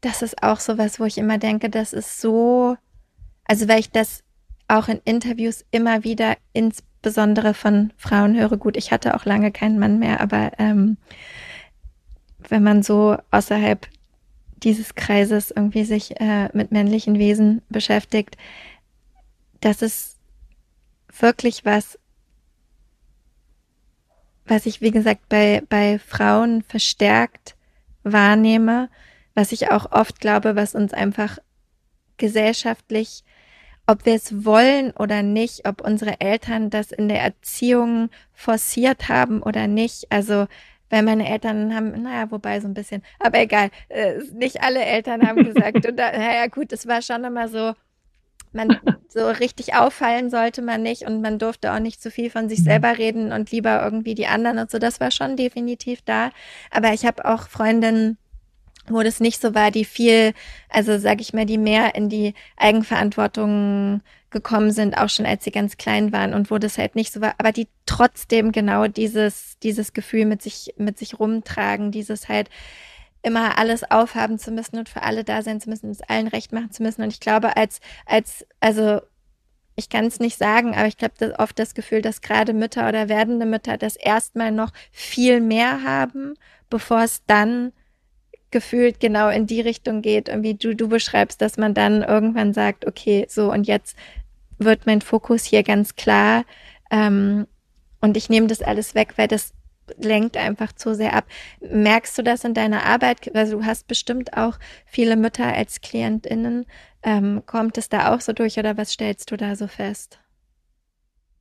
Das 0.00 0.22
ist 0.22 0.42
auch 0.42 0.60
so 0.60 0.78
was, 0.78 1.00
wo 1.00 1.04
ich 1.04 1.18
immer 1.18 1.38
denke, 1.38 1.68
das 1.68 1.92
ist 1.92 2.20
so, 2.20 2.76
also 3.44 3.68
weil 3.68 3.80
ich 3.80 3.90
das 3.90 4.22
auch 4.68 4.88
in 4.88 5.00
Interviews 5.04 5.64
immer 5.70 6.04
wieder 6.04 6.36
insbesondere 6.52 7.54
von 7.54 7.92
Frauen 7.96 8.36
höre. 8.36 8.56
Gut, 8.56 8.76
ich 8.76 8.92
hatte 8.92 9.14
auch 9.14 9.24
lange 9.24 9.52
keinen 9.52 9.78
Mann 9.78 9.98
mehr, 9.98 10.20
aber 10.20 10.52
ähm, 10.58 10.96
wenn 12.48 12.62
man 12.62 12.82
so 12.82 13.16
außerhalb 13.30 13.88
dieses 14.56 14.94
Kreises 14.94 15.50
irgendwie 15.50 15.84
sich 15.84 16.20
äh, 16.20 16.48
mit 16.52 16.72
männlichen 16.72 17.18
Wesen 17.18 17.62
beschäftigt, 17.68 18.36
das 19.60 19.82
ist 19.82 20.16
wirklich 21.18 21.64
was, 21.64 21.98
was 24.46 24.66
ich, 24.66 24.80
wie 24.80 24.90
gesagt, 24.90 25.28
bei, 25.28 25.62
bei 25.68 25.98
Frauen 25.98 26.62
verstärkt 26.62 27.56
wahrnehme, 28.02 28.88
was 29.34 29.52
ich 29.52 29.70
auch 29.70 29.92
oft 29.92 30.20
glaube, 30.20 30.56
was 30.56 30.74
uns 30.74 30.92
einfach 30.92 31.38
gesellschaftlich, 32.16 33.24
ob 33.86 34.06
wir 34.06 34.14
es 34.14 34.44
wollen 34.44 34.90
oder 34.92 35.22
nicht, 35.22 35.68
ob 35.68 35.80
unsere 35.80 36.20
Eltern 36.20 36.70
das 36.70 36.90
in 36.90 37.08
der 37.08 37.20
Erziehung 37.20 38.10
forciert 38.32 39.08
haben 39.08 39.42
oder 39.42 39.66
nicht. 39.66 40.10
Also, 40.10 40.46
weil 40.90 41.02
meine 41.02 41.28
Eltern 41.28 41.74
haben, 41.74 42.02
naja, 42.02 42.30
wobei 42.30 42.60
so 42.60 42.68
ein 42.68 42.74
bisschen, 42.74 43.02
aber 43.18 43.40
egal, 43.40 43.70
äh, 43.88 44.18
nicht 44.34 44.62
alle 44.62 44.84
Eltern 44.84 45.26
haben 45.26 45.44
gesagt, 45.44 45.86
und 45.86 45.96
da, 45.96 46.12
naja, 46.16 46.46
gut, 46.46 46.72
es 46.72 46.86
war 46.86 47.02
schon 47.02 47.24
immer 47.24 47.48
so, 47.48 47.74
man 48.52 48.80
so 49.08 49.28
richtig 49.28 49.74
auffallen 49.74 50.30
sollte 50.30 50.62
man 50.62 50.82
nicht 50.82 51.02
und 51.02 51.20
man 51.20 51.38
durfte 51.38 51.72
auch 51.72 51.78
nicht 51.78 52.02
zu 52.02 52.10
viel 52.10 52.30
von 52.30 52.48
sich 52.48 52.64
selber 52.64 52.98
reden 52.98 53.32
und 53.32 53.50
lieber 53.50 53.82
irgendwie 53.82 54.14
die 54.14 54.26
anderen 54.26 54.58
und 54.58 54.70
so. 54.70 54.78
Das 54.78 54.98
war 54.98 55.10
schon 55.10 55.36
definitiv 55.36 56.00
da. 56.02 56.30
Aber 56.70 56.92
ich 56.92 57.06
habe 57.06 57.24
auch 57.24 57.48
Freundinnen, 57.48 58.18
wo 58.90 59.02
das 59.02 59.20
nicht 59.20 59.40
so 59.40 59.54
war, 59.54 59.70
die 59.70 59.84
viel, 59.84 60.32
also 60.68 60.98
sag 60.98 61.20
ich 61.20 61.32
mal, 61.32 61.46
die 61.46 61.58
mehr 61.58 61.94
in 61.94 62.08
die 62.08 62.34
Eigenverantwortung 62.56 64.00
gekommen 64.30 64.70
sind, 64.70 64.98
auch 64.98 65.08
schon 65.08 65.26
als 65.26 65.44
sie 65.44 65.50
ganz 65.50 65.76
klein 65.76 66.12
waren 66.12 66.34
und 66.34 66.50
wo 66.50 66.58
das 66.58 66.78
halt 66.78 66.94
nicht 66.94 67.12
so 67.12 67.20
war, 67.20 67.34
aber 67.38 67.52
die 67.52 67.68
trotzdem 67.86 68.52
genau 68.52 68.86
dieses, 68.86 69.58
dieses 69.62 69.92
Gefühl 69.92 70.26
mit 70.26 70.42
sich, 70.42 70.74
mit 70.76 70.98
sich 70.98 71.18
rumtragen, 71.18 71.90
dieses 71.90 72.28
halt, 72.28 72.50
immer 73.26 73.58
alles 73.58 73.90
aufhaben 73.90 74.38
zu 74.38 74.52
müssen 74.52 74.78
und 74.78 74.88
für 74.88 75.02
alle 75.02 75.24
da 75.24 75.42
sein 75.42 75.60
zu 75.60 75.68
müssen, 75.68 75.90
es 75.90 76.00
allen 76.00 76.28
recht 76.28 76.52
machen 76.52 76.70
zu 76.70 76.84
müssen. 76.84 77.02
Und 77.02 77.12
ich 77.12 77.18
glaube, 77.18 77.56
als, 77.56 77.80
als, 78.04 78.46
also 78.60 79.00
ich 79.74 79.88
kann 79.88 80.06
es 80.06 80.20
nicht 80.20 80.38
sagen, 80.38 80.76
aber 80.76 80.86
ich 80.86 80.96
glaube 80.96 81.34
oft 81.38 81.58
das 81.58 81.74
Gefühl, 81.74 82.02
dass 82.02 82.20
gerade 82.20 82.52
Mütter 82.52 82.88
oder 82.88 83.08
werdende 83.08 83.44
Mütter 83.44 83.78
das 83.78 83.96
erstmal 83.96 84.52
noch 84.52 84.72
viel 84.92 85.40
mehr 85.40 85.82
haben, 85.82 86.34
bevor 86.70 87.02
es 87.02 87.22
dann 87.26 87.72
gefühlt 88.50 89.00
genau 89.00 89.28
in 89.28 89.46
die 89.46 89.60
Richtung 89.60 90.02
geht, 90.02 90.30
wie 90.42 90.54
du, 90.54 90.74
du 90.74 90.88
beschreibst, 90.88 91.40
dass 91.40 91.56
man 91.56 91.74
dann 91.74 92.02
irgendwann 92.02 92.52
sagt, 92.52 92.86
okay, 92.86 93.26
so 93.28 93.52
und 93.52 93.66
jetzt 93.66 93.96
wird 94.58 94.86
mein 94.86 95.00
Fokus 95.00 95.44
hier 95.44 95.62
ganz 95.62 95.96
klar 95.96 96.44
ähm, 96.90 97.46
und 98.00 98.16
ich 98.16 98.28
nehme 98.28 98.46
das 98.46 98.62
alles 98.62 98.94
weg, 98.94 99.14
weil 99.16 99.28
das 99.28 99.52
lenkt 99.98 100.36
einfach 100.36 100.72
zu 100.72 100.94
sehr 100.94 101.14
ab. 101.14 101.26
Merkst 101.60 102.16
du 102.18 102.22
das 102.22 102.44
in 102.44 102.54
deiner 102.54 102.84
Arbeit? 102.84 103.34
Also 103.34 103.58
du 103.58 103.64
hast 103.64 103.86
bestimmt 103.86 104.36
auch 104.36 104.58
viele 104.84 105.16
Mütter 105.16 105.52
als 105.52 105.80
KlientInnen. 105.80 106.66
Ähm, 107.02 107.42
kommt 107.46 107.78
es 107.78 107.88
da 107.88 108.14
auch 108.14 108.20
so 108.20 108.32
durch 108.32 108.58
oder 108.58 108.76
was 108.76 108.92
stellst 108.92 109.30
du 109.30 109.36
da 109.36 109.54
so 109.54 109.68
fest? 109.68 110.18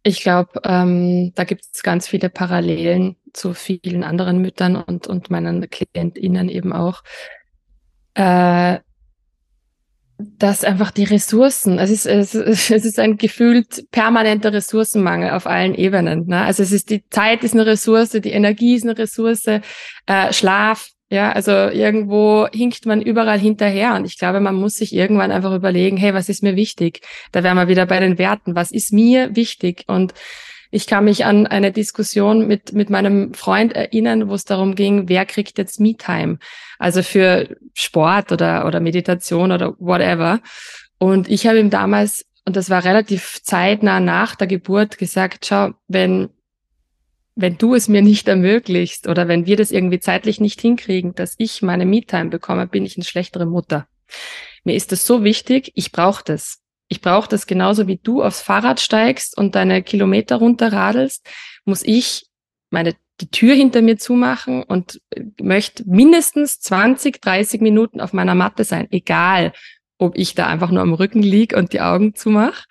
Ich 0.08 0.22
glaube, 0.22 0.62
ähm, 0.64 1.32
da 1.34 1.46
gibt 1.46 1.64
es 1.74 1.82
ganz 1.82 2.08
viele 2.08 2.30
Parallelen 2.30 3.16
zu 3.34 3.56
vielen 3.56 4.04
anderen 4.04 4.38
Müttern 4.38 4.76
und, 4.76 5.08
und 5.08 5.32
meinen 5.32 5.68
KlientInnen 5.68 6.48
eben 6.48 6.74
auch. 6.74 7.02
Äh, 8.14 8.78
dass 10.18 10.64
einfach 10.64 10.92
die 10.92 11.06
Ressourcen, 11.06 11.80
es 11.80 11.90
ist, 11.90 12.06
es, 12.06 12.36
es 12.70 12.70
ist 12.70 13.00
ein 13.00 13.18
gefühlt 13.18 13.90
permanenter 13.90 14.54
Ressourcenmangel 14.54 15.32
auf 15.32 15.48
allen 15.48 15.74
Ebenen. 15.74 16.28
Ne? 16.28 16.40
Also 16.44 16.62
es 16.62 16.72
ist 16.72 16.92
die 16.92 17.04
Zeit 17.10 17.44
ist 17.44 17.56
eine 17.56 17.66
Ressource, 17.66 18.12
die 18.12 18.32
Energie 18.32 18.76
ist 18.76 18.84
eine 18.84 18.96
Ressource, 18.96 19.48
äh, 19.48 19.62
Schlaf 20.32 20.92
Ja, 21.10 21.32
also 21.32 21.52
irgendwo 21.52 22.48
hinkt 22.52 22.88
man 22.88 23.00
überall 23.00 23.38
hinterher 23.38 23.94
und 23.94 24.06
ich 24.06 24.18
glaube, 24.18 24.40
man 24.40 24.56
muss 24.56 24.78
sich 24.78 24.94
irgendwann 24.94 25.32
einfach 25.32 25.54
überlegen, 25.54 25.98
hey, 25.98 26.16
was 26.16 26.30
ist 26.30 26.42
mir 26.42 26.56
wichtig? 26.56 27.02
Da 27.32 27.44
wären 27.44 27.58
wir 27.58 27.68
wieder 27.68 27.86
bei 27.86 28.00
den 28.00 28.18
Werten. 28.18 28.56
Was 28.56 28.72
ist 28.72 28.92
mir 28.92 29.36
wichtig? 29.36 29.84
Und 29.88 30.16
ich 30.72 30.88
kann 30.88 31.06
mich 31.06 31.24
an 31.24 31.46
eine 31.46 31.72
Diskussion 31.72 32.48
mit, 32.48 32.74
mit 32.74 32.90
meinem 32.90 33.34
Freund 33.36 33.74
erinnern, 33.74 34.30
wo 34.30 34.34
es 34.34 34.46
darum 34.46 34.74
ging, 34.74 35.08
wer 35.08 35.26
kriegt 35.26 35.60
jetzt 35.60 35.80
Me-Time? 35.80 36.40
Also 36.80 37.04
für 37.04 37.56
Sport 37.74 38.32
oder, 38.32 38.66
oder 38.66 38.80
Meditation 38.80 39.52
oder 39.52 39.76
whatever. 39.80 40.42
Und 40.98 41.30
ich 41.30 41.46
habe 41.46 41.60
ihm 41.60 41.70
damals, 41.70 42.26
und 42.46 42.56
das 42.56 42.70
war 42.72 42.84
relativ 42.84 43.42
zeitnah 43.44 44.00
nach 44.00 44.36
der 44.36 44.48
Geburt, 44.48 44.98
gesagt, 44.98 45.46
schau, 45.46 45.70
wenn 45.88 46.30
wenn 47.36 47.58
du 47.58 47.76
es 47.76 47.88
mir 47.88 48.02
nicht 48.02 48.28
ermöglicht 48.28 49.08
oder 49.08 49.28
wenn 49.28 49.46
wir 49.46 49.58
das 49.58 49.72
irgendwie 49.72 50.00
zeitlich 50.00 50.40
nicht 50.40 50.62
hinkriegen, 50.62 51.14
dass 51.16 51.36
ich 51.38 51.62
meine 51.62 51.86
Me-Time 51.86 52.30
bekomme, 52.30 52.68
bin 52.68 52.86
ich 52.86 52.96
eine 52.98 53.04
schlechtere 53.04 53.46
Mutter. 53.46 53.88
Mir 54.64 54.76
ist 54.76 54.92
das 54.92 55.06
so 55.06 55.24
wichtig, 55.24 55.72
ich 55.76 55.92
brauche 55.92 56.24
das. 56.24 56.62
Ich 56.88 57.02
brauche 57.02 57.28
das 57.28 57.48
genauso 57.48 57.88
wie 57.88 57.98
du 57.98 58.24
aufs 58.24 58.42
Fahrrad 58.42 58.80
steigst 58.80 59.38
und 59.38 59.56
deine 59.56 59.82
Kilometer 59.84 60.38
runterradelst, 60.38 61.28
muss 61.66 61.84
ich 61.84 62.28
meine 62.70 62.96
die 63.22 63.30
Tür 63.30 63.56
hinter 63.56 63.82
mir 63.82 63.98
zumachen 63.98 64.64
und 64.64 65.02
möchte 65.42 65.84
mindestens 65.88 66.60
20, 66.60 67.22
30 67.22 67.62
Minuten 67.62 68.02
auf 68.02 68.12
meiner 68.12 68.36
Matte 68.36 68.66
sein, 68.66 68.88
egal 68.92 69.54
ob 69.98 70.18
ich 70.18 70.36
da 70.36 70.48
einfach 70.48 70.72
nur 70.72 70.82
am 70.82 70.94
Rücken 70.94 71.22
lieg 71.22 71.56
und 71.56 71.74
die 71.74 71.82
Augen 71.82 72.16
zumache 72.16 72.66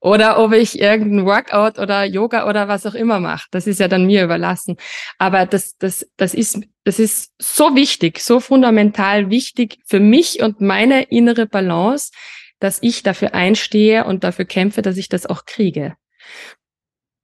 oder 0.00 0.38
ob 0.38 0.52
ich 0.52 0.80
irgendein 0.80 1.26
Workout 1.26 1.78
oder 1.78 2.04
Yoga 2.04 2.48
oder 2.48 2.68
was 2.68 2.86
auch 2.86 2.94
immer 2.94 3.20
mache. 3.20 3.46
Das 3.50 3.66
ist 3.66 3.80
ja 3.80 3.88
dann 3.88 4.06
mir 4.06 4.24
überlassen. 4.24 4.76
Aber 5.18 5.46
das, 5.46 5.76
das, 5.76 6.06
das 6.16 6.34
ist, 6.34 6.60
das 6.84 6.98
ist 6.98 7.32
so 7.38 7.74
wichtig, 7.74 8.20
so 8.20 8.40
fundamental 8.40 9.30
wichtig 9.30 9.78
für 9.86 10.00
mich 10.00 10.40
und 10.42 10.60
meine 10.60 11.02
innere 11.04 11.46
Balance, 11.46 12.12
dass 12.60 12.78
ich 12.82 13.02
dafür 13.02 13.34
einstehe 13.34 14.04
und 14.04 14.24
dafür 14.24 14.44
kämpfe, 14.44 14.82
dass 14.82 14.96
ich 14.96 15.08
das 15.08 15.26
auch 15.26 15.44
kriege. 15.44 15.94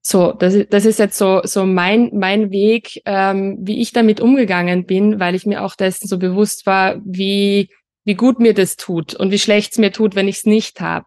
So, 0.06 0.32
das, 0.32 0.54
das 0.68 0.84
ist 0.84 0.98
jetzt 0.98 1.16
so, 1.16 1.40
so 1.44 1.64
mein, 1.64 2.10
mein 2.12 2.50
Weg, 2.50 3.00
ähm, 3.06 3.56
wie 3.62 3.80
ich 3.80 3.92
damit 3.92 4.20
umgegangen 4.20 4.84
bin, 4.84 5.18
weil 5.18 5.34
ich 5.34 5.46
mir 5.46 5.64
auch 5.64 5.76
dessen 5.76 6.08
so 6.08 6.18
bewusst 6.18 6.66
war, 6.66 7.00
wie 7.06 7.70
wie 8.04 8.14
gut 8.14 8.38
mir 8.38 8.54
das 8.54 8.76
tut 8.76 9.14
und 9.14 9.30
wie 9.30 9.38
schlecht 9.38 9.72
es 9.72 9.78
mir 9.78 9.92
tut, 9.92 10.14
wenn 10.14 10.28
ich 10.28 10.36
es 10.36 10.46
nicht 10.46 10.80
habe. 10.80 11.06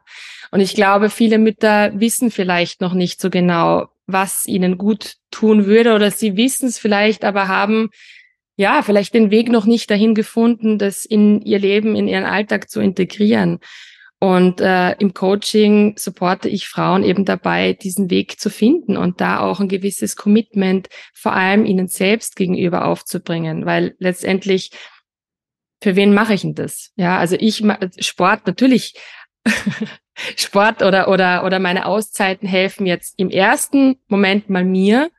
Und 0.52 0.60
ich 0.60 0.76
glaube, 0.76 1.10
viele 1.10 1.38
Mütter 1.38 1.92
wissen 2.00 2.32
vielleicht 2.32 2.82
noch 2.82 2.94
nicht 2.94 3.22
so 3.22 3.30
genau, 3.30 3.88
was 4.06 4.48
ihnen 4.48 4.78
gut 4.78 5.16
tun 5.32 5.66
würde 5.66 5.94
oder 5.94 6.12
sie 6.12 6.38
wissen 6.38 6.70
es 6.70 6.80
vielleicht, 6.80 7.26
aber 7.26 7.48
haben 7.48 7.90
ja 8.56 8.82
vielleicht 8.82 9.14
den 9.14 9.30
Weg 9.30 9.50
noch 9.50 9.66
nicht 9.66 9.92
dahin 9.92 10.16
gefunden, 10.16 10.80
das 10.80 11.06
in 11.06 11.42
ihr 11.42 11.60
Leben, 11.60 11.96
in 11.96 12.08
ihren 12.08 12.26
Alltag 12.26 12.70
zu 12.70 12.80
integrieren. 12.80 13.60
Und 14.20 14.62
äh, 14.62 14.94
im 14.94 15.14
Coaching 15.14 15.96
supporte 15.96 16.50
ich 16.50 16.68
Frauen 16.68 17.04
eben 17.04 17.24
dabei, 17.24 17.74
diesen 17.74 18.10
Weg 18.10 18.40
zu 18.40 18.50
finden 18.50 18.98
und 18.98 19.22
da 19.22 19.42
auch 19.42 19.60
ein 19.60 19.68
gewisses 19.68 20.16
Commitment 20.16 20.90
vor 21.14 21.34
allem 21.34 21.66
ihnen 21.66 21.88
selbst 21.88 22.36
gegenüber 22.36 22.86
aufzubringen, 22.86 23.68
weil 23.68 23.96
letztendlich 24.00 24.72
für 25.82 25.96
wen 25.96 26.14
mache 26.14 26.34
ich 26.34 26.42
denn 26.42 26.56
das? 26.56 26.92
Ja, 26.96 27.18
also 27.18 27.36
ich 27.40 27.64
Sport 28.00 28.48
natürlich 28.48 28.96
Sport 30.36 30.82
oder 30.82 31.08
oder 31.10 31.44
oder 31.46 31.60
meine 31.60 31.86
Auszeiten 31.86 32.48
helfen 32.48 32.86
jetzt 32.86 33.14
im 33.18 33.30
ersten 33.30 33.98
Moment 34.08 34.50
mal 34.50 34.66
mir, 34.66 35.12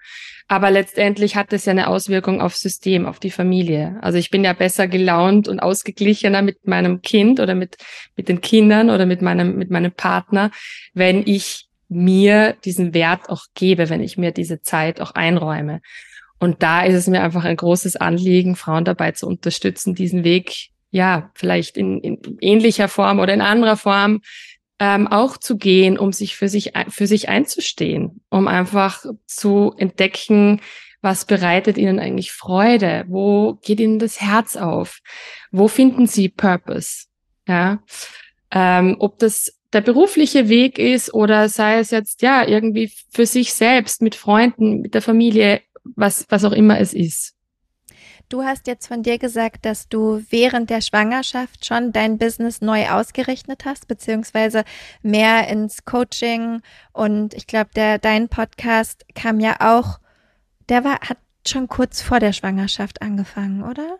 aber 0.49 0.71
letztendlich 0.71 1.37
hat 1.37 1.53
es 1.53 1.67
ja 1.67 1.71
eine 1.71 1.89
Auswirkung 1.89 2.41
aufs 2.41 2.61
System, 2.61 3.07
auf 3.07 3.21
die 3.21 3.31
Familie. 3.31 3.99
Also 4.01 4.19
ich 4.19 4.31
bin 4.31 4.45
ja 4.45 4.53
besser 4.53 4.89
gelaunt 4.89 5.47
und 5.47 5.61
ausgeglichener 5.61 6.43
mit 6.43 6.67
meinem 6.67 7.01
Kind 7.03 7.39
oder 7.39 7.55
mit 7.55 7.77
mit 8.17 8.29
den 8.29 8.41
Kindern 8.41 8.91
oder 8.91 9.07
mit 9.07 9.23
meinem 9.23 9.57
mit 9.57 9.71
meinem 9.71 9.93
Partner, 9.93 10.51
wenn 10.95 11.23
ich 11.27 11.69
mir 11.89 12.57
diesen 12.65 12.93
Wert 12.93 13.31
auch 13.31 13.45
gebe, 13.55 13.89
wenn 13.89 14.03
ich 14.03 14.19
mir 14.19 14.33
diese 14.33 14.61
Zeit 14.61 15.01
auch 15.01 15.13
einräume. 15.13 15.81
Und 16.39 16.63
da 16.63 16.83
ist 16.83 16.95
es 16.95 17.07
mir 17.07 17.23
einfach 17.23 17.45
ein 17.45 17.57
großes 17.57 17.97
Anliegen, 17.97 18.57
Frauen 18.57 18.85
dabei 18.85 19.13
zu 19.13 19.27
unterstützen, 19.27 19.95
diesen 19.95 20.25
Weg, 20.25 20.71
ja, 20.91 21.31
vielleicht 21.35 21.77
in, 21.77 22.01
in 22.01 22.39
ähnlicher 22.41 22.89
Form 22.89 23.19
oder 23.19 23.35
in 23.35 23.41
anderer 23.41 23.77
Form 23.77 24.21
ähm, 24.79 25.09
auch 25.09 25.37
zu 25.37 25.59
gehen, 25.59 25.99
um 25.99 26.13
sich 26.13 26.37
für 26.37 26.49
sich, 26.49 26.73
für 26.89 27.07
sich 27.07 27.29
einzustehen, 27.29 28.21
um 28.31 28.47
einfach 28.47 29.05
zu 29.27 29.75
entdecken, 29.77 30.61
was 31.01 31.25
bereitet 31.25 31.79
ihnen 31.79 32.01
eigentlich 32.01 32.33
Freude? 32.33 33.05
Wo 33.09 33.55
geht 33.63 33.81
ihnen 33.81 33.99
das 33.99 34.21
Herz 34.21 34.57
auf? 34.57 35.01
Wo 35.51 35.69
finden 35.69 36.07
sie 36.07 36.29
Purpose? 36.29 37.07
Ja, 37.47 37.83
ähm, 38.51 38.97
ob 38.99 39.19
das 39.19 39.59
der 39.73 39.81
berufliche 39.83 40.49
Weg 40.49 40.79
ist 40.79 41.13
oder 41.13 41.49
sei 41.49 41.79
es 41.79 41.91
jetzt 41.91 42.23
ja 42.23 42.47
irgendwie 42.47 42.91
für 43.11 43.27
sich 43.27 43.53
selbst 43.53 44.01
mit 44.01 44.15
Freunden, 44.15 44.81
mit 44.81 44.95
der 44.95 45.03
Familie, 45.03 45.61
was, 45.97 46.27
was 46.29 46.45
auch 46.45 46.53
immer 46.53 46.79
es 46.79 46.95
ist. 46.95 47.35
Du 48.29 48.43
hast 48.43 48.67
jetzt 48.67 48.87
von 48.87 49.03
dir 49.03 49.19
gesagt, 49.19 49.65
dass 49.65 49.89
du 49.89 50.23
während 50.29 50.69
der 50.69 50.83
Schwangerschaft 50.83 51.65
schon 51.65 51.93
dein 51.93 52.19
Business 52.19 52.61
neu 52.61 52.89
ausgerichtet 52.89 53.65
hast, 53.65 53.89
beziehungsweise 53.89 54.65
mehr 55.03 55.49
ins 55.49 55.87
Coaching. 55.87 56.61
Und 56.93 57.33
ich 57.33 57.47
glaube, 57.47 57.71
der 57.75 57.99
dein 57.99 58.29
Podcast 58.29 59.07
kam 59.15 59.41
ja 59.41 59.57
auch, 59.61 59.99
der 60.69 60.85
war, 60.85 61.01
hat 61.01 61.17
schon 61.47 61.69
kurz 61.69 62.03
vor 62.03 62.21
der 62.21 62.35
Schwangerschaft 62.35 63.01
angefangen, 63.01 63.63
oder? 63.63 63.99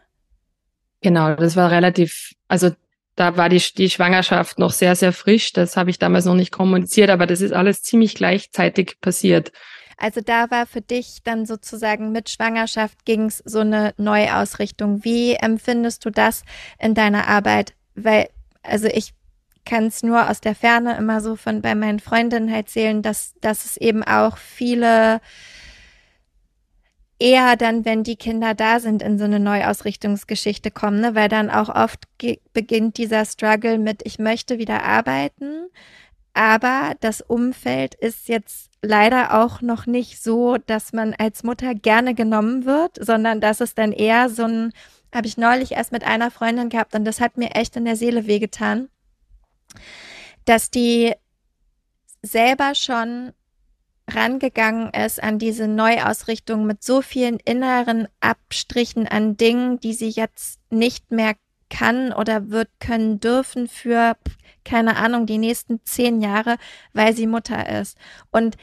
Genau, 1.01 1.35
das 1.35 1.57
war 1.57 1.71
relativ, 1.71 2.35
also 2.49 2.71
da 3.17 3.37
war 3.37 3.49
die, 3.49 3.63
die 3.77 3.89
Schwangerschaft 3.89 4.59
noch 4.59 4.73
sehr, 4.73 4.95
sehr 4.95 5.13
frisch. 5.13 5.53
Das 5.53 5.77
habe 5.77 5.89
ich 5.89 5.99
damals 5.99 6.27
noch 6.27 6.35
nicht 6.35 6.53
kommuniziert, 6.53 7.09
aber 7.09 7.27
das 7.27 7.41
ist 7.41 7.53
alles 7.53 7.83
ziemlich 7.83 8.15
gleichzeitig 8.15 9.01
passiert. 9.01 9.53
Also 9.99 10.21
da 10.21 10.51
war 10.51 10.67
für 10.67 10.81
dich 10.81 11.19
dann 11.25 11.45
sozusagen 11.45 12.13
mit 12.13 12.31
Schwangerschaft 12.31 13.05
ging 13.05 13.27
es 13.27 13.43
so 13.45 13.61
eine 13.61 13.95
Neuausrichtung. 13.97 15.05
Wie 15.05 15.35
empfindest 15.35 16.05
du 16.05 16.11
das 16.11 16.45
in 16.79 16.95
deiner 16.95 17.27
Arbeit? 17.27 17.75
Weil, 17.97 18.29
also 18.63 18.87
ich 18.87 19.13
kann 19.65 19.87
es 19.87 20.05
nur 20.05 20.31
aus 20.31 20.41
der 20.41 20.55
Ferne 20.55 20.97
immer 20.97 21.21
so 21.21 21.35
von 21.35 21.63
bei 21.63 21.75
meinen 21.75 21.99
Freundinnen 21.99 22.51
halt 22.51 22.71
zählen, 22.71 23.03
dass, 23.03 23.35
dass 23.41 23.65
es 23.65 23.77
eben 23.77 24.05
auch 24.05 24.39
viele 24.39 25.21
eher 27.19 27.57
dann, 27.57 27.85
wenn 27.85 28.05
die 28.05 28.17
Kinder 28.17 28.55
da 28.55 28.79
sind, 28.79 29.03
in 29.03 29.19
so 29.19 29.25
eine 29.25 29.41
Neuausrichtungsgeschichte 29.41 30.71
kommen, 30.71 31.01
ne? 31.01 31.17
weil 31.17 31.29
dann 31.29 31.51
auch 31.51 31.69
oft 31.69 32.05
beginnt 32.53 32.97
dieser 32.97 33.25
Struggle 33.25 33.79
mit, 33.79 34.03
ich 34.05 34.21
möchte 34.21 34.59
wieder 34.59 34.85
arbeiten, 34.85 35.67
aber 36.39 36.95
das 37.01 37.21
Umfeld 37.21 37.97
ist 37.97 38.29
jetzt 38.29 38.71
leider 38.81 39.43
auch 39.43 39.61
noch 39.61 39.87
nicht 39.87 40.23
so, 40.23 40.57
dass 40.57 40.93
man 40.93 41.13
als 41.15 41.43
Mutter 41.43 41.75
gerne 41.75 42.15
genommen 42.15 42.65
wird, 42.65 43.05
sondern 43.05 43.41
dass 43.41 43.61
es 43.61 43.75
dann 43.75 43.91
eher 43.91 44.29
so 44.29 44.45
ein, 44.45 44.73
habe 45.13 45.27
ich 45.27 45.37
neulich 45.37 45.73
erst 45.73 45.91
mit 45.91 46.05
einer 46.05 46.31
Freundin 46.31 46.69
gehabt 46.69 46.95
und 46.95 47.05
das 47.05 47.21
hat 47.21 47.39
mir 47.39 47.57
echt 47.57 47.75
in 47.75 47.85
der 47.85 47.97
Seele 47.97 48.29
wehgetan, 48.29 48.89
dass 50.45 50.71
die 50.71 51.13
selber 52.23 52.77
schon 52.77 53.33
rangegangen 54.09 54.91
ist 54.95 55.21
an 55.21 55.41
diese 55.41 55.67
Neuausrichtung 55.67 56.67
mit 56.67 56.85
so 56.85 57.03
vielen 57.03 57.41
inneren 57.41 58.07
Abstrichen 58.21 59.09
an 59.09 59.37
Dingen, 59.37 59.81
die 59.81 59.93
sie 59.93 60.11
jetzt 60.11 60.61
nicht 60.71 61.11
mehr 61.11 61.35
kann 61.69 62.13
oder 62.13 62.51
wird 62.51 62.69
können 62.79 63.19
dürfen 63.19 63.67
für 63.67 64.17
keine 64.69 64.97
Ahnung, 64.97 65.27
die 65.27 65.39
nächsten 65.39 65.83
zehn 65.85 66.21
Jahre, 66.21 66.57
weil 66.93 67.15
sie 67.17 67.27
Mutter 67.27 67.81
ist. 67.81 67.97
Und 68.31 68.57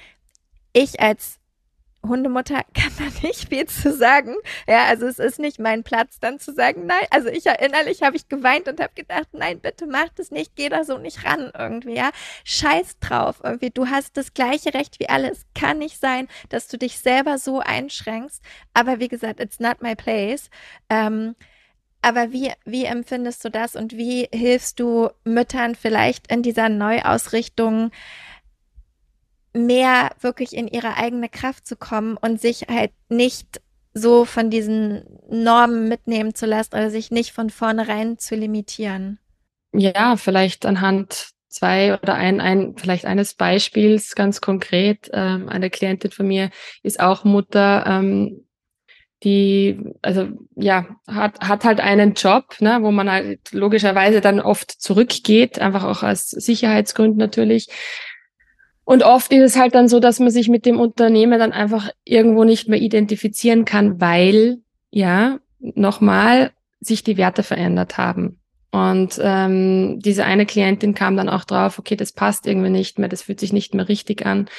ich 0.73 0.99
als 0.99 1.39
Hundemutter 2.07 2.61
kann 2.73 2.91
da 2.97 3.27
nicht 3.27 3.49
viel 3.49 3.65
zu 3.65 3.91
sagen. 3.91 4.35
Ja, 4.67 4.85
also 4.85 5.07
es 5.07 5.19
ist 5.19 5.39
nicht 5.39 5.59
mein 5.59 5.83
Platz, 5.83 6.19
dann 6.19 6.39
zu 6.39 6.53
sagen, 6.53 6.85
nein. 6.85 7.05
Also 7.09 7.29
ich 7.29 7.45
innerlich 7.45 8.03
habe 8.03 8.15
ich 8.15 8.27
geweint 8.29 8.67
und 8.67 8.79
habe 8.79 8.93
gedacht, 8.93 9.29
nein, 9.31 9.59
bitte 9.59 9.87
mach 9.87 10.09
das 10.15 10.31
nicht, 10.31 10.55
geh 10.55 10.69
da 10.69 10.83
so 10.83 10.97
nicht 10.97 11.25
ran 11.25 11.51
irgendwie, 11.57 11.95
ja. 11.95 12.11
Scheiß 12.43 12.99
drauf 12.99 13.41
irgendwie. 13.43 13.71
Du 13.71 13.87
hast 13.87 14.17
das 14.17 14.33
gleiche 14.33 14.73
Recht 14.73 14.99
wie 14.99 15.09
alle. 15.09 15.31
Es 15.31 15.45
kann 15.55 15.79
nicht 15.79 15.99
sein, 15.99 16.27
dass 16.49 16.67
du 16.67 16.77
dich 16.77 16.99
selber 16.99 17.37
so 17.37 17.59
einschränkst. 17.59 18.43
Aber 18.73 18.99
wie 18.99 19.07
gesagt, 19.07 19.39
it's 19.39 19.59
not 19.59 19.81
my 19.81 19.95
place. 19.95 20.49
Ähm, 20.89 21.35
aber 22.05 22.31
wie, 22.31 22.51
wie 22.65 22.85
empfindest 22.85 23.43
du 23.43 23.49
das 23.49 23.75
und 23.75 23.93
wie 23.93 24.29
hilfst 24.31 24.79
du 24.79 25.09
Müttern 25.23 25.73
vielleicht 25.73 26.31
in 26.31 26.43
dieser 26.43 26.69
Neuausrichtung 26.69 27.89
mehr 29.53 30.11
wirklich 30.21 30.55
in 30.55 30.67
ihre 30.67 30.97
eigene 30.97 31.29
Kraft 31.29 31.65
zu 31.65 31.75
kommen 31.75 32.15
und 32.15 32.39
sich 32.39 32.67
halt 32.69 32.91
nicht 33.09 33.59
so 33.95 34.23
von 34.23 34.51
diesen 34.51 35.03
Normen 35.31 35.87
mitnehmen 35.87 36.35
zu 36.35 36.45
lassen 36.45 36.75
oder 36.75 36.91
sich 36.91 37.09
nicht 37.09 37.31
von 37.31 37.49
vornherein 37.49 38.19
zu 38.19 38.35
limitieren? 38.35 39.17
Ja, 39.73 40.15
vielleicht 40.15 40.67
anhand 40.67 41.29
zwei 41.47 41.97
oder 41.99 42.13
ein, 42.13 42.39
ein 42.39 42.75
vielleicht 42.77 43.05
eines 43.05 43.33
Beispiels 43.33 44.13
ganz 44.13 44.41
konkret. 44.41 45.09
Ähm, 45.11 45.49
eine 45.49 45.71
Klientin 45.71 46.11
von 46.11 46.27
mir 46.27 46.51
ist 46.83 46.99
auch 46.99 47.23
Mutter. 47.23 47.83
Ähm, 47.87 48.44
die, 49.25 49.79
also 50.01 50.27
ja, 50.55 50.85
hat, 51.07 51.41
hat 51.41 51.65
halt 51.65 51.79
einen 51.79 52.13
Job, 52.13 52.55
ne, 52.59 52.77
wo 52.81 52.91
man 52.91 53.11
halt 53.11 53.51
logischerweise 53.51 54.21
dann 54.21 54.39
oft 54.39 54.71
zurückgeht, 54.71 55.59
einfach 55.59 55.83
auch 55.83 56.03
aus 56.03 56.29
Sicherheitsgründen 56.29 57.17
natürlich. 57.17 57.67
Und 58.85 59.03
oft 59.03 59.33
ist 59.33 59.41
es 59.41 59.59
halt 59.59 59.73
dann 59.73 59.87
so, 59.87 59.99
dass 59.99 60.19
man 60.19 60.29
sich 60.29 60.47
mit 60.47 60.65
dem 60.67 60.79
Unternehmen 60.79 61.39
dann 61.39 61.51
einfach 61.51 61.89
irgendwo 62.03 62.43
nicht 62.43 62.69
mehr 62.69 62.79
identifizieren 62.79 63.65
kann, 63.65 63.99
weil, 63.99 64.59
ja, 64.91 65.39
nochmal, 65.59 66.51
sich 66.79 67.03
die 67.03 67.17
Werte 67.17 67.41
verändert 67.41 67.97
haben. 67.97 68.39
Und 68.71 69.19
ähm, 69.23 69.99
diese 70.01 70.25
eine 70.25 70.45
Klientin 70.45 70.93
kam 70.93 71.17
dann 71.17 71.29
auch 71.29 71.45
drauf, 71.45 71.79
okay, 71.79 71.95
das 71.95 72.11
passt 72.11 72.45
irgendwie 72.45 72.69
nicht 72.69 72.99
mehr, 72.99 73.09
das 73.09 73.23
fühlt 73.23 73.39
sich 73.39 73.53
nicht 73.53 73.73
mehr 73.73 73.89
richtig 73.89 74.25
an. 74.25 74.49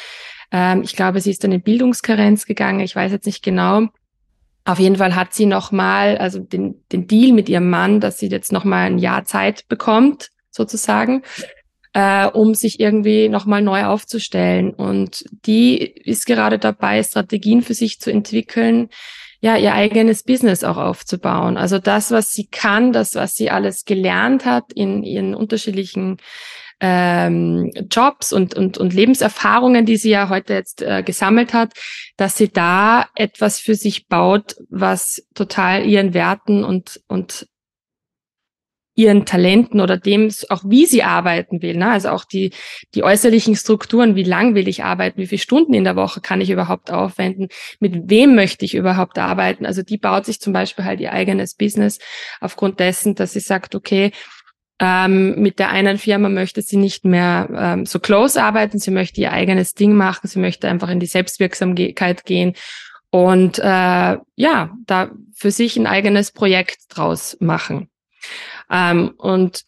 Ähm, 0.50 0.82
ich 0.82 0.96
glaube, 0.96 1.20
sie 1.20 1.30
ist 1.30 1.44
dann 1.44 1.52
in 1.52 1.62
Bildungskarenz 1.62 2.46
gegangen, 2.46 2.80
ich 2.80 2.96
weiß 2.96 3.12
jetzt 3.12 3.26
nicht 3.26 3.44
genau. 3.44 3.88
Auf 4.66 4.80
jeden 4.80 4.96
Fall 4.96 5.14
hat 5.14 5.32
sie 5.32 5.46
nochmal, 5.46 6.18
also 6.18 6.40
den, 6.40 6.82
den 6.90 7.06
Deal 7.06 7.32
mit 7.32 7.48
ihrem 7.48 7.70
Mann, 7.70 8.00
dass 8.00 8.18
sie 8.18 8.26
jetzt 8.26 8.50
nochmal 8.50 8.86
ein 8.86 8.98
Jahr 8.98 9.24
Zeit 9.24 9.68
bekommt, 9.68 10.30
sozusagen, 10.50 11.22
äh, 11.92 12.26
um 12.26 12.52
sich 12.54 12.80
irgendwie 12.80 13.28
nochmal 13.28 13.62
neu 13.62 13.84
aufzustellen. 13.84 14.74
Und 14.74 15.24
die 15.46 15.78
ist 15.78 16.26
gerade 16.26 16.58
dabei, 16.58 17.00
Strategien 17.04 17.62
für 17.62 17.74
sich 17.74 18.00
zu 18.00 18.10
entwickeln, 18.10 18.88
ja, 19.40 19.56
ihr 19.56 19.74
eigenes 19.74 20.24
Business 20.24 20.64
auch 20.64 20.78
aufzubauen. 20.78 21.56
Also 21.56 21.78
das, 21.78 22.10
was 22.10 22.32
sie 22.32 22.48
kann, 22.48 22.92
das, 22.92 23.14
was 23.14 23.36
sie 23.36 23.50
alles 23.50 23.84
gelernt 23.84 24.46
hat 24.46 24.72
in 24.74 25.04
ihren 25.04 25.36
unterschiedlichen 25.36 26.16
ähm, 26.80 27.70
Jobs 27.90 28.32
und, 28.32 28.54
und, 28.54 28.78
und 28.78 28.92
Lebenserfahrungen, 28.92 29.86
die 29.86 29.96
sie 29.96 30.10
ja 30.10 30.28
heute 30.28 30.54
jetzt 30.54 30.82
äh, 30.82 31.02
gesammelt 31.02 31.54
hat, 31.54 31.72
dass 32.16 32.36
sie 32.36 32.48
da 32.48 33.06
etwas 33.14 33.58
für 33.58 33.74
sich 33.74 34.08
baut, 34.08 34.56
was 34.68 35.26
total 35.34 35.86
ihren 35.86 36.12
Werten 36.12 36.64
und, 36.64 37.00
und 37.08 37.46
ihren 38.96 39.26
Talenten 39.26 39.80
oder 39.80 39.98
dem, 39.98 40.32
auch 40.48 40.62
wie 40.66 40.86
sie 40.86 41.02
arbeiten 41.02 41.60
will. 41.60 41.76
Ne? 41.76 41.90
Also 41.90 42.08
auch 42.08 42.24
die, 42.24 42.52
die 42.94 43.04
äußerlichen 43.04 43.54
Strukturen, 43.54 44.16
wie 44.16 44.22
lang 44.22 44.54
will 44.54 44.68
ich 44.68 44.84
arbeiten, 44.84 45.20
wie 45.20 45.26
viele 45.26 45.38
Stunden 45.38 45.74
in 45.74 45.84
der 45.84 45.96
Woche 45.96 46.22
kann 46.22 46.40
ich 46.40 46.50
überhaupt 46.50 46.90
aufwenden, 46.90 47.48
mit 47.78 48.08
wem 48.10 48.34
möchte 48.34 48.64
ich 48.64 48.74
überhaupt 48.74 49.18
arbeiten. 49.18 49.66
Also 49.66 49.82
die 49.82 49.98
baut 49.98 50.24
sich 50.24 50.40
zum 50.40 50.54
Beispiel 50.54 50.86
halt 50.86 51.00
ihr 51.00 51.12
eigenes 51.12 51.54
Business 51.54 51.98
aufgrund 52.40 52.80
dessen, 52.80 53.14
dass 53.14 53.34
sie 53.34 53.40
sagt, 53.40 53.74
okay, 53.74 54.12
ähm, 54.78 55.40
mit 55.40 55.58
der 55.58 55.70
einen 55.70 55.98
Firma 55.98 56.28
möchte 56.28 56.60
sie 56.62 56.76
nicht 56.76 57.04
mehr 57.04 57.48
ähm, 57.54 57.86
so 57.86 57.98
close 57.98 58.42
arbeiten, 58.42 58.78
sie 58.78 58.90
möchte 58.90 59.20
ihr 59.20 59.32
eigenes 59.32 59.74
Ding 59.74 59.94
machen, 59.94 60.28
sie 60.28 60.38
möchte 60.38 60.68
einfach 60.68 60.90
in 60.90 61.00
die 61.00 61.06
Selbstwirksamkeit 61.06 62.24
gehen 62.24 62.54
und 63.10 63.58
äh, 63.58 64.18
ja, 64.34 64.76
da 64.86 65.10
für 65.34 65.50
sich 65.50 65.76
ein 65.76 65.86
eigenes 65.86 66.32
Projekt 66.32 66.80
draus 66.88 67.36
machen. 67.40 67.88
Ähm, 68.70 69.14
und 69.16 69.64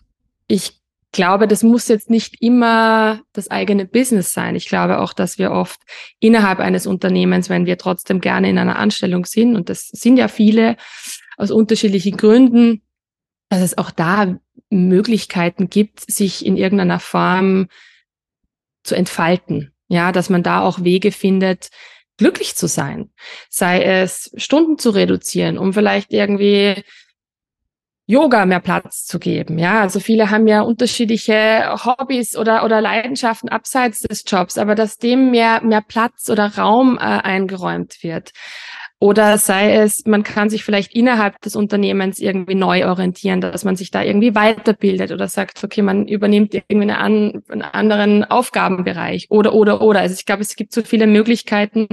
ich 0.46 0.78
glaube, 1.12 1.48
das 1.48 1.62
muss 1.62 1.88
jetzt 1.88 2.10
nicht 2.10 2.42
immer 2.42 3.22
das 3.32 3.50
eigene 3.50 3.86
Business 3.86 4.32
sein. 4.34 4.56
Ich 4.56 4.68
glaube 4.68 4.98
auch, 4.98 5.14
dass 5.14 5.38
wir 5.38 5.52
oft 5.52 5.80
innerhalb 6.20 6.58
eines 6.58 6.86
Unternehmens, 6.86 7.48
wenn 7.48 7.64
wir 7.64 7.78
trotzdem 7.78 8.20
gerne 8.20 8.50
in 8.50 8.58
einer 8.58 8.78
Anstellung 8.78 9.24
sind, 9.24 9.56
und 9.56 9.70
das 9.70 9.88
sind 9.88 10.18
ja 10.18 10.28
viele 10.28 10.76
aus 11.38 11.50
unterschiedlichen 11.50 12.16
Gründen, 12.16 12.82
dass 13.48 13.62
es 13.62 13.78
auch 13.78 13.90
da 13.90 14.38
Möglichkeiten 14.70 15.70
gibt, 15.70 16.00
sich 16.00 16.44
in 16.44 16.56
irgendeiner 16.56 17.00
Form 17.00 17.68
zu 18.82 18.94
entfalten. 18.94 19.72
Ja, 19.88 20.12
dass 20.12 20.28
man 20.28 20.42
da 20.42 20.60
auch 20.60 20.84
Wege 20.84 21.12
findet, 21.12 21.70
glücklich 22.18 22.56
zu 22.56 22.66
sein. 22.66 23.10
Sei 23.48 23.82
es 23.82 24.30
Stunden 24.36 24.78
zu 24.78 24.90
reduzieren, 24.90 25.56
um 25.56 25.72
vielleicht 25.72 26.12
irgendwie 26.12 26.82
Yoga 28.10 28.46
mehr 28.46 28.60
Platz 28.60 29.04
zu 29.04 29.18
geben. 29.18 29.58
Ja, 29.58 29.82
also 29.82 30.00
viele 30.00 30.30
haben 30.30 30.46
ja 30.46 30.62
unterschiedliche 30.62 31.76
Hobbys 31.84 32.36
oder, 32.36 32.64
oder 32.64 32.80
Leidenschaften 32.80 33.50
abseits 33.50 34.00
des 34.00 34.24
Jobs, 34.26 34.56
aber 34.56 34.74
dass 34.74 34.96
dem 34.96 35.30
mehr, 35.30 35.62
mehr 35.62 35.82
Platz 35.82 36.30
oder 36.30 36.56
Raum 36.56 36.96
äh, 36.96 37.02
eingeräumt 37.02 38.02
wird. 38.02 38.32
Oder 39.00 39.38
sei 39.38 39.76
es, 39.76 40.06
man 40.06 40.24
kann 40.24 40.50
sich 40.50 40.64
vielleicht 40.64 40.92
innerhalb 40.92 41.40
des 41.42 41.54
Unternehmens 41.54 42.18
irgendwie 42.18 42.56
neu 42.56 42.88
orientieren, 42.88 43.40
dass 43.40 43.64
man 43.64 43.76
sich 43.76 43.92
da 43.92 44.02
irgendwie 44.02 44.34
weiterbildet 44.34 45.12
oder 45.12 45.28
sagt, 45.28 45.62
okay, 45.62 45.82
man 45.82 46.08
übernimmt 46.08 46.52
irgendwie 46.52 46.90
einen, 46.90 47.42
einen 47.48 47.62
anderen 47.62 48.24
Aufgabenbereich 48.24 49.26
oder, 49.30 49.54
oder, 49.54 49.80
oder. 49.82 50.00
Also 50.00 50.14
ich 50.14 50.26
glaube, 50.26 50.42
es 50.42 50.56
gibt 50.56 50.72
so 50.72 50.82
viele 50.82 51.06
Möglichkeiten 51.06 51.86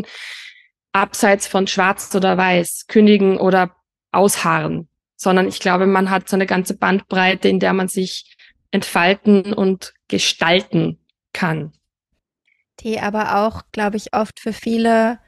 abseits 0.94 1.46
von 1.46 1.68
schwarz 1.68 2.14
oder 2.16 2.38
weiß, 2.38 2.88
kündigen 2.88 3.38
oder 3.38 3.76
ausharren 4.12 4.88
sondern 5.16 5.48
ich 5.48 5.60
glaube, 5.60 5.88
man 5.88 6.10
hat 6.10 6.30
so 6.30 6.36
eine 6.36 6.46
ganze 6.46 6.78
Bandbreite, 6.78 7.48
in 7.48 7.60
der 7.60 7.74
man 7.74 7.88
sich 7.88 8.36
entfalten 8.72 9.54
und 9.54 9.94
gestalten 10.08 11.00
kann. 11.34 11.74
Die 12.82 13.00
aber 13.00 13.38
auch, 13.38 13.64
glaube 13.72 13.98
ich, 13.98 14.14
oft 14.14 14.40
für 14.40 14.54
viele 14.54 15.20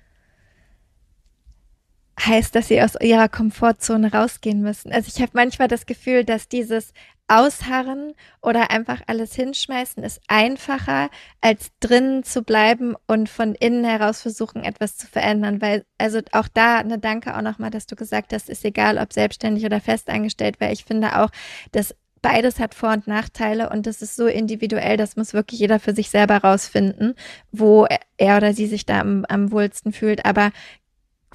heißt, 2.20 2.56
dass 2.56 2.68
sie 2.68 2.82
aus 2.82 2.96
ihrer 3.00 3.30
Komfortzone 3.30 4.12
rausgehen 4.12 4.62
müssen. 4.62 4.92
Also 4.92 5.12
ich 5.14 5.22
habe 5.22 5.32
manchmal 5.34 5.68
das 5.68 5.86
Gefühl, 5.86 6.24
dass 6.24 6.48
dieses 6.48 6.94
Ausharren 7.28 8.14
oder 8.42 8.72
einfach 8.72 9.02
alles 9.08 9.36
hinschmeißen 9.36 10.02
ist 10.04 10.22
einfacher, 10.28 11.10
als 11.42 11.72
drinnen 11.82 12.24
zu 12.24 12.42
bleiben 12.42 12.96
und 13.06 13.28
von 13.28 13.54
innen 13.54 13.84
heraus 13.84 14.22
versuchen, 14.22 14.64
etwas 14.64 14.98
zu 14.98 15.08
verändern. 15.08 15.62
Weil, 15.62 15.86
also 15.98 16.22
auch 16.32 16.48
da 16.48 16.78
eine 16.78 17.00
Danke 17.00 17.36
auch 17.36 17.42
nochmal, 17.42 17.70
dass 17.70 17.86
du 17.86 17.96
gesagt 17.96 18.32
hast, 18.32 18.50
ist 18.50 18.64
egal, 18.64 18.98
ob 18.98 19.12
selbstständig 19.12 19.66
oder 19.66 19.82
festangestellt, 19.82 20.62
weil 20.62 20.72
ich 20.72 20.86
finde 20.86 21.20
auch, 21.20 21.30
dass 21.74 21.96
beides 22.22 22.60
hat 22.60 22.74
Vor- 22.74 22.94
und 22.94 23.08
Nachteile 23.08 23.70
und 23.70 23.86
das 23.88 24.02
ist 24.02 24.16
so 24.16 24.28
individuell, 24.28 24.98
das 24.98 25.18
muss 25.18 25.34
wirklich 25.34 25.60
jeder 25.60 25.80
für 25.80 25.94
sich 25.94 26.10
selber 26.10 26.38
rausfinden, 26.38 27.14
wo 27.52 27.88
er 28.18 28.38
oder 28.38 28.54
sie 28.54 28.68
sich 28.68 28.86
da 28.86 29.02
am, 29.02 29.26
am 29.28 29.52
wohlsten 29.52 29.92
fühlt. 29.92 30.26
Aber 30.26 30.52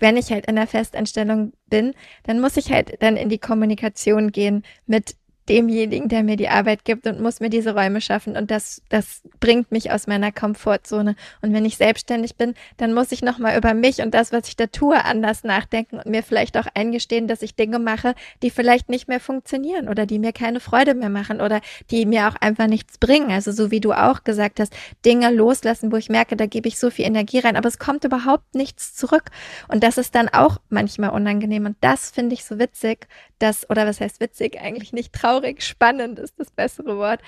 wenn 0.02 0.16
ich 0.16 0.32
halt 0.32 0.46
in 0.46 0.56
der 0.56 0.66
Festanstellung 0.66 1.52
bin, 1.68 1.94
dann 2.24 2.40
muss 2.40 2.56
ich 2.56 2.72
halt 2.72 3.00
dann 3.00 3.16
in 3.16 3.28
die 3.28 3.38
Kommunikation 3.38 4.32
gehen 4.32 4.64
mit 4.84 5.14
demjenigen, 5.48 6.08
der 6.08 6.22
mir 6.22 6.36
die 6.36 6.48
Arbeit 6.48 6.84
gibt 6.84 7.06
und 7.06 7.20
muss 7.20 7.40
mir 7.40 7.50
diese 7.50 7.74
Räume 7.74 8.00
schaffen. 8.00 8.36
Und 8.36 8.50
das, 8.50 8.82
das 8.88 9.22
bringt 9.40 9.72
mich 9.72 9.90
aus 9.90 10.06
meiner 10.06 10.30
Komfortzone. 10.30 11.16
Und 11.40 11.52
wenn 11.52 11.64
ich 11.64 11.76
selbstständig 11.76 12.36
bin, 12.36 12.54
dann 12.76 12.94
muss 12.94 13.12
ich 13.12 13.22
nochmal 13.22 13.56
über 13.58 13.74
mich 13.74 14.00
und 14.00 14.14
das, 14.14 14.32
was 14.32 14.48
ich 14.48 14.56
da 14.56 14.66
tue, 14.66 15.04
anders 15.04 15.42
nachdenken 15.44 15.96
und 15.96 16.06
mir 16.06 16.22
vielleicht 16.22 16.56
auch 16.56 16.66
eingestehen, 16.74 17.26
dass 17.26 17.42
ich 17.42 17.56
Dinge 17.56 17.78
mache, 17.78 18.14
die 18.42 18.50
vielleicht 18.50 18.88
nicht 18.88 19.08
mehr 19.08 19.20
funktionieren 19.20 19.88
oder 19.88 20.06
die 20.06 20.18
mir 20.18 20.32
keine 20.32 20.60
Freude 20.60 20.94
mehr 20.94 21.10
machen 21.10 21.40
oder 21.40 21.60
die 21.90 22.06
mir 22.06 22.28
auch 22.28 22.36
einfach 22.40 22.68
nichts 22.68 22.98
bringen. 22.98 23.30
Also 23.30 23.50
so 23.50 23.70
wie 23.70 23.80
du 23.80 23.92
auch 23.92 24.24
gesagt 24.24 24.60
hast, 24.60 24.72
Dinge 25.04 25.30
loslassen, 25.30 25.90
wo 25.90 25.96
ich 25.96 26.08
merke, 26.08 26.36
da 26.36 26.46
gebe 26.46 26.68
ich 26.68 26.78
so 26.78 26.90
viel 26.90 27.04
Energie 27.04 27.40
rein, 27.40 27.56
aber 27.56 27.68
es 27.68 27.78
kommt 27.78 28.04
überhaupt 28.04 28.54
nichts 28.54 28.94
zurück. 28.94 29.24
Und 29.68 29.82
das 29.82 29.98
ist 29.98 30.14
dann 30.14 30.28
auch 30.28 30.58
manchmal 30.68 31.10
unangenehm. 31.10 31.66
Und 31.66 31.76
das 31.80 32.10
finde 32.10 32.34
ich 32.34 32.44
so 32.44 32.58
witzig, 32.58 33.08
dass, 33.42 33.68
oder 33.68 33.86
was 33.86 34.00
heißt 34.00 34.20
witzig, 34.20 34.60
eigentlich 34.60 34.92
nicht 34.92 35.12
traurig, 35.12 35.62
spannend 35.62 36.18
ist 36.18 36.38
das 36.38 36.50
bessere 36.50 36.96
Wort, 36.96 37.20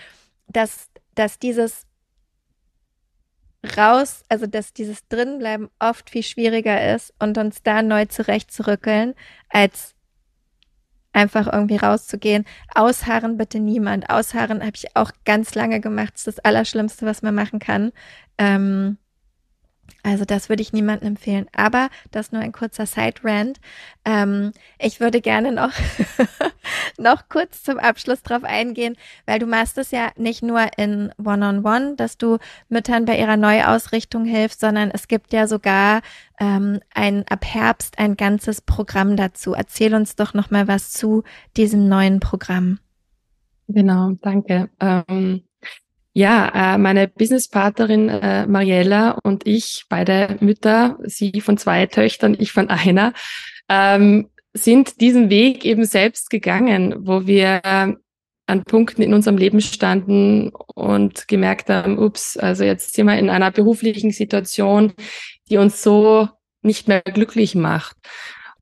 dass, 0.47 0.89
dass 1.15 1.39
dieses 1.39 1.87
raus, 3.77 4.23
also 4.29 4.47
dass 4.47 4.73
dieses 4.73 5.09
Drinbleiben 5.09 5.71
oft 5.79 6.11
viel 6.11 6.23
schwieriger 6.23 6.95
ist 6.95 7.13
und 7.19 7.37
uns 7.39 7.63
da 7.63 7.83
neu 7.83 8.05
zurechtzurückeln, 8.05 9.15
als 9.49 9.95
einfach 11.13 11.53
irgendwie 11.53 11.77
rauszugehen. 11.77 12.45
Ausharren 12.75 13.37
bitte 13.37 13.59
niemand. 13.59 14.11
Ausharren 14.11 14.61
habe 14.61 14.73
ich 14.75 14.97
auch 14.97 15.11
ganz 15.25 15.55
lange 15.55 15.81
gemacht. 15.81 16.15
Das 16.15 16.27
ist 16.27 16.39
das 16.39 16.45
Allerschlimmste, 16.45 17.07
was 17.07 17.23
man 17.23 17.35
machen 17.35 17.59
kann. 17.59 17.93
Ähm, 18.39 18.99
also 20.03 20.27
das 20.27 20.51
würde 20.51 20.61
ich 20.61 20.73
niemandem 20.73 21.09
empfehlen. 21.09 21.47
Aber 21.57 21.89
das 22.11 22.31
nur 22.31 22.43
ein 22.43 22.53
kurzer 22.53 22.85
Side-Rant. 22.85 23.59
Ähm, 24.05 24.53
ich 24.79 25.01
würde 25.01 25.23
gerne 25.23 25.51
noch, 25.51 25.73
noch 26.99 27.29
kurz 27.31 27.63
zum 27.63 27.79
Abschluss 27.79 28.23
drauf 28.23 28.45
eingehen, 28.45 28.97
weil 29.25 29.39
du 29.39 29.47
machst 29.47 29.79
es 29.79 29.91
ja 29.91 30.11
nicht 30.17 30.43
nur 30.43 30.67
in 30.77 31.11
One-on-One, 31.19 31.61
-on 31.61 31.63
-One, 31.63 31.97
dass 31.97 32.19
du 32.19 32.39
Müttern 32.69 33.07
bei 33.07 33.19
ihrer 33.19 33.39
Neuausrichtung 33.39 34.27
hilfst, 34.27 34.61
sondern 34.61 34.91
es 34.91 35.09
gibt 35.09 35.33
ja 35.33 35.47
sogar 35.47 36.03
ähm, 36.39 36.81
ein 36.95 37.25
ab 37.29 37.45
Herbst 37.47 37.99
ein 37.99 38.17
ganzes 38.17 38.61
Programm 38.61 39.17
dazu. 39.17 39.55
Erzähl 39.55 39.95
uns 39.95 40.17
doch 40.17 40.35
noch 40.35 40.51
mal 40.51 40.69
was 40.69 40.93
zu 40.93 41.25
diesem 41.57 41.89
neuen 41.89 42.21
Programm. 42.21 42.79
Genau, 43.69 44.13
danke. 44.21 44.69
Ähm 44.81 45.45
ja, 46.15 46.75
äh, 46.75 46.79
meine 46.79 47.09
Businesspartnerin 47.09 48.09
äh, 48.09 48.47
Mariella 48.47 49.19
und 49.25 49.47
ich, 49.47 49.85
beide 49.89 50.37
Mütter, 50.41 50.97
sie 51.03 51.41
von 51.41 51.59
zwei 51.59 51.87
Töchtern, 51.87 52.37
ich 52.39 52.53
von 52.53 52.71
einer, 52.71 53.13
ähm, 53.69 54.31
sind 54.53 55.01
diesen 55.01 55.29
Weg 55.29 55.65
eben 55.65 55.85
selbst 55.85 56.31
gegangen, 56.31 56.95
wo 57.01 57.27
wir 57.27 57.61
äh, 57.65 57.95
an 58.47 58.65
Punkten 58.65 59.03
in 59.03 59.13
unserem 59.13 59.37
Leben 59.37 59.61
standen 59.61 60.51
und 60.75 61.27
gemerkt 61.27 61.69
haben, 61.69 61.99
ups, 61.99 62.37
also 62.37 62.63
jetzt 62.63 62.95
sind 62.95 63.07
wir 63.07 63.19
in 63.19 63.29
einer 63.29 63.51
beruflichen 63.51 64.13
Situation, 64.13 64.93
die 65.51 65.57
uns 65.57 65.83
so 65.83 66.29
nicht 66.63 66.87
mehr 66.87 67.03
glücklich 67.03 67.57
macht. 67.57 67.97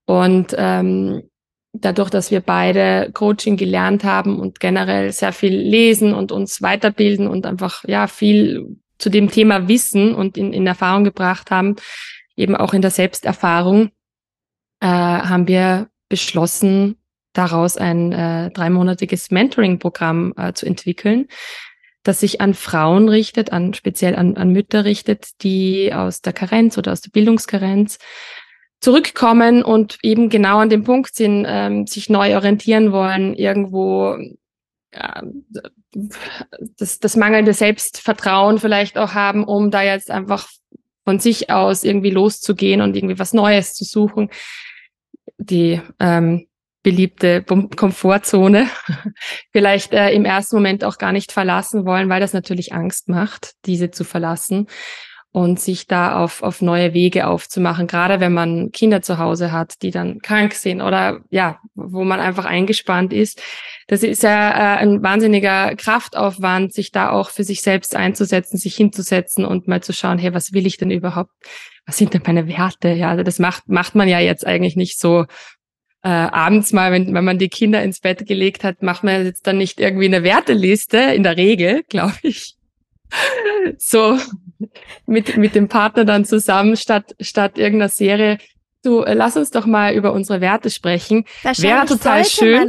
Und 0.06 0.54
ähm, 0.56 1.24
dadurch, 1.72 2.10
dass 2.10 2.30
wir 2.30 2.40
beide 2.40 3.10
Coaching 3.12 3.56
gelernt 3.56 4.04
haben 4.04 4.38
und 4.38 4.60
generell 4.60 5.12
sehr 5.12 5.32
viel 5.32 5.56
lesen 5.56 6.12
und 6.14 6.30
uns 6.30 6.62
weiterbilden 6.62 7.26
und 7.26 7.46
einfach 7.46 7.84
ja 7.86 8.06
viel 8.06 8.76
zu 8.98 9.10
dem 9.10 9.30
Thema 9.30 9.68
wissen 9.68 10.14
und 10.14 10.36
in, 10.36 10.52
in 10.52 10.66
Erfahrung 10.66 11.04
gebracht 11.04 11.50
haben, 11.50 11.76
eben 12.36 12.54
auch 12.54 12.74
in 12.74 12.82
der 12.82 12.90
Selbsterfahrung, 12.90 13.90
äh, 14.80 14.86
haben 14.86 15.48
wir 15.48 15.88
beschlossen, 16.08 16.96
daraus 17.32 17.78
ein 17.78 18.12
äh, 18.12 18.50
dreimonatiges 18.50 19.30
Mentoring-Programm 19.30 20.34
äh, 20.36 20.52
zu 20.52 20.66
entwickeln, 20.66 21.28
das 22.02 22.20
sich 22.20 22.40
an 22.40 22.52
Frauen 22.52 23.08
richtet, 23.08 23.52
an 23.52 23.74
speziell 23.74 24.16
an, 24.16 24.36
an 24.36 24.50
Mütter 24.50 24.84
richtet, 24.84 25.42
die 25.42 25.94
aus 25.94 26.20
der 26.20 26.32
Karenz 26.32 26.76
oder 26.76 26.92
aus 26.92 27.00
der 27.00 27.10
Bildungskarenz 27.10 27.98
zurückkommen 28.82 29.62
und 29.62 29.98
eben 30.02 30.28
genau 30.28 30.58
an 30.58 30.68
dem 30.68 30.82
Punkt 30.82 31.14
sind, 31.14 31.46
ähm, 31.48 31.86
sich 31.86 32.10
neu 32.10 32.34
orientieren 32.34 32.90
wollen, 32.92 33.32
irgendwo 33.34 34.16
ja, 34.92 35.22
das, 36.78 36.98
das 36.98 37.16
mangelnde 37.16 37.54
Selbstvertrauen 37.54 38.58
vielleicht 38.58 38.98
auch 38.98 39.14
haben, 39.14 39.44
um 39.44 39.70
da 39.70 39.82
jetzt 39.82 40.10
einfach 40.10 40.48
von 41.04 41.20
sich 41.20 41.48
aus 41.48 41.84
irgendwie 41.84 42.10
loszugehen 42.10 42.82
und 42.82 42.96
irgendwie 42.96 43.18
was 43.18 43.32
Neues 43.32 43.74
zu 43.74 43.84
suchen. 43.84 44.30
Die 45.38 45.80
ähm, 46.00 46.48
beliebte 46.82 47.42
Komfortzone 47.44 48.68
vielleicht 49.52 49.92
äh, 49.92 50.10
im 50.10 50.24
ersten 50.24 50.56
Moment 50.56 50.84
auch 50.84 50.98
gar 50.98 51.12
nicht 51.12 51.30
verlassen 51.30 51.86
wollen, 51.86 52.08
weil 52.08 52.20
das 52.20 52.32
natürlich 52.32 52.72
Angst 52.72 53.08
macht, 53.08 53.52
diese 53.64 53.92
zu 53.92 54.02
verlassen 54.02 54.66
und 55.32 55.58
sich 55.58 55.86
da 55.86 56.22
auf, 56.22 56.42
auf 56.42 56.60
neue 56.60 56.92
Wege 56.92 57.26
aufzumachen, 57.26 57.86
gerade 57.86 58.20
wenn 58.20 58.34
man 58.34 58.70
Kinder 58.70 59.00
zu 59.00 59.16
Hause 59.16 59.50
hat, 59.50 59.80
die 59.82 59.90
dann 59.90 60.20
krank 60.20 60.52
sind 60.52 60.82
oder 60.82 61.20
ja, 61.30 61.58
wo 61.74 62.04
man 62.04 62.20
einfach 62.20 62.44
eingespannt 62.44 63.14
ist. 63.14 63.42
Das 63.88 64.02
ist 64.02 64.22
ja 64.22 64.50
äh, 64.50 64.78
ein 64.78 65.02
wahnsinniger 65.02 65.74
Kraftaufwand, 65.74 66.74
sich 66.74 66.92
da 66.92 67.10
auch 67.10 67.30
für 67.30 67.44
sich 67.44 67.62
selbst 67.62 67.96
einzusetzen, 67.96 68.58
sich 68.58 68.76
hinzusetzen 68.76 69.46
und 69.46 69.66
mal 69.68 69.82
zu 69.82 69.94
schauen, 69.94 70.18
hey, 70.18 70.34
was 70.34 70.52
will 70.52 70.66
ich 70.66 70.76
denn 70.76 70.90
überhaupt? 70.90 71.32
Was 71.86 71.96
sind 71.96 72.12
denn 72.12 72.22
meine 72.26 72.46
Werte? 72.46 72.90
Ja, 72.90 73.08
also 73.08 73.22
das 73.22 73.38
macht, 73.38 73.68
macht 73.68 73.94
man 73.94 74.08
ja 74.08 74.20
jetzt 74.20 74.46
eigentlich 74.46 74.76
nicht 74.76 75.00
so 75.00 75.24
äh, 76.02 76.08
abends 76.08 76.72
mal, 76.74 76.92
wenn, 76.92 77.14
wenn 77.14 77.24
man 77.24 77.38
die 77.38 77.48
Kinder 77.48 77.82
ins 77.82 78.00
Bett 78.00 78.26
gelegt 78.26 78.64
hat, 78.64 78.82
macht 78.82 79.02
man 79.02 79.24
jetzt 79.24 79.46
dann 79.46 79.56
nicht 79.56 79.80
irgendwie 79.80 80.06
eine 80.06 80.24
Werteliste, 80.24 80.98
in 80.98 81.22
der 81.22 81.38
Regel, 81.38 81.84
glaube 81.88 82.12
ich 82.22 82.56
so 83.78 84.18
mit, 85.06 85.36
mit 85.36 85.54
dem 85.54 85.68
Partner 85.68 86.04
dann 86.04 86.24
zusammen 86.24 86.76
statt, 86.76 87.14
statt 87.20 87.58
irgendeiner 87.58 87.88
Serie. 87.88 88.38
Du, 88.84 89.02
äh, 89.02 89.14
lass 89.14 89.36
uns 89.36 89.50
doch 89.50 89.66
mal 89.66 89.94
über 89.94 90.12
unsere 90.12 90.40
Werte 90.40 90.68
sprechen. 90.68 91.24
Wäre 91.42 91.86
total 91.86 92.24
schön. 92.24 92.68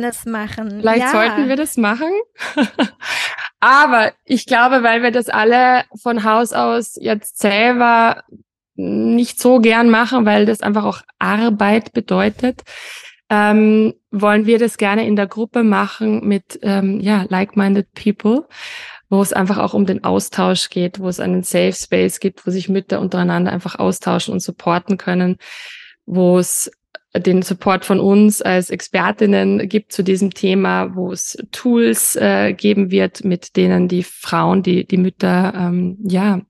Vielleicht 0.80 1.02
ja. 1.02 1.12
sollten 1.12 1.50
wir 1.50 1.56
das 1.56 1.76
machen. 1.78 2.12
Aber 3.60 4.12
ich 4.26 4.46
glaube, 4.46 4.84
weil 4.84 5.02
wir 5.02 5.12
das 5.12 5.30
alle 5.30 5.86
von 6.02 6.24
Haus 6.24 6.54
aus 6.54 6.98
jetzt 7.00 7.40
selber 7.40 8.24
nicht 8.76 9.40
so 9.40 9.60
gern 9.60 9.90
machen, 9.90 10.26
weil 10.26 10.46
das 10.46 10.62
einfach 10.62 10.86
auch 10.86 11.02
Arbeit 11.20 11.94
bedeutet, 11.94 12.62
ähm, 13.30 13.94
wollen 14.12 14.46
wir 14.46 14.60
das 14.60 14.78
gerne 14.78 15.08
in 15.08 15.16
der 15.16 15.28
Gruppe 15.28 15.64
machen 15.64 16.28
mit 16.28 16.60
ähm, 16.62 17.00
ja 17.00 17.26
like-minded 17.30 17.88
people 17.94 18.48
wo 19.10 19.22
es 19.22 19.34
einfach 19.34 19.58
auch 19.58 19.74
um 19.74 19.86
den 19.86 20.04
Austausch 20.04 20.70
geht, 20.70 21.00
wo 21.00 21.08
es 21.08 21.20
einen 21.20 21.44
Safe 21.44 21.74
Space 21.74 22.20
gibt, 22.20 22.46
wo 22.48 22.52
sich 22.52 22.70
Mütter 22.70 23.00
untereinander 23.00 23.52
einfach 23.52 23.76
austauschen 23.76 24.34
und 24.34 24.40
supporten 24.40 24.98
können, 24.98 25.38
wo 26.06 26.40
es 26.40 26.72
den 27.16 27.44
Support 27.44 27.86
von 27.86 28.00
uns 28.00 28.42
als 28.42 28.70
Expertinnen 28.72 29.70
gibt 29.70 29.92
zu 29.92 30.04
diesem 30.04 30.34
Thema, 30.34 30.96
wo 30.96 31.12
es 31.12 31.38
Tools 31.52 32.16
äh, 32.16 32.54
geben 32.54 32.90
wird, 32.90 33.24
mit 33.24 33.56
denen 33.56 33.88
die 33.88 34.04
Frauen, 34.04 34.64
die, 34.64 34.88
die 34.88 34.98
Mütter, 34.98 35.54
ähm, 35.56 35.98
ja, 36.04 36.42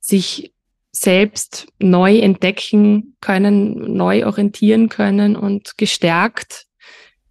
sich 0.00 0.54
selbst 0.90 1.68
neu 1.78 2.18
entdecken 2.18 3.16
können, 3.20 3.94
neu 3.94 4.26
orientieren 4.26 4.88
können 4.88 5.36
und 5.36 5.76
gestärkt 5.76 6.66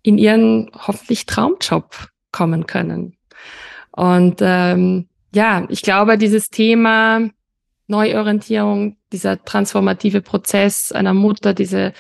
in 0.02 0.18
ihren 0.18 0.72
hoffentlich 0.76 1.26
Traumjob 1.26 2.10
kommen 2.32 2.68
können. 2.68 3.19
Und 4.00 4.38
ähm, 4.40 5.10
ja, 5.36 5.66
ich 5.68 5.82
glaube, 5.82 6.18
dieses 6.18 6.50
Thema 6.50 7.30
Neuorientierung, 7.88 8.96
dieser 9.12 9.44
transformative 9.44 10.22
Prozess 10.22 10.94
einer 10.94 11.14
Mutter, 11.14 11.54
diese, 11.54 11.92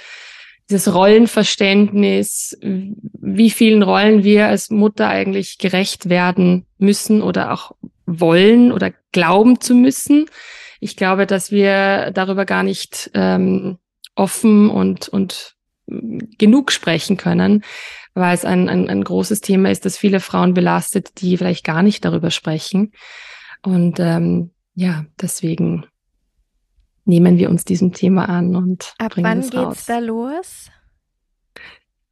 dieses 0.69 0.93
Rollenverständnis, 0.93 2.57
wie 2.61 3.49
vielen 3.49 3.83
Rollen 3.83 4.23
wir 4.23 4.47
als 4.47 4.69
Mutter 4.69 5.09
eigentlich 5.09 5.57
gerecht 5.57 6.07
werden 6.07 6.65
müssen 6.77 7.21
oder 7.21 7.51
auch 7.51 7.73
wollen 8.05 8.71
oder 8.71 8.93
glauben 9.11 9.59
zu 9.59 9.75
müssen. 9.75 10.27
Ich 10.79 10.95
glaube, 10.95 11.27
dass 11.27 11.51
wir 11.51 12.11
darüber 12.11 12.45
gar 12.45 12.63
nicht 12.63 13.11
ähm, 13.13 13.77
offen 14.15 14.69
und, 14.69 15.09
und 15.09 15.57
genug 16.37 16.71
sprechen 16.71 17.17
können, 17.17 17.65
weil 18.13 18.33
es 18.33 18.45
ein, 18.45 18.69
ein, 18.69 18.89
ein 18.89 19.03
großes 19.03 19.41
Thema 19.41 19.69
ist, 19.71 19.85
das 19.85 19.97
viele 19.97 20.19
Frauen 20.19 20.53
belastet, 20.53 21.21
die 21.21 21.37
vielleicht 21.37 21.63
gar 21.63 21.83
nicht 21.83 22.03
darüber 22.05 22.31
sprechen. 22.31 22.91
Und 23.61 23.99
ähm, 23.99 24.51
ja, 24.73 25.05
deswegen 25.21 25.85
nehmen 27.05 27.37
wir 27.37 27.49
uns 27.49 27.65
diesem 27.65 27.93
Thema 27.93 28.29
an 28.29 28.55
und 28.55 28.93
Ab 28.97 29.13
bringen 29.13 29.25
wann 29.25 29.39
es 29.39 29.49
geht's 29.49 29.63
raus. 29.63 29.85
da 29.85 29.99
los? 29.99 30.69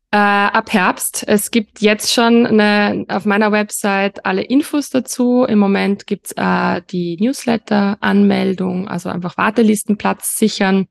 Äh, 0.10 0.18
ab 0.18 0.72
Herbst. 0.72 1.26
Es 1.28 1.52
gibt 1.52 1.82
jetzt 1.82 2.14
schon 2.14 2.45
eine, 2.45 3.06
auf 3.10 3.26
meiner 3.26 3.52
Website 3.52 4.26
alle 4.26 4.41
Infos 4.41 4.89
dazu. 4.89 5.43
Im 5.43 5.60
Moment 5.60 6.08
gibt's 6.08 6.32
äh, 6.38 6.82
die 6.89 7.18
Newsletter-Anmeldung, 7.20 8.88
also 8.88 9.10
einfach 9.10 9.38
Wartelistenplatz 9.38 10.38
sichern. 10.38 10.88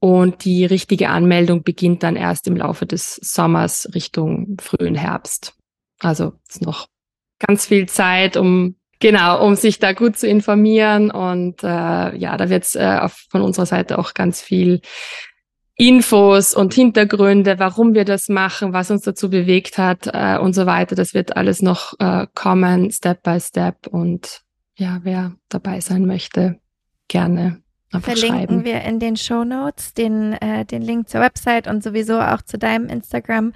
Und 0.00 0.46
die 0.46 0.64
richtige 0.64 1.10
Anmeldung 1.10 1.62
beginnt 1.62 2.02
dann 2.02 2.16
erst 2.16 2.48
im 2.48 2.56
Laufe 2.56 2.86
des 2.86 3.16
Sommers 3.16 3.90
Richtung 3.94 4.56
frühen 4.58 4.94
Herbst. 4.94 5.54
Also 5.98 6.32
ist 6.48 6.62
noch 6.62 6.86
ganz 7.38 7.66
viel 7.66 7.86
Zeit, 7.86 8.38
um 8.38 8.76
genau, 8.98 9.44
um 9.44 9.56
sich 9.56 9.78
da 9.78 9.92
gut 9.92 10.16
zu 10.16 10.26
informieren. 10.26 11.10
Und 11.10 11.62
äh, 11.62 12.16
ja, 12.16 12.36
da 12.38 12.48
wird 12.48 12.64
es 12.64 12.74
äh, 12.76 13.08
von 13.28 13.42
unserer 13.42 13.66
Seite 13.66 13.98
auch 13.98 14.14
ganz 14.14 14.40
viel 14.40 14.80
Infos 15.76 16.54
und 16.54 16.74
Hintergründe, 16.74 17.58
warum 17.58 17.94
wir 17.94 18.04
das 18.04 18.28
machen, 18.28 18.72
was 18.72 18.90
uns 18.90 19.02
dazu 19.02 19.30
bewegt 19.30 19.78
hat 19.78 20.10
äh, 20.12 20.38
und 20.38 20.54
so 20.54 20.66
weiter. 20.66 20.94
Das 20.94 21.14
wird 21.14 21.36
alles 21.36 21.62
noch 21.62 21.94
äh, 21.98 22.26
kommen, 22.34 22.90
Step 22.90 23.22
by 23.22 23.38
Step. 23.40 23.86
Und 23.86 24.42
ja, 24.76 25.00
wer 25.02 25.32
dabei 25.48 25.80
sein 25.80 26.06
möchte, 26.06 26.58
gerne 27.08 27.62
Einfach 27.92 28.16
Verlinken 28.16 28.64
wir 28.64 28.82
in 28.82 29.00
den 29.00 29.16
Show 29.16 29.42
Notes 29.44 29.94
den, 29.94 30.34
äh, 30.34 30.64
den 30.64 30.82
Link 30.82 31.08
zur 31.08 31.20
Website 31.20 31.66
und 31.66 31.82
sowieso 31.82 32.20
auch 32.20 32.40
zu 32.42 32.56
deinem 32.56 32.88
Instagram, 32.88 33.52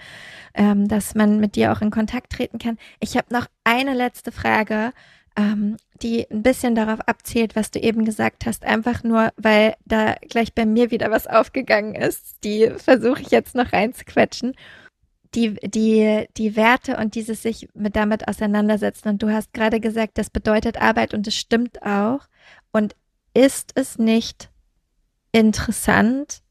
ähm, 0.55 0.89
dass 0.89 1.15
man 1.15 1.39
mit 1.39 1.55
dir 1.55 1.73
auch 1.73 1.81
in 1.81 1.91
Kontakt 1.91 2.33
treten 2.33 2.59
kann. 2.59 2.79
Ich 2.99 3.17
habe 3.17 3.33
noch 3.33 3.47
eine 3.63 3.95
letzte 3.95 4.33
Frage, 4.33 4.93
ähm, 5.37 5.77
die 6.03 6.29
ein 6.31 6.43
bisschen 6.43 6.75
darauf 6.75 7.01
abzielt, 7.07 7.55
was 7.55 7.71
du 7.71 7.79
eben 7.79 8.05
gesagt 8.05 8.45
hast. 8.47 8.65
Einfach 8.65 9.05
nur, 9.05 9.31
weil 9.37 9.75
da 9.85 10.15
gleich 10.29 10.53
bei 10.53 10.67
mir 10.67 10.91
wieder 10.91 11.11
was 11.11 11.27
aufgegangen 11.27 11.95
ist. 11.95 12.43
Die 12.43 12.71
versuche 12.77 13.23
ich 13.23 13.31
jetzt 13.31 13.55
noch 13.55 13.73
reinzuquetschen. 13.73 14.55
Die, 15.35 15.55
die, 15.55 16.27
die 16.37 16.57
Werte 16.57 16.97
und 16.97 17.17
dieses 17.17 17.43
sich 17.43 17.69
mit 17.75 17.97
damit 17.97 18.29
auseinandersetzen. 18.29 19.09
Und 19.09 19.23
du 19.23 19.31
hast 19.31 19.53
gerade 19.53 19.81
gesagt, 19.81 20.19
das 20.19 20.31
bedeutet 20.31 20.81
Arbeit 20.81 21.15
und 21.15 21.27
es 21.27 21.37
stimmt 21.37 21.83
auch. 21.83 22.21
Und 22.73 22.95
ist 23.35 23.73
es 23.75 23.99
nicht 23.99 24.51
interessant, 25.33 26.43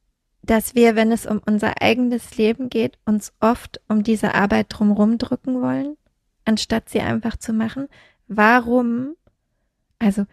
dass 0.42 0.76
wir, 0.76 0.96
wenn 0.96 1.12
es 1.12 1.26
um 1.26 1.42
unser 1.46 1.82
eigenes 1.82 2.38
Leben 2.38 2.70
geht, 2.70 3.00
uns 3.06 3.34
oft 3.40 3.80
um 3.88 4.04
diese 4.04 4.36
Arbeit 4.36 4.68
drumherum 4.70 5.18
drücken 5.18 5.62
wollen, 5.62 5.96
anstatt 6.44 6.90
sie 6.90 7.00
einfach 7.00 7.38
zu 7.38 7.54
machen? 7.54 7.88
Warum? 8.28 9.16
Also 10.00 10.26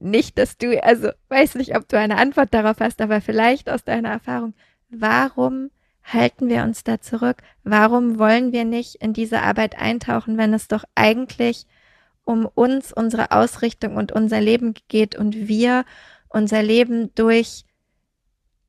nicht, 0.00 0.38
dass 0.38 0.56
du, 0.56 0.82
also 0.82 1.10
weiß 1.28 1.56
nicht, 1.56 1.76
ob 1.76 1.88
du 1.88 1.98
eine 1.98 2.16
Antwort 2.16 2.54
darauf 2.54 2.80
hast, 2.80 3.00
aber 3.00 3.20
vielleicht 3.20 3.68
aus 3.68 3.84
deiner 3.84 4.10
Erfahrung, 4.10 4.54
warum 4.88 5.70
halten 6.04 6.48
wir 6.48 6.62
uns 6.62 6.84
da 6.84 7.00
zurück? 7.00 7.38
Warum 7.64 8.18
wollen 8.18 8.52
wir 8.52 8.64
nicht 8.64 8.96
in 8.96 9.12
diese 9.12 9.42
Arbeit 9.42 9.76
eintauchen, 9.78 10.38
wenn 10.38 10.54
es 10.54 10.68
doch 10.68 10.84
eigentlich 10.94 11.66
um 12.28 12.46
uns, 12.46 12.92
unsere 12.92 13.30
Ausrichtung 13.32 13.96
und 13.96 14.12
unser 14.12 14.40
Leben 14.40 14.74
geht 14.88 15.16
und 15.16 15.48
wir 15.48 15.84
unser 16.28 16.62
Leben 16.62 17.14
durch, 17.14 17.64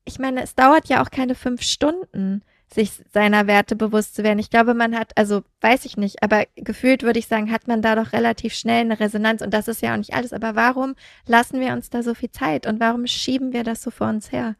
ich 0.06 0.18
meine, 0.18 0.42
es 0.42 0.54
dauert 0.54 0.88
ja 0.88 1.02
auch 1.02 1.10
keine 1.10 1.34
fünf 1.34 1.60
Stunden, 1.62 2.42
sich 2.72 3.02
seiner 3.12 3.46
Werte 3.46 3.76
bewusst 3.76 4.14
zu 4.14 4.22
werden. 4.22 4.38
Ich 4.38 4.48
glaube, 4.48 4.74
man 4.74 4.96
hat, 4.96 5.12
also 5.16 5.42
weiß 5.60 5.84
ich 5.84 5.96
nicht, 5.96 6.22
aber 6.22 6.44
gefühlt 6.54 7.02
würde 7.02 7.18
ich 7.18 7.26
sagen, 7.26 7.52
hat 7.52 7.68
man 7.68 7.82
da 7.82 7.96
doch 7.96 8.12
relativ 8.12 8.54
schnell 8.54 8.80
eine 8.80 8.98
Resonanz 8.98 9.42
und 9.42 9.52
das 9.52 9.68
ist 9.68 9.82
ja 9.82 9.92
auch 9.92 9.98
nicht 9.98 10.14
alles. 10.14 10.32
Aber 10.32 10.54
warum 10.54 10.94
lassen 11.26 11.60
wir 11.60 11.72
uns 11.72 11.90
da 11.90 12.02
so 12.02 12.14
viel 12.14 12.30
Zeit 12.30 12.66
und 12.66 12.80
warum 12.80 13.06
schieben 13.06 13.52
wir 13.52 13.64
das 13.64 13.82
so 13.82 13.90
vor 13.90 14.08
uns 14.08 14.32
her? 14.32 14.56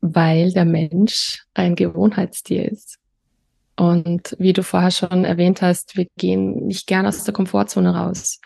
weil 0.00 0.52
der 0.52 0.64
Mensch 0.64 1.44
ein 1.54 1.74
Gewohnheitstier 1.74 2.70
ist. 2.70 2.99
Und 3.80 4.36
wie 4.38 4.52
du 4.52 4.62
vorher 4.62 4.90
schon 4.90 5.24
erwähnt 5.24 5.62
hast, 5.62 5.96
wir 5.96 6.06
gehen 6.18 6.66
nicht 6.66 6.86
gern 6.86 7.06
aus 7.06 7.24
der 7.24 7.32
Komfortzone 7.32 7.96
raus. 7.96 8.38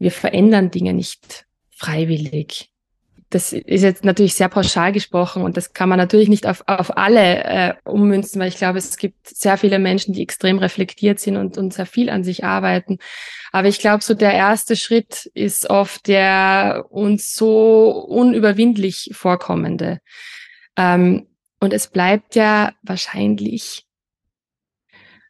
Wir 0.00 0.10
verändern 0.10 0.72
Dinge 0.72 0.92
nicht 0.92 1.46
freiwillig. 1.70 2.72
Das 3.30 3.52
ist 3.52 3.82
jetzt 3.82 4.04
natürlich 4.04 4.34
sehr 4.34 4.48
pauschal 4.48 4.90
gesprochen 4.90 5.44
und 5.44 5.56
das 5.56 5.74
kann 5.74 5.88
man 5.88 5.98
natürlich 5.98 6.28
nicht 6.28 6.48
auf, 6.48 6.64
auf 6.66 6.96
alle 6.96 7.44
äh, 7.44 7.74
ummünzen, 7.84 8.40
weil 8.40 8.48
ich 8.48 8.56
glaube, 8.56 8.78
es 8.78 8.96
gibt 8.96 9.28
sehr 9.28 9.58
viele 9.58 9.78
Menschen, 9.78 10.12
die 10.12 10.22
extrem 10.24 10.58
reflektiert 10.58 11.20
sind 11.20 11.36
und, 11.36 11.56
und 11.56 11.72
sehr 11.72 11.86
viel 11.86 12.10
an 12.10 12.24
sich 12.24 12.42
arbeiten. 12.42 12.98
Aber 13.52 13.68
ich 13.68 13.78
glaube, 13.78 14.02
so 14.02 14.14
der 14.14 14.34
erste 14.34 14.74
Schritt 14.74 15.30
ist 15.34 15.70
oft 15.70 16.08
der 16.08 16.86
uns 16.90 17.36
so 17.36 17.90
unüberwindlich 18.08 19.10
vorkommende. 19.12 20.00
Ähm, 20.76 21.28
und 21.60 21.72
es 21.72 21.86
bleibt 21.86 22.34
ja 22.34 22.72
wahrscheinlich 22.82 23.86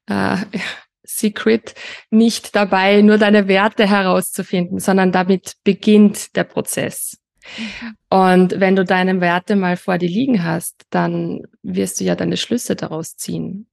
äh, 0.07 0.36
Secret 1.07 1.74
nicht 2.11 2.57
dabei, 2.57 3.02
nur 3.02 3.18
deine 3.18 3.46
Werte 3.46 3.86
herauszufinden, 3.86 4.78
sondern 4.78 5.12
damit 5.12 5.57
beginnt 5.62 6.34
der 6.34 6.44
Prozess. 6.44 7.18
Mhm. 7.59 7.96
Und 8.09 8.61
wenn 8.61 8.74
du 8.74 8.84
deine 8.84 9.20
Werte 9.20 9.55
mal 9.55 9.76
vor 9.76 9.98
dir 9.98 10.09
liegen 10.09 10.44
hast, 10.44 10.86
dann 10.90 11.42
wirst 11.62 12.00
du 12.00 12.05
ja 12.05 12.14
deine 12.14 12.36
Schlüsse 12.36 12.74
daraus 12.74 13.16
ziehen. 13.16 13.66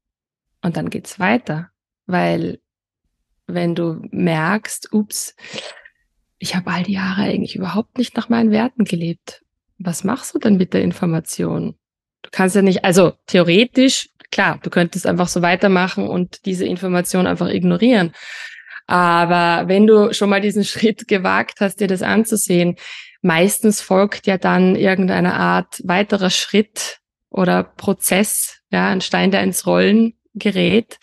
Und 0.62 0.78
dann 0.78 0.90
geht's 0.90 1.20
weiter. 1.20 1.70
Weil 2.06 2.60
wenn 3.48 3.76
du 3.76 4.02
merkst, 4.12 4.94
ups, 4.94 5.36
ich 6.38 6.56
habe 6.56 6.72
all 6.72 6.84
die 6.84 6.94
Jahre 6.94 7.22
eigentlich 7.22 7.56
überhaupt 7.56 7.98
nicht 7.98 8.16
nach 8.18 8.30
meinen 8.30 8.52
Werten 8.52 8.84
gelebt. 8.84 9.44
Was 9.78 10.04
machst 10.04 10.34
du 10.34 10.40
denn 10.40 10.58
mit 10.58 10.74
der 10.74 10.82
Information? 10.82 11.76
Du 12.22 12.30
kannst 12.32 12.56
ja 12.56 12.62
nicht, 12.62 12.84
also 12.84 13.14
theoretisch, 13.28 14.10
klar, 14.32 14.60
du 14.62 14.70
könntest 14.70 15.08
einfach 15.08 15.28
so 15.28 15.42
weitermachen 15.42 16.08
und 16.08 16.46
diese 16.46 16.66
Information 16.66 17.28
einfach 17.28 17.50
ignorieren. 17.50 18.14
Aber 18.88 19.68
wenn 19.68 19.88
du 19.88 20.14
schon 20.14 20.30
mal 20.30 20.42
diesen 20.42 20.64
Schritt 20.66 21.08
gewagt 21.08 21.60
hast, 21.60 21.80
dir 21.80 21.88
das 21.88 22.02
anzusehen, 22.02 22.76
meistens 23.22 23.82
folgt 23.82 24.28
ja 24.28 24.38
dann 24.38 24.76
irgendeine 24.76 25.36
Art 25.36 25.82
weiterer 25.84 26.30
Schritt 26.30 27.00
oder 27.30 27.64
Prozess, 27.64 28.62
ja, 28.72 28.90
ein 28.90 29.02
Stein, 29.02 29.32
der 29.32 29.44
ins 29.44 29.66
Rollen 29.66 30.14
gerät. 30.34 31.00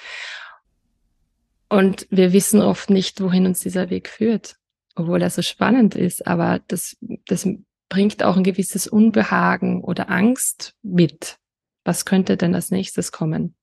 Und 1.69 2.07
wir 2.11 2.33
wissen 2.33 2.61
oft 2.63 2.91
nicht, 2.91 3.21
wohin 3.21 3.47
uns 3.47 3.61
dieser 3.61 3.91
Weg 3.91 4.09
führt, 4.09 4.57
obwohl 4.95 5.23
er 5.23 5.31
so 5.31 5.43
spannend 5.43 5.95
ist. 5.95 6.27
Aber 6.27 6.61
das, 6.67 6.97
das 7.27 7.49
bringt 7.89 8.23
auch 8.23 8.37
ein 8.37 8.45
gewisses 8.45 8.87
Unbehagen 8.87 9.83
oder 9.83 10.11
Angst 10.11 10.75
mit. 10.83 11.39
Was 11.85 12.05
könnte 12.05 12.37
denn 12.37 12.55
als 12.55 12.71
nächstes 12.71 13.13
kommen? 13.13 13.57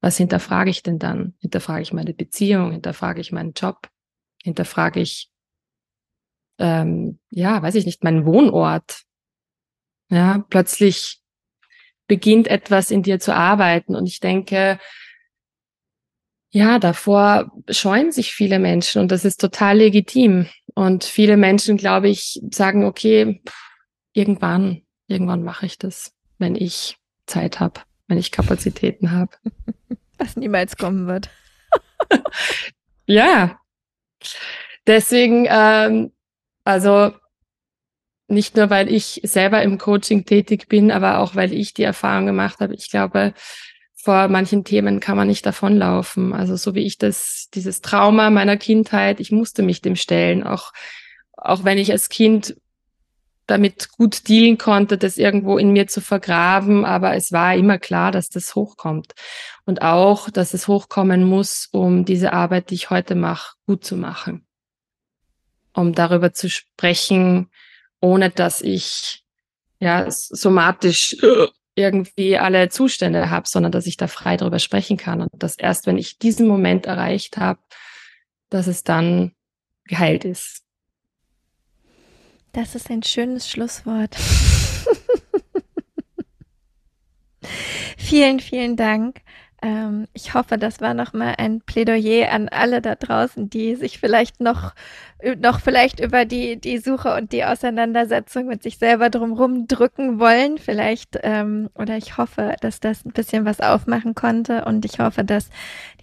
Was 0.00 0.16
hinterfrage 0.16 0.70
ich 0.70 0.82
denn 0.82 0.98
dann? 0.98 1.34
Hinterfrage 1.40 1.82
ich 1.82 1.92
meine 1.92 2.14
Beziehung? 2.14 2.72
Hinterfrage 2.72 3.20
ich 3.20 3.32
meinen 3.32 3.52
Job? 3.52 3.88
Hinterfrage 4.42 5.00
ich, 5.00 5.30
ähm, 6.58 7.18
ja, 7.30 7.60
weiß 7.60 7.74
ich 7.74 7.86
nicht, 7.86 8.04
meinen 8.04 8.24
Wohnort? 8.24 9.02
Ja, 10.08 10.44
plötzlich 10.48 11.20
beginnt 12.06 12.46
etwas 12.46 12.90
in 12.90 13.02
dir 13.02 13.18
zu 13.18 13.34
arbeiten 13.34 13.96
und 13.96 14.06
ich 14.06 14.20
denke, 14.20 14.78
ja, 16.50 16.78
davor 16.78 17.50
scheuen 17.68 18.12
sich 18.12 18.32
viele 18.32 18.58
Menschen 18.58 19.02
und 19.02 19.10
das 19.10 19.24
ist 19.24 19.40
total 19.40 19.78
legitim. 19.78 20.46
Und 20.76 21.04
viele 21.04 21.38
Menschen, 21.38 21.78
glaube 21.78 22.10
ich, 22.10 22.38
sagen, 22.50 22.84
okay, 22.84 23.42
irgendwann, 24.12 24.82
irgendwann 25.06 25.42
mache 25.42 25.64
ich 25.64 25.78
das, 25.78 26.12
wenn 26.36 26.54
ich 26.54 26.98
Zeit 27.24 27.60
habe, 27.60 27.80
wenn 28.08 28.18
ich 28.18 28.30
Kapazitäten 28.30 29.10
habe. 29.10 29.32
Was 30.18 30.36
niemals 30.36 30.76
kommen 30.76 31.06
wird. 31.06 31.30
ja. 33.06 33.58
Deswegen, 34.86 35.46
ähm, 35.48 36.12
also 36.64 37.12
nicht 38.28 38.56
nur, 38.56 38.68
weil 38.68 38.92
ich 38.92 39.22
selber 39.24 39.62
im 39.62 39.78
Coaching 39.78 40.26
tätig 40.26 40.68
bin, 40.68 40.90
aber 40.90 41.20
auch, 41.20 41.34
weil 41.34 41.54
ich 41.54 41.72
die 41.72 41.84
Erfahrung 41.84 42.26
gemacht 42.26 42.60
habe. 42.60 42.74
Ich 42.74 42.90
glaube, 42.90 43.32
vor 44.06 44.28
manchen 44.28 44.62
Themen 44.62 45.00
kann 45.00 45.16
man 45.16 45.26
nicht 45.26 45.44
davonlaufen. 45.44 46.32
Also 46.32 46.54
so 46.54 46.76
wie 46.76 46.86
ich 46.86 46.96
das, 46.96 47.48
dieses 47.52 47.80
Trauma 47.80 48.30
meiner 48.30 48.56
Kindheit, 48.56 49.18
ich 49.18 49.32
musste 49.32 49.64
mich 49.64 49.82
dem 49.82 49.96
stellen, 49.96 50.44
auch, 50.44 50.72
auch 51.36 51.64
wenn 51.64 51.76
ich 51.76 51.90
als 51.90 52.08
Kind 52.08 52.56
damit 53.48 53.90
gut 53.90 54.28
dealen 54.28 54.58
konnte, 54.58 54.96
das 54.96 55.18
irgendwo 55.18 55.58
in 55.58 55.72
mir 55.72 55.88
zu 55.88 56.00
vergraben, 56.00 56.84
aber 56.84 57.16
es 57.16 57.32
war 57.32 57.56
immer 57.56 57.78
klar, 57.78 58.12
dass 58.12 58.28
das 58.28 58.54
hochkommt. 58.54 59.12
Und 59.64 59.82
auch, 59.82 60.30
dass 60.30 60.54
es 60.54 60.68
hochkommen 60.68 61.24
muss, 61.24 61.68
um 61.72 62.04
diese 62.04 62.32
Arbeit, 62.32 62.70
die 62.70 62.76
ich 62.76 62.90
heute 62.90 63.16
mache, 63.16 63.56
gut 63.66 63.84
zu 63.84 63.96
machen. 63.96 64.46
Um 65.74 65.94
darüber 65.94 66.32
zu 66.32 66.48
sprechen, 66.48 67.50
ohne 68.00 68.30
dass 68.30 68.62
ich 68.62 69.24
ja 69.80 70.08
somatisch 70.08 71.16
irgendwie 71.76 72.38
alle 72.38 72.68
Zustände 72.70 73.30
habe, 73.30 73.46
sondern 73.46 73.70
dass 73.70 73.86
ich 73.86 73.96
da 73.96 74.08
frei 74.08 74.36
drüber 74.36 74.58
sprechen 74.58 74.96
kann 74.96 75.20
und 75.20 75.30
dass 75.34 75.56
erst, 75.56 75.86
wenn 75.86 75.98
ich 75.98 76.18
diesen 76.18 76.48
Moment 76.48 76.86
erreicht 76.86 77.36
habe, 77.36 77.60
dass 78.48 78.66
es 78.66 78.82
dann 78.82 79.32
geheilt 79.84 80.24
ist. 80.24 80.62
Das 82.52 82.74
ist 82.74 82.90
ein 82.90 83.02
schönes 83.02 83.48
Schlusswort. 83.50 84.16
vielen, 87.98 88.40
vielen 88.40 88.76
Dank. 88.76 89.20
Ähm, 89.66 90.06
ich 90.12 90.32
hoffe, 90.32 90.58
das 90.58 90.80
war 90.80 90.94
nochmal 90.94 91.34
ein 91.38 91.60
Plädoyer 91.60 92.30
an 92.30 92.48
alle 92.48 92.80
da 92.80 92.94
draußen, 92.94 93.50
die 93.50 93.74
sich 93.74 93.98
vielleicht 93.98 94.38
noch, 94.40 94.74
noch 95.38 95.58
vielleicht 95.58 95.98
über 95.98 96.24
die, 96.24 96.60
die 96.60 96.78
Suche 96.78 97.16
und 97.16 97.32
die 97.32 97.44
Auseinandersetzung 97.44 98.46
mit 98.46 98.62
sich 98.62 98.78
selber 98.78 99.10
drumherum 99.10 99.66
drücken 99.66 100.20
wollen. 100.20 100.58
Vielleicht, 100.58 101.18
ähm, 101.24 101.68
oder 101.74 101.96
ich 101.96 102.16
hoffe, 102.16 102.54
dass 102.60 102.78
das 102.78 103.04
ein 103.04 103.10
bisschen 103.10 103.44
was 103.44 103.60
aufmachen 103.60 104.14
konnte 104.14 104.64
und 104.66 104.84
ich 104.84 105.00
hoffe, 105.00 105.24
dass 105.24 105.50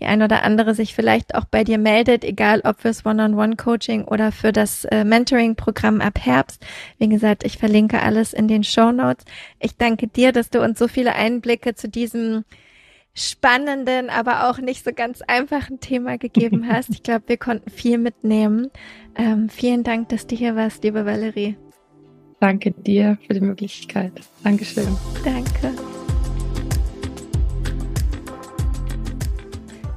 die 0.01 0.07
ein 0.07 0.21
oder 0.21 0.43
andere 0.43 0.75
sich 0.75 0.93
vielleicht 0.93 1.33
auch 1.33 1.45
bei 1.45 1.63
dir 1.63 1.77
meldet, 1.77 2.25
egal 2.25 2.59
ob 2.65 2.81
fürs 2.81 3.05
One-on-One-Coaching 3.05 4.03
oder 4.03 4.33
für 4.33 4.51
das 4.51 4.83
äh, 4.85 5.05
Mentoring-Programm 5.05 6.01
ab 6.01 6.19
Herbst. 6.19 6.61
Wie 6.97 7.07
gesagt, 7.07 7.45
ich 7.45 7.57
verlinke 7.57 8.01
alles 8.01 8.33
in 8.33 8.49
den 8.49 8.65
Show 8.65 8.91
Notes. 8.91 9.23
Ich 9.61 9.77
danke 9.77 10.09
dir, 10.09 10.33
dass 10.33 10.49
du 10.49 10.61
uns 10.61 10.77
so 10.77 10.89
viele 10.89 11.15
Einblicke 11.15 11.75
zu 11.75 11.87
diesem 11.87 12.43
spannenden, 13.15 14.09
aber 14.09 14.49
auch 14.49 14.57
nicht 14.57 14.83
so 14.83 14.91
ganz 14.91 15.21
einfachen 15.21 15.79
Thema 15.79 16.17
gegeben 16.17 16.67
hast. 16.71 16.89
Ich 16.89 17.03
glaube, 17.03 17.23
wir 17.27 17.37
konnten 17.37 17.69
viel 17.69 17.97
mitnehmen. 17.97 18.71
Ähm, 19.15 19.49
vielen 19.49 19.83
Dank, 19.83 20.09
dass 20.09 20.27
du 20.27 20.35
hier 20.35 20.55
warst, 20.55 20.83
liebe 20.83 21.05
Valerie. 21.05 21.55
Danke 22.39 22.71
dir 22.71 23.17
für 23.25 23.35
die 23.35 23.41
Möglichkeit. 23.41 24.13
Dankeschön. 24.43 24.97
Danke. 25.23 25.71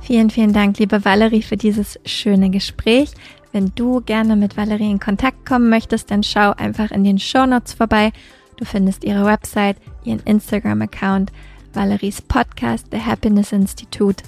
Vielen, 0.02 0.30
vielen 0.30 0.52
Dank, 0.52 0.78
liebe 0.78 1.04
Valerie, 1.04 1.42
für 1.42 1.56
dieses 1.56 1.98
schöne 2.04 2.50
Gespräch. 2.50 3.10
Wenn 3.50 3.72
du 3.74 4.00
gerne 4.02 4.36
mit 4.36 4.56
Valerie 4.56 4.90
in 4.90 5.00
Kontakt 5.00 5.44
kommen 5.44 5.68
möchtest, 5.68 6.12
dann 6.12 6.22
schau 6.22 6.52
einfach 6.52 6.92
in 6.92 7.02
den 7.02 7.18
Show 7.18 7.46
Notes 7.46 7.72
vorbei. 7.72 8.12
Du 8.56 8.64
findest 8.64 9.02
ihre 9.02 9.24
Website, 9.24 9.78
ihren 10.04 10.20
Instagram-Account 10.20 11.32
Valeries 11.76 12.22
Podcast, 12.22 12.86
The 12.90 13.00
Happiness 13.00 13.52
Institute. 13.52 14.24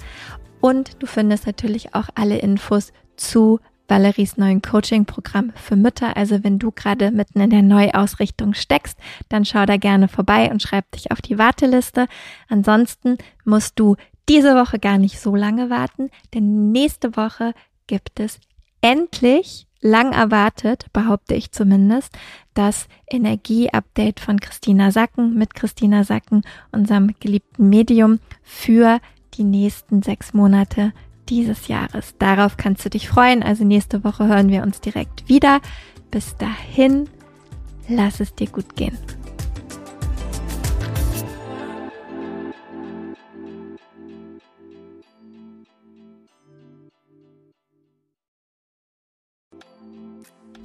Und 0.61 1.01
du 1.01 1.07
findest 1.07 1.47
natürlich 1.47 1.95
auch 1.95 2.09
alle 2.15 2.37
Infos 2.37 2.93
zu 3.17 3.59
Valeries 3.87 4.37
neuen 4.37 4.61
Coaching-Programm 4.61 5.51
für 5.55 5.75
Mütter. 5.75 6.15
Also 6.15 6.43
wenn 6.43 6.59
du 6.59 6.71
gerade 6.71 7.09
mitten 7.11 7.41
in 7.41 7.49
der 7.49 7.63
Neuausrichtung 7.63 8.53
steckst, 8.53 8.99
dann 9.29 9.45
schau 9.45 9.65
da 9.65 9.77
gerne 9.77 10.07
vorbei 10.07 10.51
und 10.51 10.61
schreib 10.61 10.91
dich 10.91 11.11
auf 11.11 11.21
die 11.21 11.39
Warteliste. 11.39 12.07
Ansonsten 12.47 13.17
musst 13.45 13.79
du 13.79 13.95
diese 14.29 14.55
Woche 14.55 14.77
gar 14.77 14.99
nicht 14.99 15.19
so 15.19 15.35
lange 15.35 15.71
warten, 15.71 16.11
denn 16.35 16.71
nächste 16.71 17.17
Woche 17.17 17.53
gibt 17.87 18.19
es 18.19 18.39
endlich 18.81 19.65
lang 19.81 20.11
erwartet, 20.11 20.87
behaupte 20.93 21.35
ich 21.35 21.51
zumindest, 21.51 22.17
das 22.53 22.87
Energie-Update 23.09 24.19
von 24.19 24.39
Christina 24.39 24.91
Sacken 24.91 25.35
mit 25.35 25.53
Christina 25.53 26.03
Sacken, 26.03 26.43
unserem 26.71 27.13
geliebten 27.19 27.69
Medium, 27.69 28.19
für 28.43 28.99
die 29.35 29.43
nächsten 29.43 30.01
sechs 30.01 30.33
Monate 30.33 30.93
dieses 31.29 31.67
Jahres. 31.67 32.15
Darauf 32.17 32.57
kannst 32.57 32.83
du 32.85 32.89
dich 32.89 33.07
freuen. 33.07 33.43
Also 33.43 33.63
nächste 33.63 34.03
Woche 34.03 34.27
hören 34.27 34.49
wir 34.49 34.63
uns 34.63 34.81
direkt 34.81 35.29
wieder. 35.29 35.61
Bis 36.11 36.35
dahin, 36.37 37.07
lass 37.87 38.19
es 38.19 38.33
dir 38.33 38.47
gut 38.47 38.75
gehen. 38.75 38.97